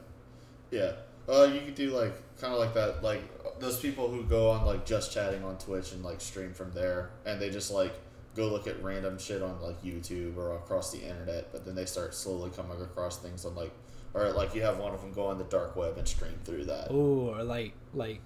Yeah. 0.80 0.92
Uh, 1.34 1.44
you 1.46 1.62
could 1.62 1.76
do 1.76 1.92
like 1.92 2.14
kind 2.42 2.54
of 2.54 2.60
like 2.60 2.74
that, 2.74 3.04
like 3.04 3.22
those 3.60 3.80
people 3.80 4.10
who 4.10 4.24
go 4.24 4.50
on 4.50 4.66
like 4.66 4.86
just 4.86 5.14
chatting 5.14 5.44
on 5.46 5.58
Twitch 5.60 5.92
and 5.94 6.04
like 6.04 6.20
stream 6.20 6.54
from 6.54 6.72
there, 6.72 7.12
and 7.26 7.40
they 7.42 7.50
just 7.50 7.72
like 7.72 7.94
go 8.36 8.48
look 8.48 8.68
at 8.68 8.82
random 8.84 9.18
shit 9.18 9.42
on 9.42 9.62
like 9.62 9.82
YouTube 9.84 10.38
or 10.38 10.56
across 10.56 10.92
the 10.92 11.02
internet, 11.02 11.52
but 11.52 11.66
then 11.66 11.76
they 11.76 11.86
start 11.86 12.14
slowly 12.14 12.50
coming 12.52 12.82
across 12.82 13.18
things 13.18 13.46
on 13.46 13.56
like, 13.56 13.72
or 14.14 14.32
like 14.32 14.56
you 14.56 14.62
have 14.62 14.78
one 14.78 14.94
of 14.94 15.02
them 15.02 15.12
go 15.14 15.28
on 15.28 15.38
the 15.38 15.44
dark 15.46 15.76
web 15.76 15.98
and 15.98 16.08
stream 16.08 16.40
through 16.44 16.66
that. 16.66 16.88
Oh, 16.90 17.34
or 17.36 17.44
like 17.44 17.74
like 17.94 18.22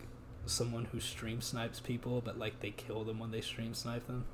someone 0.45 0.85
who 0.85 0.99
stream 0.99 1.41
snipes 1.41 1.79
people, 1.79 2.21
but 2.21 2.37
like 2.37 2.59
they 2.59 2.71
kill 2.71 3.03
them 3.03 3.19
when 3.19 3.31
they 3.31 3.41
stream 3.41 3.73
snipe 3.73 4.05
them. 4.07 4.25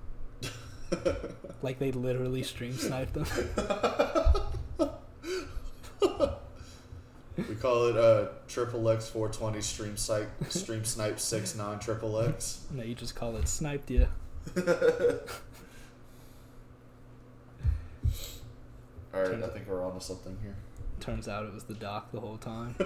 Like 1.61 1.79
they 1.79 1.91
literally 1.91 2.43
stream 2.43 2.75
snipe 2.75 3.13
them. 3.13 3.25
we 7.37 7.55
call 7.55 7.87
it 7.87 7.95
uh 7.97 8.29
triple 8.47 8.89
X 8.89 9.07
four 9.09 9.29
twenty 9.29 9.61
stream 9.61 9.95
site 9.95 10.27
stream 10.49 10.83
snipe 10.83 11.19
six 11.19 11.55
non 11.55 11.79
triple 11.79 12.19
X. 12.19 12.61
no, 12.71 12.83
you 12.83 12.95
just 12.95 13.15
call 13.15 13.35
it 13.37 13.47
sniped 13.47 13.91
you. 13.91 14.07
All 19.13 19.21
right, 19.21 19.43
I 19.43 19.47
think 19.47 19.67
we're 19.67 19.85
on 19.85 19.93
to 19.93 20.01
something 20.01 20.37
here. 20.41 20.55
Turns 20.99 21.27
out 21.27 21.45
it 21.45 21.53
was 21.53 21.65
the 21.65 21.73
doc 21.73 22.11
the 22.11 22.19
whole 22.19 22.37
time. 22.37 22.75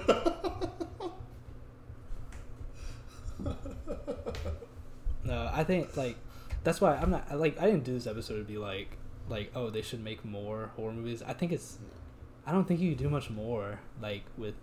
no, 5.24 5.50
I 5.52 5.64
think 5.64 5.96
like 5.96 6.18
that's 6.64 6.82
why 6.82 6.96
I'm 6.96 7.12
not 7.12 7.38
like 7.38 7.62
I 7.62 7.66
didn't 7.66 7.84
do 7.84 7.94
this 7.94 8.08
episode 8.08 8.38
to 8.38 8.44
be 8.44 8.58
like 8.58 8.98
like 9.30 9.52
oh 9.56 9.70
they 9.70 9.82
should 9.82 10.04
make 10.04 10.26
more 10.26 10.72
horror 10.76 10.94
movies. 10.94 11.22
I 11.22 11.34
think 11.34 11.52
it's 11.52 11.78
I 12.46 12.52
don't 12.52 12.68
think 12.68 12.80
you 12.80 12.96
can 12.96 13.04
do 13.04 13.10
much 13.10 13.30
more 13.30 13.80
like 14.02 14.24
with 14.38 14.56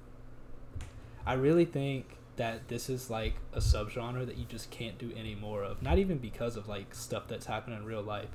I 1.26 1.34
really 1.34 1.64
think 1.64 2.16
that 2.36 2.68
this 2.68 2.88
is 2.88 3.10
like 3.10 3.34
a 3.52 3.58
subgenre 3.58 4.26
that 4.26 4.36
you 4.36 4.44
just 4.46 4.70
can't 4.70 4.98
do 4.98 5.12
any 5.16 5.34
more 5.34 5.62
of. 5.62 5.82
Not 5.82 5.98
even 5.98 6.18
because 6.18 6.56
of 6.56 6.68
like 6.68 6.94
stuff 6.94 7.24
that's 7.28 7.46
happened 7.46 7.76
in 7.76 7.84
real 7.84 8.02
life, 8.02 8.30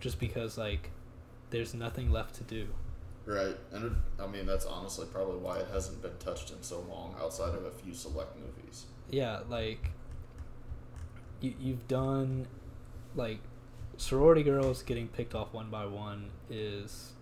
just 0.00 0.18
because 0.18 0.58
like 0.58 0.90
there's 1.52 1.72
nothing 1.74 2.10
left 2.10 2.34
to 2.36 2.44
do. 2.44 2.66
Right, 3.24 3.56
and 3.72 3.84
it, 3.84 3.92
I 4.20 4.26
mean 4.26 4.46
that's 4.46 4.66
honestly 4.66 5.06
probably 5.12 5.38
why 5.38 5.58
it 5.58 5.68
hasn't 5.72 6.02
been 6.02 6.16
touched 6.18 6.50
in 6.50 6.60
so 6.62 6.80
long, 6.90 7.14
outside 7.20 7.54
of 7.54 7.64
a 7.64 7.70
few 7.70 7.94
select 7.94 8.36
movies. 8.36 8.86
yeah, 9.10 9.40
like 9.48 9.90
you 11.40 11.54
you've 11.60 11.86
done 11.86 12.48
like 13.14 13.38
sorority 13.96 14.42
girls 14.42 14.82
getting 14.82 15.06
picked 15.06 15.34
off 15.36 15.52
one 15.52 15.70
by 15.70 15.86
one 15.86 16.30
is 16.50 17.12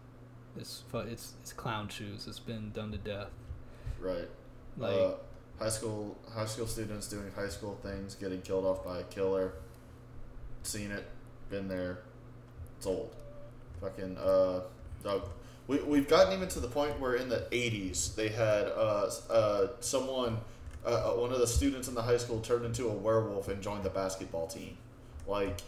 is 0.58 0.82
it's 0.94 1.34
it's 1.42 1.52
clown 1.52 1.88
shoes. 1.88 2.26
It's 2.26 2.38
been 2.40 2.70
done 2.72 2.92
to 2.92 2.98
death. 2.98 3.28
Right, 4.00 4.28
Like 4.78 4.96
uh, 4.96 5.12
high 5.58 5.68
school 5.68 6.16
high 6.34 6.46
school 6.46 6.66
students 6.66 7.08
doing 7.08 7.30
high 7.36 7.48
school 7.48 7.78
things, 7.82 8.14
getting 8.14 8.40
killed 8.40 8.64
off 8.64 8.82
by 8.84 9.00
a 9.00 9.04
killer. 9.04 9.52
Seen 10.62 10.90
it, 10.90 11.06
been 11.50 11.68
there. 11.68 11.98
It's 12.78 12.86
old. 12.86 13.14
Fucking 13.80 14.16
uh, 14.18 14.60
uh 15.04 15.20
we 15.66 15.78
we've 15.82 16.08
gotten 16.08 16.32
even 16.32 16.48
to 16.48 16.60
the 16.60 16.68
point 16.68 16.98
where 17.00 17.14
in 17.14 17.28
the 17.28 17.46
'80s 17.50 18.14
they 18.14 18.28
had 18.28 18.66
uh 18.66 19.10
uh 19.30 19.68
someone. 19.80 20.38
Uh, 20.84 21.12
uh, 21.12 21.20
one 21.20 21.30
of 21.30 21.38
the 21.38 21.46
students 21.46 21.88
in 21.88 21.94
the 21.94 22.00
high 22.00 22.16
school 22.16 22.40
turned 22.40 22.64
into 22.64 22.88
a 22.88 22.92
werewolf 22.92 23.48
and 23.48 23.62
joined 23.62 23.82
the 23.82 23.90
basketball 23.90 24.46
team. 24.46 24.78
Like 25.26 25.60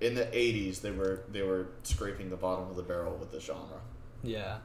in 0.00 0.14
the 0.14 0.26
'80s, 0.26 0.80
they 0.80 0.92
were 0.92 1.22
they 1.30 1.42
were 1.42 1.66
scraping 1.82 2.30
the 2.30 2.36
bottom 2.36 2.68
of 2.68 2.76
the 2.76 2.82
barrel 2.84 3.16
with 3.16 3.32
the 3.32 3.40
genre. 3.40 3.80
yeah, 4.22 4.58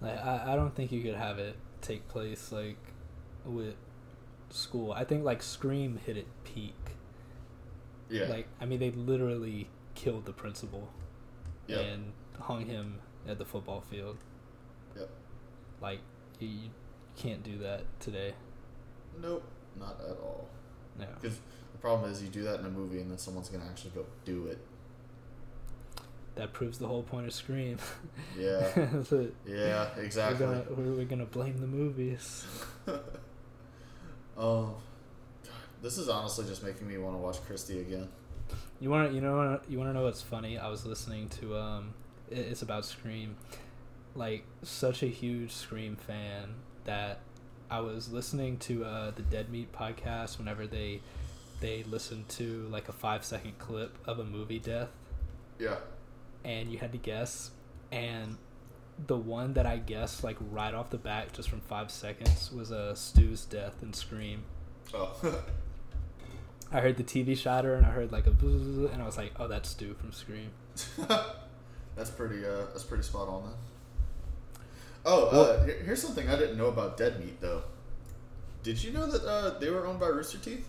like 0.00 0.18
I 0.18 0.52
I 0.52 0.56
don't 0.56 0.74
think 0.74 0.90
you 0.90 1.02
could 1.02 1.14
have 1.14 1.38
it 1.38 1.56
take 1.80 2.08
place 2.08 2.50
like 2.50 2.78
with 3.44 3.76
school. 4.50 4.92
I 4.92 5.04
think 5.04 5.24
like 5.24 5.42
Scream 5.42 5.98
hit 6.04 6.16
it 6.16 6.26
peak. 6.44 6.74
Yeah, 8.10 8.26
Like 8.26 8.46
I 8.60 8.66
mean 8.66 8.80
they 8.80 8.90
literally 8.90 9.68
killed 9.94 10.26
the 10.26 10.32
principal 10.32 10.88
Yep. 11.66 11.80
and 11.80 12.12
hung 12.40 12.66
him 12.66 12.98
at 13.28 13.38
the 13.38 13.44
football 13.44 13.80
field. 13.90 14.18
Yep. 14.96 15.08
Like 15.80 16.00
you, 16.38 16.48
you 16.48 16.70
can't 17.16 17.42
do 17.42 17.58
that 17.58 17.82
today. 18.00 18.34
nope, 19.20 19.44
not 19.78 20.00
at 20.00 20.16
all. 20.16 20.48
No. 20.98 21.06
Because 21.20 21.38
the 21.72 21.78
problem 21.78 22.10
is, 22.10 22.22
you 22.22 22.28
do 22.28 22.42
that 22.42 22.60
in 22.60 22.66
a 22.66 22.70
movie, 22.70 23.00
and 23.00 23.10
then 23.10 23.18
someone's 23.18 23.48
gonna 23.48 23.64
actually 23.64 23.90
go 23.90 24.04
do 24.24 24.46
it. 24.46 24.58
That 26.34 26.52
proves 26.52 26.78
the 26.78 26.86
whole 26.86 27.02
point 27.02 27.26
of 27.26 27.34
Scream. 27.34 27.78
Yeah, 28.38 28.68
yeah, 29.46 29.88
exactly. 29.98 30.46
We're 30.46 30.52
gonna, 30.54 30.64
we're, 30.70 30.92
we're 30.96 31.04
gonna 31.04 31.26
blame 31.26 31.58
the 31.58 31.66
movies. 31.66 32.46
Oh, 32.88 32.94
God, 35.44 35.52
this 35.82 35.98
is 35.98 36.08
honestly 36.08 36.46
just 36.46 36.62
making 36.64 36.88
me 36.88 36.96
want 36.98 37.14
to 37.16 37.18
watch 37.18 37.42
Christie 37.44 37.80
again. 37.80 38.08
You 38.82 38.90
want 38.90 39.10
to 39.10 39.14
you 39.14 39.20
know 39.20 39.60
you 39.68 39.78
want 39.78 39.90
to 39.90 39.94
know 39.94 40.02
what's 40.02 40.22
funny? 40.22 40.58
I 40.58 40.66
was 40.68 40.84
listening 40.84 41.28
to 41.40 41.56
um, 41.56 41.94
it's 42.28 42.62
about 42.62 42.84
Scream, 42.84 43.36
like 44.16 44.44
such 44.64 45.04
a 45.04 45.06
huge 45.06 45.52
Scream 45.52 45.94
fan 45.94 46.54
that 46.82 47.20
I 47.70 47.78
was 47.78 48.12
listening 48.12 48.56
to 48.58 48.84
uh, 48.84 49.12
the 49.12 49.22
Dead 49.22 49.50
Meat 49.50 49.72
podcast 49.72 50.36
whenever 50.36 50.66
they 50.66 51.00
they 51.60 51.84
listened 51.84 52.28
to 52.30 52.66
like 52.72 52.88
a 52.88 52.92
five 52.92 53.24
second 53.24 53.56
clip 53.60 53.96
of 54.04 54.18
a 54.18 54.24
movie 54.24 54.58
death 54.58 54.88
Yeah. 55.60 55.76
and 56.44 56.72
you 56.72 56.78
had 56.78 56.90
to 56.90 56.98
guess 56.98 57.52
and 57.92 58.36
the 59.06 59.16
one 59.16 59.52
that 59.52 59.64
I 59.64 59.76
guessed 59.76 60.24
like 60.24 60.38
right 60.50 60.74
off 60.74 60.90
the 60.90 60.98
bat 60.98 61.32
just 61.32 61.48
from 61.48 61.60
five 61.60 61.92
seconds 61.92 62.50
was 62.50 62.72
a 62.72 62.78
uh, 62.90 62.94
Stu's 62.96 63.44
death 63.44 63.76
in 63.80 63.92
Scream. 63.92 64.42
Oh. 64.92 65.14
I 66.72 66.80
heard 66.80 66.96
the 66.96 67.04
TV 67.04 67.36
shatter 67.36 67.74
and 67.74 67.84
I 67.84 67.90
heard 67.90 68.12
like 68.12 68.26
a 68.26 68.30
buzz, 68.30 68.90
and 68.90 69.02
I 69.02 69.06
was 69.06 69.16
like, 69.16 69.32
oh, 69.38 69.46
that's 69.46 69.68
Stu 69.68 69.94
from 69.94 70.12
Scream. 70.12 70.50
that's 71.96 72.10
pretty. 72.10 72.46
Uh, 72.46 72.64
that's 72.72 72.84
pretty 72.84 73.02
spot 73.02 73.28
on 73.28 73.42
then. 73.42 73.52
Oh, 75.04 75.26
uh, 75.26 75.64
here's 75.84 76.00
something 76.00 76.28
I 76.28 76.36
didn't 76.36 76.56
know 76.56 76.66
about 76.66 76.96
Dead 76.96 77.20
Meat 77.20 77.40
though. 77.40 77.62
Did 78.62 78.82
you 78.82 78.92
know 78.92 79.06
that 79.06 79.24
uh, 79.26 79.58
they 79.58 79.70
were 79.70 79.86
owned 79.86 79.98
by 79.98 80.06
Rooster 80.06 80.38
Teeth? 80.38 80.68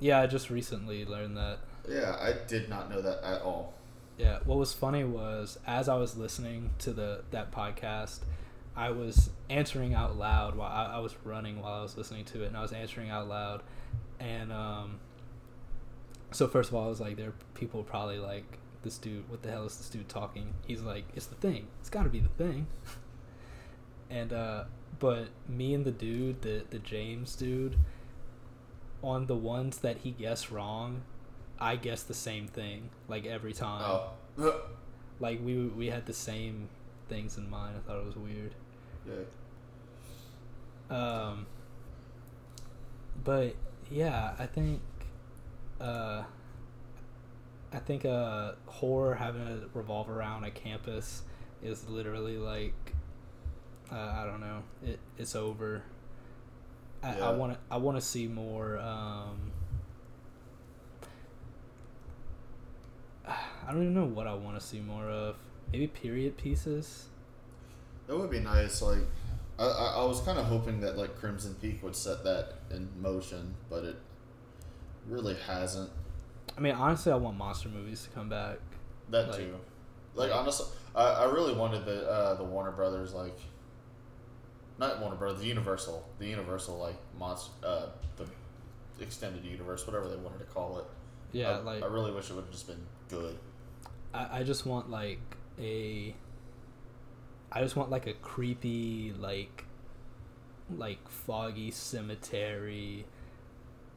Yeah, 0.00 0.20
I 0.20 0.26
just 0.26 0.50
recently 0.50 1.04
learned 1.04 1.36
that. 1.36 1.58
Yeah, 1.88 2.16
I 2.20 2.34
did 2.48 2.68
not 2.68 2.90
know 2.90 3.00
that 3.00 3.22
at 3.22 3.42
all. 3.42 3.74
Yeah, 4.18 4.40
what 4.44 4.58
was 4.58 4.72
funny 4.72 5.04
was 5.04 5.58
as 5.66 5.88
I 5.88 5.94
was 5.94 6.16
listening 6.16 6.70
to 6.80 6.92
the 6.92 7.22
that 7.30 7.52
podcast, 7.52 8.20
I 8.76 8.90
was 8.90 9.30
answering 9.48 9.94
out 9.94 10.16
loud 10.16 10.56
while 10.56 10.70
I, 10.70 10.96
I 10.96 10.98
was 10.98 11.14
running 11.24 11.62
while 11.62 11.74
I 11.74 11.82
was 11.82 11.96
listening 11.96 12.24
to 12.26 12.42
it, 12.42 12.48
and 12.48 12.56
I 12.56 12.62
was 12.62 12.72
answering 12.72 13.10
out 13.10 13.28
loud, 13.28 13.62
and 14.22 14.52
um. 14.52 15.00
So 16.30 16.48
first 16.48 16.70
of 16.70 16.74
all, 16.76 16.86
I 16.86 16.88
was 16.88 17.00
like, 17.00 17.16
there 17.16 17.28
are 17.28 17.34
people 17.54 17.82
probably 17.82 18.18
like 18.18 18.58
this 18.82 18.96
dude. 18.96 19.28
What 19.28 19.42
the 19.42 19.50
hell 19.50 19.66
is 19.66 19.76
this 19.76 19.90
dude 19.90 20.08
talking? 20.08 20.54
He's 20.66 20.80
like, 20.80 21.04
it's 21.14 21.26
the 21.26 21.34
thing. 21.34 21.66
It's 21.80 21.90
got 21.90 22.04
to 22.04 22.08
be 22.08 22.20
the 22.20 22.28
thing. 22.30 22.66
and 24.10 24.32
uh, 24.32 24.64
but 24.98 25.28
me 25.48 25.74
and 25.74 25.84
the 25.84 25.90
dude, 25.90 26.40
the 26.42 26.64
the 26.70 26.78
James 26.78 27.36
dude, 27.36 27.76
on 29.02 29.26
the 29.26 29.36
ones 29.36 29.78
that 29.78 29.98
he 29.98 30.12
guessed 30.12 30.50
wrong, 30.50 31.02
I 31.60 31.76
guessed 31.76 32.08
the 32.08 32.14
same 32.14 32.46
thing 32.48 32.88
like 33.08 33.26
every 33.26 33.52
time. 33.52 34.00
Oh. 34.38 34.60
Like 35.20 35.38
we 35.44 35.54
we 35.66 35.86
had 35.88 36.06
the 36.06 36.12
same 36.12 36.68
things 37.08 37.36
in 37.38 37.48
mind. 37.48 37.76
I 37.76 37.80
thought 37.86 37.98
it 38.00 38.06
was 38.06 38.16
weird. 38.16 38.54
yeah. 39.06 39.22
Um, 40.90 41.46
but 43.22 43.54
yeah, 43.90 44.34
I 44.38 44.46
think 44.46 44.80
uh, 45.80 46.22
I 47.72 47.78
think 47.78 48.04
uh, 48.04 48.52
horror 48.66 49.14
having 49.14 49.46
to 49.46 49.68
revolve 49.74 50.08
around 50.08 50.44
a 50.44 50.50
campus 50.50 51.22
is 51.62 51.88
literally 51.88 52.36
like 52.38 52.94
uh, 53.90 53.94
I 53.94 54.24
don't 54.24 54.40
know. 54.40 54.62
It 54.84 54.98
it's 55.18 55.34
over. 55.34 55.82
I 57.02 57.32
want 57.32 57.54
to 57.54 57.58
I 57.70 57.78
want 57.78 57.96
to 57.96 58.00
see 58.00 58.28
more. 58.28 58.78
Um, 58.78 59.50
I 63.26 63.72
don't 63.72 63.82
even 63.82 63.94
know 63.94 64.04
what 64.04 64.26
I 64.26 64.34
want 64.34 64.58
to 64.58 64.64
see 64.64 64.80
more 64.80 65.08
of. 65.08 65.36
Maybe 65.72 65.86
period 65.86 66.36
pieces. 66.36 67.06
That 68.06 68.18
would 68.18 68.30
be 68.30 68.40
nice. 68.40 68.82
Like, 68.82 68.98
I, 69.58 69.64
I, 69.64 69.86
I 70.00 70.04
was 70.04 70.20
kind 70.20 70.38
of 70.38 70.46
hoping 70.46 70.80
that 70.80 70.96
like 70.98 71.16
Crimson 71.18 71.54
Peak 71.54 71.82
would 71.82 71.96
set 71.96 72.24
that 72.24 72.61
in 72.72 72.88
motion, 73.00 73.54
but 73.70 73.84
it 73.84 73.96
really 75.06 75.34
hasn't. 75.46 75.90
I 76.56 76.60
mean, 76.60 76.74
honestly, 76.74 77.12
I 77.12 77.16
want 77.16 77.36
monster 77.36 77.68
movies 77.68 78.04
to 78.04 78.10
come 78.10 78.28
back. 78.28 78.58
That 79.10 79.28
Like- 79.28 79.36
too. 79.38 79.54
Like 80.14 80.30
honestly, 80.30 80.66
I, 80.94 81.04
I 81.04 81.24
really 81.32 81.54
wanted 81.54 81.86
the 81.86 82.06
uh, 82.06 82.34
the 82.34 82.44
Warner 82.44 82.70
Brothers 82.72 83.14
like, 83.14 83.38
not 84.78 85.00
Warner 85.00 85.16
Brothers, 85.16 85.40
the 85.40 85.46
Universal, 85.46 86.06
the 86.18 86.26
Universal 86.26 86.76
like 86.78 86.96
monster, 87.18 87.50
uh, 87.64 87.86
the 88.16 88.26
extended 89.02 89.42
universe, 89.42 89.86
whatever 89.86 90.08
they 90.08 90.16
wanted 90.16 90.40
to 90.40 90.44
call 90.44 90.78
it. 90.80 90.84
Yeah, 91.32 91.52
I, 91.52 91.56
like 91.60 91.82
I 91.82 91.86
really 91.86 92.12
wish 92.12 92.28
it 92.28 92.34
would 92.34 92.44
have 92.44 92.52
just 92.52 92.66
been 92.66 92.84
good. 93.08 93.38
I, 94.12 94.40
I 94.40 94.42
just 94.42 94.66
want 94.66 94.90
like 94.90 95.20
a 95.58 96.14
I 97.50 97.62
just 97.62 97.74
want 97.74 97.90
like 97.90 98.06
a 98.06 98.12
creepy 98.14 99.14
like 99.18 99.64
like 100.78 101.08
foggy 101.08 101.70
cemetery 101.70 103.04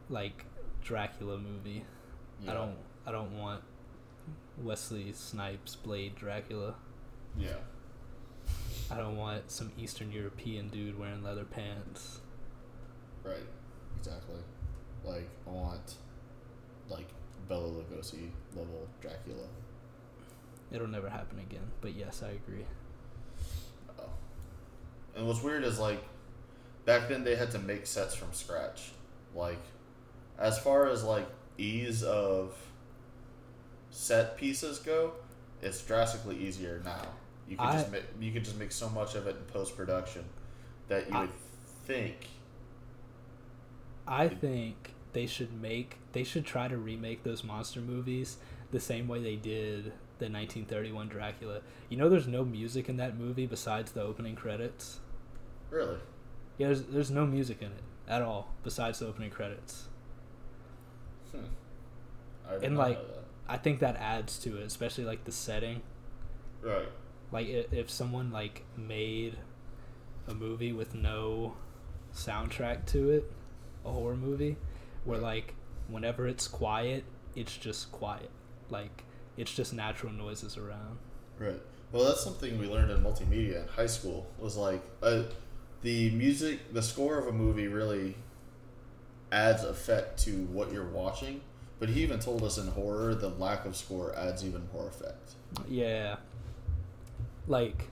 like 0.09 0.45
Dracula 0.83 1.37
movie. 1.37 1.83
Yeah. 2.43 2.51
I 2.51 2.53
don't 2.53 2.75
I 3.05 3.11
don't 3.11 3.37
want 3.37 3.61
Wesley 4.57 5.11
Snipes 5.13 5.75
Blade 5.75 6.15
Dracula. 6.15 6.75
Yeah. 7.37 7.57
I 8.89 8.97
don't 8.97 9.17
want 9.17 9.49
some 9.49 9.71
Eastern 9.77 10.11
European 10.11 10.69
dude 10.69 10.97
wearing 10.99 11.23
leather 11.23 11.43
pants. 11.43 12.19
Right. 13.23 13.45
Exactly. 13.97 14.39
Like 15.03 15.27
I 15.47 15.49
want, 15.49 15.95
like 16.89 17.07
Bela 17.49 17.67
Lugosi 17.67 18.29
level 18.55 18.87
Dracula. 19.01 19.47
It'll 20.71 20.87
never 20.87 21.09
happen 21.09 21.39
again. 21.39 21.71
But 21.81 21.95
yes, 21.95 22.21
I 22.23 22.29
agree. 22.29 22.65
Oh. 23.99 24.09
And 25.15 25.27
what's 25.27 25.41
weird 25.41 25.63
is 25.63 25.79
like 25.79 26.03
back 26.85 27.09
then 27.09 27.23
they 27.23 27.35
had 27.35 27.51
to 27.51 27.59
make 27.59 27.85
sets 27.87 28.15
from 28.15 28.31
scratch. 28.33 28.91
Like 29.33 29.61
as 30.37 30.59
far 30.59 30.87
as 30.87 31.03
like 31.03 31.27
ease 31.57 32.03
of 32.03 32.55
set 33.89 34.37
pieces 34.37 34.79
go, 34.79 35.13
it's 35.61 35.81
drastically 35.81 36.37
easier 36.37 36.81
now. 36.83 37.07
You 37.47 37.57
can 37.57 37.71
just 37.73 37.91
make, 37.91 38.03
you 38.19 38.31
can 38.31 38.43
just 38.43 38.57
make 38.57 38.71
so 38.71 38.89
much 38.89 39.15
of 39.15 39.27
it 39.27 39.35
in 39.35 39.43
post 39.53 39.77
production 39.77 40.23
that 40.87 41.07
you 41.09 41.15
I- 41.15 41.21
would 41.21 41.29
think 41.85 42.27
I 44.07 44.27
think 44.27 44.93
they 45.13 45.25
should 45.25 45.53
make 45.61 45.97
they 46.13 46.23
should 46.23 46.45
try 46.45 46.67
to 46.67 46.77
remake 46.77 47.23
those 47.23 47.43
monster 47.43 47.79
movies 47.81 48.37
the 48.71 48.79
same 48.79 49.07
way 49.07 49.21
they 49.21 49.35
did 49.35 49.85
the 50.17 50.25
1931 50.29 51.07
Dracula. 51.09 51.61
You 51.89 51.97
know 51.97 52.09
there's 52.09 52.27
no 52.27 52.43
music 52.45 52.87
in 52.89 52.97
that 52.97 53.17
movie 53.17 53.45
besides 53.45 53.91
the 53.91 54.01
opening 54.01 54.35
credits. 54.35 54.99
really. 55.69 55.97
Yeah, 56.57 56.67
there's 56.67 56.83
there's 56.83 57.11
no 57.11 57.25
music 57.25 57.61
in 57.61 57.67
it 57.67 57.83
at 58.07 58.21
all 58.21 58.53
besides 58.63 58.99
the 58.99 59.07
opening 59.07 59.29
credits. 59.31 59.85
Hmm. 61.31 61.45
I 62.49 62.55
And, 62.65 62.77
like- 62.77 62.99
I 63.47 63.57
think 63.57 63.79
that 63.79 63.95
adds 63.97 64.39
to 64.39 64.57
it, 64.57 64.63
especially 64.65 65.03
like 65.03 65.23
the 65.25 65.31
setting. 65.31 65.81
Right. 66.61 66.87
Like 67.31 67.47
if 67.47 67.89
someone 67.91 68.31
like 68.31 68.63
made 68.77 69.37
a 70.27 70.33
movie 70.33 70.71
with 70.73 70.95
no 70.95 71.55
soundtrack 72.13 72.85
to 72.87 73.11
it, 73.11 73.31
a 73.85 73.91
horror 73.91 74.15
movie, 74.15 74.57
where 75.03 75.19
like 75.19 75.53
whenever 75.87 76.27
it's 76.27 76.47
quiet, 76.47 77.03
it's 77.35 77.55
just 77.55 77.91
quiet. 77.91 78.31
Like 78.69 79.03
it's 79.37 79.53
just 79.53 79.73
natural 79.73 80.11
noises 80.11 80.57
around. 80.57 80.97
Right. 81.37 81.61
Well, 81.91 82.05
that's 82.05 82.23
something 82.23 82.57
we 82.57 82.67
learned 82.67 82.89
in 82.91 83.01
multimedia 83.01 83.61
in 83.63 83.67
high 83.67 83.85
school. 83.85 84.27
Was 84.39 84.57
like 84.57 84.81
uh, 85.03 85.23
the 85.85 86.09
music, 86.09 86.73
the 86.73 86.81
score 86.81 87.19
of 87.19 87.27
a 87.27 87.31
movie 87.31 87.67
really 87.67 88.15
adds 89.31 89.63
effect 89.63 90.17
to 90.23 90.31
what 90.45 90.73
you're 90.73 90.89
watching. 90.89 91.41
But 91.77 91.89
he 91.89 92.01
even 92.01 92.19
told 92.19 92.41
us 92.41 92.57
in 92.57 92.67
horror, 92.67 93.13
the 93.13 93.29
lack 93.29 93.65
of 93.65 93.75
score 93.75 94.15
adds 94.15 94.43
even 94.43 94.67
more 94.73 94.87
effect. 94.87 95.33
Yeah. 95.69 96.15
Like 97.47 97.89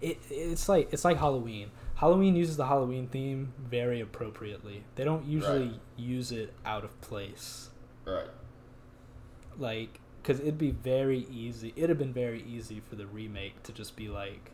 it 0.00 0.18
it's 0.30 0.68
like 0.68 0.92
it's 0.92 1.04
like 1.04 1.16
Halloween. 1.16 1.72
Halloween 1.96 2.36
uses 2.36 2.56
the 2.56 2.66
Halloween 2.66 3.08
theme 3.08 3.52
very 3.58 4.00
appropriately. 4.00 4.84
They 4.94 5.02
don't 5.02 5.26
usually 5.26 5.70
Right. 5.70 5.80
use 5.96 6.30
it 6.30 6.52
out 6.64 6.84
of 6.84 7.00
place. 7.00 7.70
Right. 8.04 8.30
Like 9.58 9.98
cuz 10.22 10.38
it'd 10.38 10.56
be 10.58 10.70
very 10.70 11.26
easy. 11.32 11.72
It'd 11.74 11.88
have 11.88 11.98
been 11.98 12.12
very 12.12 12.44
easy 12.44 12.80
for 12.88 12.94
the 12.94 13.08
remake 13.08 13.64
to 13.64 13.72
just 13.72 13.96
be 13.96 14.08
like 14.08 14.52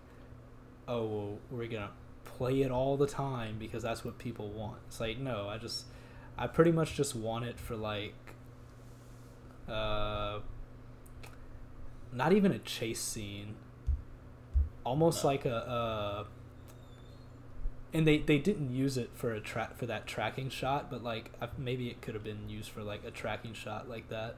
oh, 0.87 1.07
well, 1.07 1.39
we're 1.51 1.67
going 1.67 1.83
to 1.83 1.89
play 2.37 2.63
it 2.63 2.71
all 2.71 2.97
the 2.97 3.07
time 3.07 3.57
because 3.59 3.83
that's 3.83 4.05
what 4.05 4.19
people 4.19 4.51
want. 4.51 4.79
It's 4.89 5.01
like 5.01 5.19
no, 5.19 5.49
I 5.49 5.59
just 5.59 5.85
I 6.37 6.47
pretty 6.47 6.73
much 6.73 6.95
just 6.95 7.15
want 7.15 7.45
it 7.45 7.59
for 7.59 7.77
like 7.77 8.15
uh 9.69 10.41
not 12.13 12.33
even 12.33 12.53
a 12.53 12.59
chase 12.59 13.01
scene 13.01 13.55
almost 14.85 15.25
No. 15.25 15.31
like 15.31 15.45
a 15.47 15.55
uh 15.57 16.25
and 17.95 18.07
they 18.07 18.19
they 18.19 18.39
didn't 18.39 18.75
use 18.75 18.99
it 18.99 19.11
for 19.15 19.33
a 19.33 19.41
track 19.41 19.77
for 19.77 19.87
that 19.87 20.07
tracking 20.07 20.51
shot 20.51 20.91
but 20.91 21.03
like 21.03 21.31
maybe 21.57 21.89
it 21.89 22.03
could 22.03 22.15
have 22.15 22.25
been 22.25 22.49
used 22.49 22.69
for 22.69 22.83
like 22.83 23.03
a 23.07 23.11
tracking 23.11 23.55
shot 23.55 23.89
like 23.89 24.09
that 24.11 24.37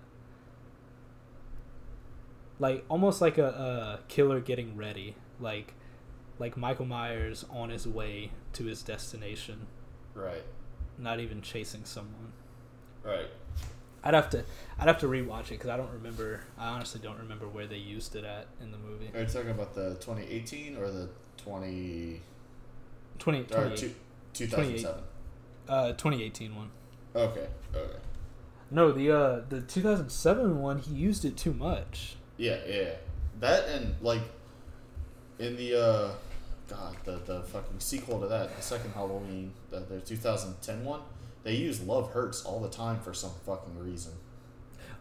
like 2.58 2.84
almost 2.88 3.20
like 3.20 3.36
a, 3.38 3.46
a 3.46 4.00
killer 4.08 4.40
getting 4.40 4.76
ready 4.76 5.16
like 5.40 5.74
like 6.38 6.56
michael 6.56 6.86
myers 6.86 7.44
on 7.50 7.70
his 7.70 7.86
way 7.86 8.30
to 8.52 8.64
his 8.64 8.82
destination 8.82 9.66
Right. 10.14 10.44
not 10.98 11.20
even 11.20 11.42
chasing 11.42 11.84
someone 11.84 12.32
Right. 13.04 13.28
I'd 14.02 14.14
have 14.14 14.30
to 14.30 14.44
I'd 14.78 14.86
have 14.88 14.98
to 14.98 15.06
rewatch 15.06 15.46
it 15.46 15.50
because 15.50 15.70
I 15.70 15.76
don't 15.76 15.92
remember. 15.92 16.40
I 16.58 16.68
honestly 16.68 17.00
don't 17.00 17.18
remember 17.18 17.46
where 17.48 17.66
they 17.66 17.76
used 17.76 18.14
it 18.16 18.24
at 18.24 18.46
in 18.60 18.70
the 18.72 18.78
movie. 18.78 19.10
Are 19.14 19.20
you 19.20 19.26
talking 19.26 19.50
about 19.50 19.74
the 19.74 19.94
2018 20.00 20.76
or 20.76 20.90
the 20.90 21.08
20 21.38 22.20
20, 23.18 23.40
or 23.40 23.44
28 23.44 23.76
two, 23.76 23.94
2007? 24.32 25.02
uh, 25.68 25.88
2018 25.92 26.54
one. 26.56 26.70
Okay. 27.14 27.46
Okay. 27.74 27.96
No, 28.70 28.90
the 28.92 29.10
uh, 29.10 29.40
the 29.48 29.60
2007 29.60 30.60
one 30.60 30.78
he 30.78 30.94
used 30.94 31.24
it 31.24 31.36
too 31.36 31.52
much. 31.52 32.16
Yeah, 32.36 32.58
yeah. 32.66 32.90
That 33.40 33.68
and 33.68 33.94
like 34.02 34.22
in 35.38 35.56
the 35.56 35.80
uh 35.80 36.08
God, 36.68 36.96
the 37.04 37.12
the 37.24 37.42
fucking 37.42 37.78
sequel 37.80 38.20
to 38.20 38.26
that, 38.28 38.56
the 38.56 38.62
second 38.62 38.92
Halloween, 38.92 39.52
the, 39.70 39.80
the 39.80 40.00
2010 40.00 40.84
one, 40.84 41.00
they 41.44 41.54
use 41.54 41.80
Love 41.82 42.10
Hurts 42.10 42.44
all 42.44 42.60
the 42.60 42.68
time 42.68 42.98
for 43.00 43.14
some 43.14 43.30
fucking 43.44 43.78
reason. 43.78 44.12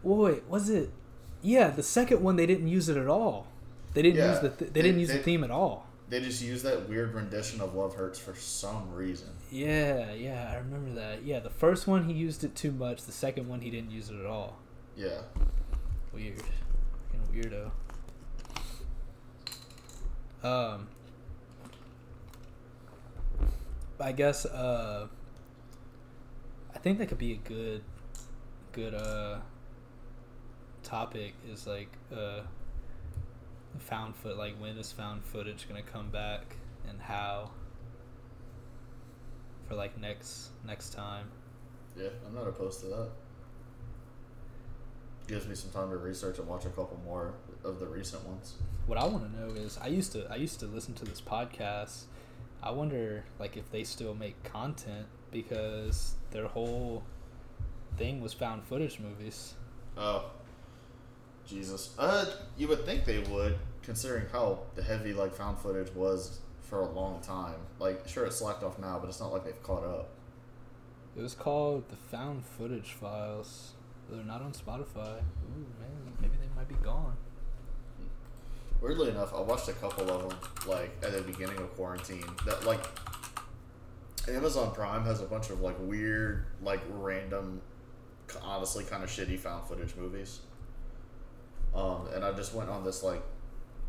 Wait, 0.02 0.44
was 0.48 0.70
it? 0.70 0.90
Yeah, 1.42 1.70
the 1.70 1.82
second 1.82 2.22
one 2.22 2.36
they 2.36 2.46
didn't 2.46 2.68
use 2.68 2.88
it 2.88 2.96
at 2.96 3.08
all. 3.08 3.48
They 3.94 4.02
didn't 4.02 4.18
Yeah, 4.18 4.30
use 4.32 4.40
the 4.40 4.48
th- 4.50 4.58
they, 4.72 4.80
they- 4.80 4.82
didn't 4.82 5.00
use 5.00 5.08
they- 5.08 5.16
the 5.18 5.22
theme 5.22 5.42
at 5.44 5.50
all. 5.50 5.86
They 6.08 6.20
just 6.20 6.40
used 6.40 6.64
that 6.64 6.88
weird 6.88 7.14
rendition 7.14 7.60
of 7.60 7.74
Love 7.74 7.96
Hurts 7.96 8.16
for 8.16 8.32
some 8.36 8.94
reason. 8.94 9.26
Yeah, 9.50 10.12
yeah, 10.12 10.52
I 10.54 10.58
remember 10.58 10.94
that. 11.00 11.24
Yeah, 11.24 11.40
the 11.40 11.50
first 11.50 11.88
one 11.88 12.04
he 12.04 12.12
used 12.12 12.44
it 12.44 12.54
too 12.54 12.70
much. 12.70 13.02
The 13.02 13.10
second 13.10 13.48
one 13.48 13.60
he 13.60 13.70
didn't 13.70 13.90
use 13.90 14.08
it 14.08 14.20
at 14.20 14.26
all. 14.26 14.56
Yeah. 14.96 15.22
Weird. 16.14 16.40
Fucking 17.10 17.72
weirdo. 20.44 20.46
Um 20.48 20.86
I 24.00 24.12
guess 24.12 24.44
uh 24.46 25.08
I 26.74 26.78
think 26.78 26.98
that 26.98 27.08
could 27.08 27.18
be 27.18 27.32
a 27.32 27.36
good 27.48 27.82
good 28.72 28.94
uh 28.94 29.38
topic 30.82 31.34
is 31.50 31.66
like 31.66 31.90
uh 32.14 32.42
found 33.78 34.14
foot 34.16 34.36
like 34.38 34.54
when 34.58 34.76
is 34.78 34.92
found 34.92 35.24
footage 35.24 35.68
gonna 35.68 35.82
come 35.82 36.10
back 36.10 36.56
and 36.88 37.00
how 37.00 37.50
for 39.66 39.74
like 39.74 39.98
next 39.98 40.50
next 40.66 40.90
time. 40.90 41.28
Yeah, 41.96 42.08
I'm 42.26 42.34
not 42.34 42.46
opposed 42.46 42.80
to 42.80 42.86
that. 42.86 43.08
Gives 45.26 45.46
me 45.48 45.54
some 45.54 45.70
time 45.70 45.90
to 45.90 45.96
research 45.96 46.38
and 46.38 46.46
watch 46.46 46.66
a 46.66 46.68
couple 46.68 47.00
more 47.04 47.34
of 47.64 47.80
the 47.80 47.86
recent 47.86 48.24
ones. 48.24 48.54
What 48.86 48.98
I 48.98 49.04
want 49.06 49.32
to 49.32 49.40
know 49.40 49.54
is 49.54 49.78
I 49.78 49.88
used 49.88 50.12
to 50.12 50.26
I 50.30 50.36
used 50.36 50.60
to 50.60 50.66
listen 50.66 50.94
to 50.94 51.04
this 51.04 51.20
podcast. 51.20 52.04
I 52.62 52.70
wonder 52.70 53.24
like 53.38 53.56
if 53.56 53.70
they 53.70 53.84
still 53.84 54.14
make 54.14 54.42
content 54.44 55.06
because 55.30 56.14
their 56.30 56.46
whole 56.46 57.02
thing 57.96 58.20
was 58.20 58.32
found 58.32 58.64
footage 58.64 58.98
movies. 58.98 59.54
Oh, 59.96 60.30
Jesus. 61.46 61.94
Uh, 61.98 62.26
you 62.56 62.68
would 62.68 62.84
think 62.84 63.04
they 63.04 63.20
would, 63.20 63.58
considering 63.82 64.26
how 64.32 64.60
the 64.74 64.82
heavy 64.82 65.12
like 65.12 65.34
found 65.34 65.58
footage 65.58 65.94
was 65.94 66.40
for 66.60 66.80
a 66.80 66.90
long 66.90 67.20
time. 67.20 67.54
Like, 67.78 68.08
sure, 68.08 68.26
it's 68.26 68.36
slacked 68.36 68.62
off 68.62 68.78
now, 68.78 68.98
but 68.98 69.08
it's 69.08 69.20
not 69.20 69.32
like 69.32 69.44
they've 69.44 69.62
caught 69.62 69.84
up. 69.84 70.08
It 71.16 71.22
was 71.22 71.34
called 71.34 71.88
the 71.88 71.96
Found 71.96 72.44
Footage 72.44 72.92
Files. 72.92 73.72
They're 74.10 74.22
not 74.22 74.42
on 74.42 74.52
Spotify. 74.52 75.18
Ooh 75.18 75.66
man, 75.80 76.12
maybe 76.20 76.34
they 76.38 76.54
might 76.54 76.68
be 76.68 76.74
gone. 76.84 77.16
Weirdly 78.86 79.08
enough, 79.10 79.34
I 79.34 79.40
watched 79.40 79.68
a 79.68 79.72
couple 79.72 80.08
of 80.08 80.28
them 80.28 80.38
like 80.68 80.96
at 81.02 81.12
the 81.12 81.20
beginning 81.22 81.56
of 81.56 81.74
quarantine. 81.74 82.22
That 82.44 82.64
like 82.64 82.78
Amazon 84.28 84.72
Prime 84.72 85.02
has 85.02 85.20
a 85.20 85.24
bunch 85.24 85.50
of 85.50 85.60
like 85.60 85.74
weird, 85.80 86.46
like 86.62 86.78
random, 86.90 87.62
honestly 88.42 88.84
kind 88.84 89.02
of 89.02 89.10
shitty 89.10 89.40
found 89.40 89.66
footage 89.66 89.96
movies. 89.96 90.38
Um, 91.74 92.06
and 92.14 92.24
I 92.24 92.32
just 92.32 92.54
went 92.54 92.70
on 92.70 92.84
this 92.84 93.02
like 93.02 93.24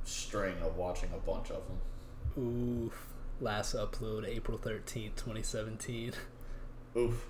string 0.03 0.55
of 0.63 0.77
watching 0.77 1.09
a 1.13 1.19
bunch 1.19 1.51
of 1.51 1.61
them. 1.67 2.43
Oof. 2.43 3.07
Last 3.39 3.75
upload 3.75 4.27
April 4.27 4.57
13th, 4.57 5.15
2017. 5.15 6.13
Oof. 6.97 7.23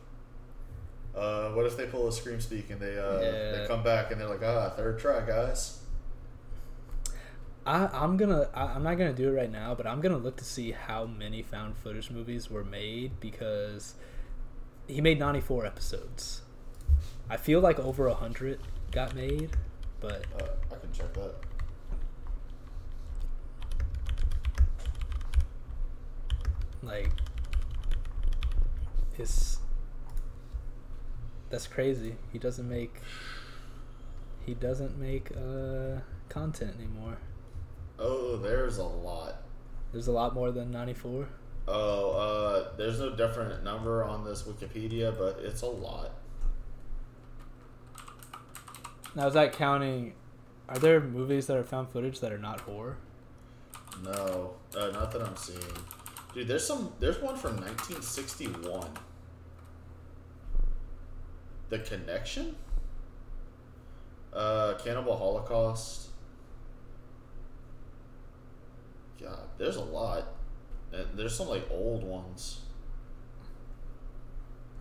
Uh, 1.13 1.49
what 1.49 1.65
if 1.65 1.76
they 1.76 1.88
pull 1.88 2.07
a 2.07 2.13
scream 2.13 2.39
speak 2.39 2.70
and 2.70 2.80
they 2.80 2.97
uh, 2.97 3.20
Yeah. 3.20 3.51
they 3.57 3.65
come 3.68 3.84
back 3.84 4.11
and 4.11 4.22
they're 4.22 4.30
like, 4.30 4.41
ah, 4.41 4.70
third 4.70 4.99
try, 4.99 5.20
guys. 5.26 5.82
I, 7.68 7.89
I'm 7.91 8.15
gonna. 8.15 8.49
I, 8.53 8.68
I'm 8.68 8.84
not 8.84 8.97
gonna 8.97 9.11
do 9.13 9.28
it 9.28 9.34
right 9.34 9.51
now, 9.51 9.76
but 9.76 9.86
I'm 9.86 9.99
gonna 9.99 10.18
look 10.18 10.38
to 10.38 10.45
see 10.45 10.72
how 10.72 11.05
many 11.05 11.41
found 11.41 11.76
footage 11.76 12.09
movies 12.09 12.49
were 12.49 12.63
made 12.63 13.20
because 13.20 13.95
he 14.88 15.01
made 15.01 15.20
94 15.20 15.65
episodes. 15.65 16.43
I 17.30 17.36
feel 17.36 17.59
like 17.59 17.78
over 17.78 18.07
a 18.07 18.13
hundred 18.13 18.61
got 18.91 19.13
made, 19.13 19.49
but 19.99 20.26
Uh, 20.39 20.47
I 20.72 20.80
can 20.80 20.93
check 20.93 21.13
that. 21.13 21.36
like, 26.84 27.11
his 29.18 29.57
that's 31.49 31.68
crazy. 31.68 32.15
He 32.32 32.39
doesn't 32.39 32.70
make. 32.70 33.01
He 34.45 34.53
doesn't 34.53 34.97
make 34.97 35.32
uh, 35.36 35.99
content 36.30 36.76
anymore. 36.78 37.18
Oh, 37.99 38.37
there's 38.37 38.77
a 38.77 38.83
lot. 38.83 39.41
There's 39.91 40.07
a 40.07 40.11
lot 40.11 40.33
more 40.33 40.51
than 40.51 40.71
94. 40.71 41.27
Oh, 41.67 42.11
uh, 42.11 42.77
there's 42.77 42.99
no 42.99 43.15
definite 43.15 43.63
number 43.63 44.03
on 44.03 44.23
this 44.23 44.43
Wikipedia, 44.43 45.17
but 45.17 45.39
it's 45.43 45.61
a 45.61 45.67
lot. 45.67 46.11
Now, 49.15 49.27
is 49.27 49.33
that 49.33 49.53
counting? 49.53 50.13
Are 50.69 50.77
there 50.77 50.99
movies 50.99 51.47
that 51.47 51.57
are 51.57 51.63
found 51.63 51.89
footage 51.89 52.19
that 52.19 52.31
are 52.31 52.37
not 52.37 52.61
horror? 52.61 52.97
No, 54.03 54.53
uh, 54.77 54.87
not 54.91 55.11
that 55.11 55.23
I'm 55.23 55.35
seeing. 55.35 55.59
Dude, 56.33 56.47
there's 56.47 56.65
some. 56.65 56.93
There's 56.99 57.19
one 57.19 57.35
from 57.35 57.55
1961. 57.57 58.87
The 61.69 61.79
Connection. 61.79 62.55
Uh, 64.31 64.75
Cannibal 64.75 65.17
Holocaust. 65.17 66.09
God, 69.22 69.39
there's 69.57 69.76
a 69.76 69.84
lot. 69.84 70.28
And 70.93 71.05
there's 71.15 71.36
some 71.36 71.47
like 71.49 71.68
old 71.72 72.03
ones. 72.03 72.61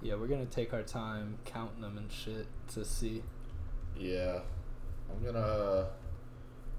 Yeah, 0.03 0.15
we're 0.15 0.27
gonna 0.29 0.45
take 0.47 0.73
our 0.73 0.83
time 0.83 1.39
counting 1.45 1.81
them 1.81 1.99
and 1.99 2.11
shit 2.13 2.47
to 2.75 2.85
see. 2.85 3.23
Yeah, 3.99 4.41
I'm 5.11 5.25
gonna. 5.25 5.39
Uh, 5.39 5.87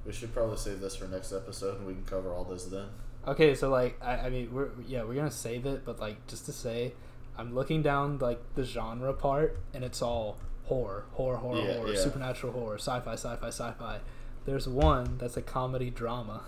we 0.05 0.14
should 0.14 0.34
probably 0.34 0.58
save 0.58 0.80
this 0.80 0.95
for 0.95 1.05
next 1.08 1.34
episode, 1.34 1.78
and 1.80 1.88
we 1.88 1.93
can 1.93 2.05
cover 2.05 2.32
all 2.32 2.43
this 2.45 2.66
then. 2.66 2.88
Okay, 3.28 3.55
so 3.55 3.70
like, 3.70 3.97
I, 4.01 4.14
I 4.18 4.30
mean, 4.30 4.53
we're 4.53 4.70
yeah, 4.88 5.03
we're 5.03 5.16
gonna 5.16 5.32
save 5.32 5.66
it, 5.66 5.84
but 5.84 5.99
like, 5.99 6.26
just 6.28 6.45
to 6.45 6.53
say, 6.53 6.93
I'm 7.38 7.53
looking 7.53 7.82
down 7.82 8.20
like 8.20 8.39
the 8.55 8.64
genre 8.64 9.14
part, 9.14 9.58
and 9.74 9.84
it's 9.84 10.01
all 10.01 10.38
horror, 10.66 11.05
horror, 11.14 11.38
horror, 11.38 11.58
Yeah, 11.60 11.74
horror, 11.78 11.93
yeah. 11.93 11.99
supernatural 11.99 12.53
horror, 12.53 12.78
sci-fi, 12.78 13.14
sci-fi, 13.14 13.47
sci-fi. 13.47 13.99
There's 14.45 14.68
one 14.70 15.18
that's 15.18 15.36
a 15.36 15.41
comedy 15.41 15.89
drama. 15.89 16.43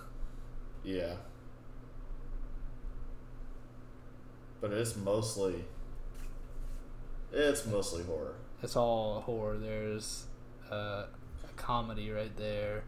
Yeah. 0.84 1.14
But 4.62 4.72
it's 4.72 4.96
mostly. 4.96 5.64
It's 7.32 7.66
mostly 7.66 8.04
horror. 8.04 8.36
It's 8.62 8.76
all 8.76 9.22
horror. 9.22 9.58
There's 9.58 10.26
uh, 10.72 11.06
a 11.44 11.54
comedy 11.56 12.12
right 12.12 12.36
there. 12.38 12.84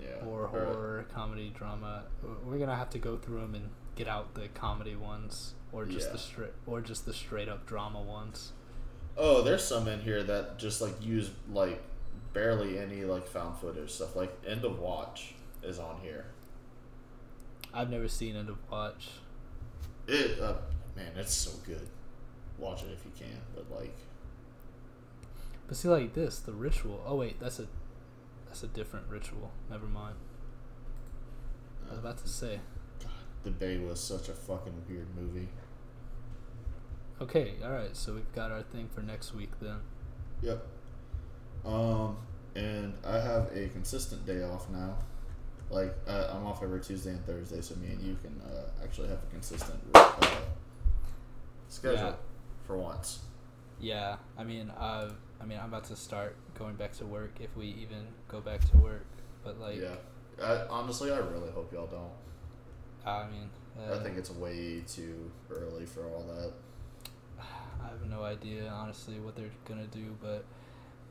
Yeah. 0.00 0.26
Or 0.26 0.42
Or- 0.42 0.48
horror, 0.48 1.06
comedy, 1.14 1.50
drama. 1.56 2.04
We're 2.44 2.58
gonna 2.58 2.76
have 2.76 2.90
to 2.90 2.98
go 2.98 3.16
through 3.16 3.40
them 3.40 3.54
and 3.54 3.70
get 3.94 4.08
out 4.08 4.34
the 4.34 4.48
comedy 4.48 4.96
ones, 4.96 5.54
or 5.72 5.84
just 5.86 6.08
Yeah. 6.08 6.12
the 6.12 6.18
straight, 6.18 6.52
or 6.66 6.80
just 6.80 7.06
the 7.06 7.12
straight 7.14 7.48
up 7.48 7.64
drama 7.66 8.02
ones. 8.02 8.52
Oh, 9.16 9.42
there's 9.42 9.62
some 9.64 9.86
in 9.86 10.00
here 10.00 10.24
that 10.24 10.58
just 10.58 10.80
like 10.80 11.00
use 11.00 11.30
like 11.52 11.80
barely 12.32 12.78
any 12.78 13.04
like 13.04 13.26
found 13.28 13.56
footage 13.58 13.90
stuff. 13.90 14.16
Like 14.16 14.36
End 14.46 14.64
of 14.64 14.80
Watch 14.80 15.36
is 15.62 15.78
on 15.78 16.00
here. 16.02 16.26
I've 17.74 17.90
never 17.90 18.08
seen 18.08 18.36
End 18.36 18.48
of 18.48 18.58
Watch. 18.70 19.08
It 20.06 20.40
uh, 20.40 20.54
man, 20.96 21.12
that's 21.16 21.34
so 21.34 21.50
good. 21.66 21.88
Watch 22.58 22.82
it 22.84 22.90
if 22.92 23.04
you 23.04 23.10
can. 23.18 23.40
But 23.54 23.70
like, 23.70 23.96
But 25.66 25.76
see, 25.76 25.88
like 25.88 26.14
this, 26.14 26.38
the 26.38 26.52
ritual. 26.52 27.02
Oh 27.06 27.16
wait, 27.16 27.40
that's 27.40 27.58
a 27.58 27.66
that's 28.46 28.62
a 28.62 28.68
different 28.68 29.06
ritual. 29.08 29.50
Never 29.70 29.86
mind. 29.86 30.14
I 31.86 31.90
was 31.90 31.98
about 31.98 32.18
to 32.18 32.28
say. 32.28 32.60
God, 33.02 33.10
The 33.42 33.50
Bay 33.50 33.78
was 33.78 34.00
such 34.00 34.28
a 34.28 34.32
fucking 34.32 34.84
weird 34.88 35.08
movie. 35.16 35.48
Okay, 37.20 37.54
all 37.64 37.72
right. 37.72 37.96
So 37.96 38.14
we've 38.14 38.32
got 38.34 38.50
our 38.50 38.62
thing 38.62 38.88
for 38.94 39.00
next 39.00 39.34
week 39.34 39.50
then. 39.60 39.78
Yep. 40.42 40.66
Um, 41.64 42.16
and 42.54 42.94
I 43.04 43.18
have 43.18 43.50
a 43.54 43.68
consistent 43.68 44.26
day 44.26 44.42
off 44.42 44.68
now. 44.70 44.96
Like 45.70 45.94
uh, 46.06 46.28
I'm 46.32 46.46
off 46.46 46.62
every 46.62 46.80
Tuesday 46.80 47.10
and 47.10 47.24
Thursday, 47.26 47.60
so 47.60 47.74
me 47.76 47.88
and 47.88 48.00
you 48.00 48.16
can 48.22 48.40
uh, 48.42 48.82
actually 48.82 49.08
have 49.08 49.18
a 49.18 49.30
consistent 49.30 49.80
uh, 49.94 50.14
schedule 51.68 51.98
Yeah. 51.98 52.12
for 52.66 52.76
once. 52.76 53.20
Yeah, 53.80 54.16
I 54.38 54.44
mean, 54.44 54.70
uh, 54.70 55.10
I 55.40 55.44
mean, 55.44 55.58
I'm 55.58 55.66
about 55.68 55.84
to 55.84 55.96
start 55.96 56.36
going 56.56 56.74
back 56.76 56.92
to 56.98 57.04
work 57.06 57.32
if 57.40 57.54
we 57.56 57.66
even 57.66 58.06
go 58.28 58.40
back 58.40 58.60
to 58.70 58.76
work. 58.78 59.04
But 59.42 59.60
like, 59.60 59.80
yeah. 59.80 59.96
I, 60.42 60.66
honestly, 60.68 61.10
I 61.12 61.18
really 61.18 61.50
hope 61.50 61.72
y'all 61.72 61.86
don't. 61.86 62.10
I 63.06 63.26
mean, 63.28 63.50
uh, 63.78 63.94
I 63.94 64.02
think 64.02 64.16
it's 64.16 64.30
way 64.30 64.82
too 64.86 65.30
early 65.50 65.86
for 65.86 66.04
all 66.08 66.22
that. 66.24 66.52
I 67.82 67.88
have 67.88 68.08
no 68.08 68.22
idea, 68.22 68.68
honestly, 68.68 69.18
what 69.20 69.36
they're 69.36 69.50
gonna 69.66 69.86
do, 69.88 70.16
but 70.22 70.44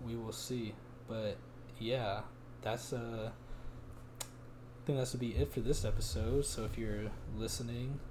we 0.06 0.16
will 0.16 0.32
see. 0.32 0.74
But 1.08 1.38
yeah, 1.80 2.22
that's 2.62 2.94
uh, 2.94 3.30
I 4.84 4.86
think 4.86 4.98
that's 4.98 5.12
to 5.12 5.18
be 5.18 5.30
it 5.30 5.54
for 5.54 5.62
this 5.62 5.86
episode. 5.86 6.46
So 6.46 6.66
if 6.66 6.78
you're 6.78 7.10
listening, 7.38 8.02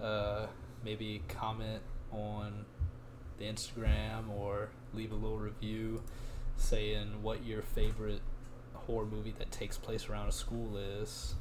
uh, 0.00 0.46
maybe 0.84 1.22
comment 1.26 1.82
on 2.12 2.66
the 3.38 3.46
Instagram 3.46 4.30
or 4.30 4.68
leave 4.94 5.10
a 5.10 5.16
little 5.16 5.38
review 5.38 6.04
saying 6.56 7.20
what 7.20 7.44
your 7.44 7.62
favorite 7.62 8.20
horror 8.74 9.06
movie 9.06 9.34
that 9.40 9.50
takes 9.50 9.76
place 9.76 10.08
around 10.08 10.28
a 10.28 10.32
school 10.32 10.76
is, 10.76 11.34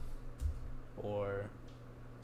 or 0.98 1.52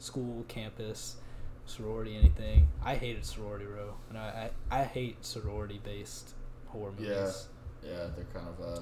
school, 0.00 0.44
campus, 0.48 1.18
sorority, 1.66 2.16
anything. 2.16 2.66
I 2.84 2.96
hated 2.96 3.24
Sorority 3.24 3.66
Row, 3.66 3.94
and 4.08 4.18
I 4.18 4.50
I, 4.70 4.80
I 4.80 4.84
hate 4.84 5.24
sorority 5.24 5.80
based 5.84 6.34
horror 6.66 6.90
movies 6.98 7.48
Yeah. 7.80 7.90
Yeah, 7.90 8.06
they're 8.16 8.26
kind 8.34 8.48
of 8.48 8.60
uh, 8.60 8.80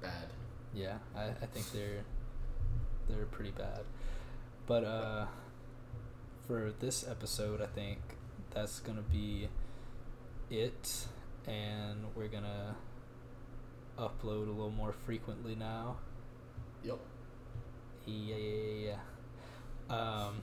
bad. 0.00 0.26
Yeah, 0.74 0.98
I, 1.14 1.26
I 1.26 1.46
think 1.46 1.70
they're 1.70 2.02
they're 3.16 3.26
pretty 3.26 3.50
bad. 3.52 3.80
But 4.66 4.84
uh 4.84 5.26
for 6.46 6.72
this 6.80 7.06
episode 7.08 7.60
I 7.60 7.66
think 7.66 7.98
that's 8.50 8.80
gonna 8.80 9.02
be 9.02 9.48
it 10.50 11.06
and 11.46 12.04
we're 12.14 12.28
gonna 12.28 12.76
upload 13.98 14.46
a 14.48 14.50
little 14.50 14.70
more 14.70 14.92
frequently 14.92 15.54
now. 15.54 15.96
Yep. 16.84 16.98
Yeah, 18.06 18.36
yeah, 18.36 18.60
yeah, 18.86 18.96
yeah. 19.90 19.96
Um 20.26 20.42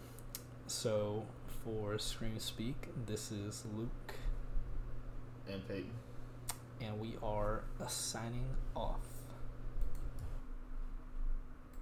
so 0.68 1.26
for 1.64 1.98
Scream 1.98 2.40
Speak, 2.40 2.88
this 3.06 3.32
is 3.32 3.64
Luke 3.76 4.14
And 5.52 5.68
Peyton. 5.68 5.92
and 6.82 7.00
we 7.00 7.16
are 7.24 7.64
signing 7.88 8.46
off. 8.76 9.00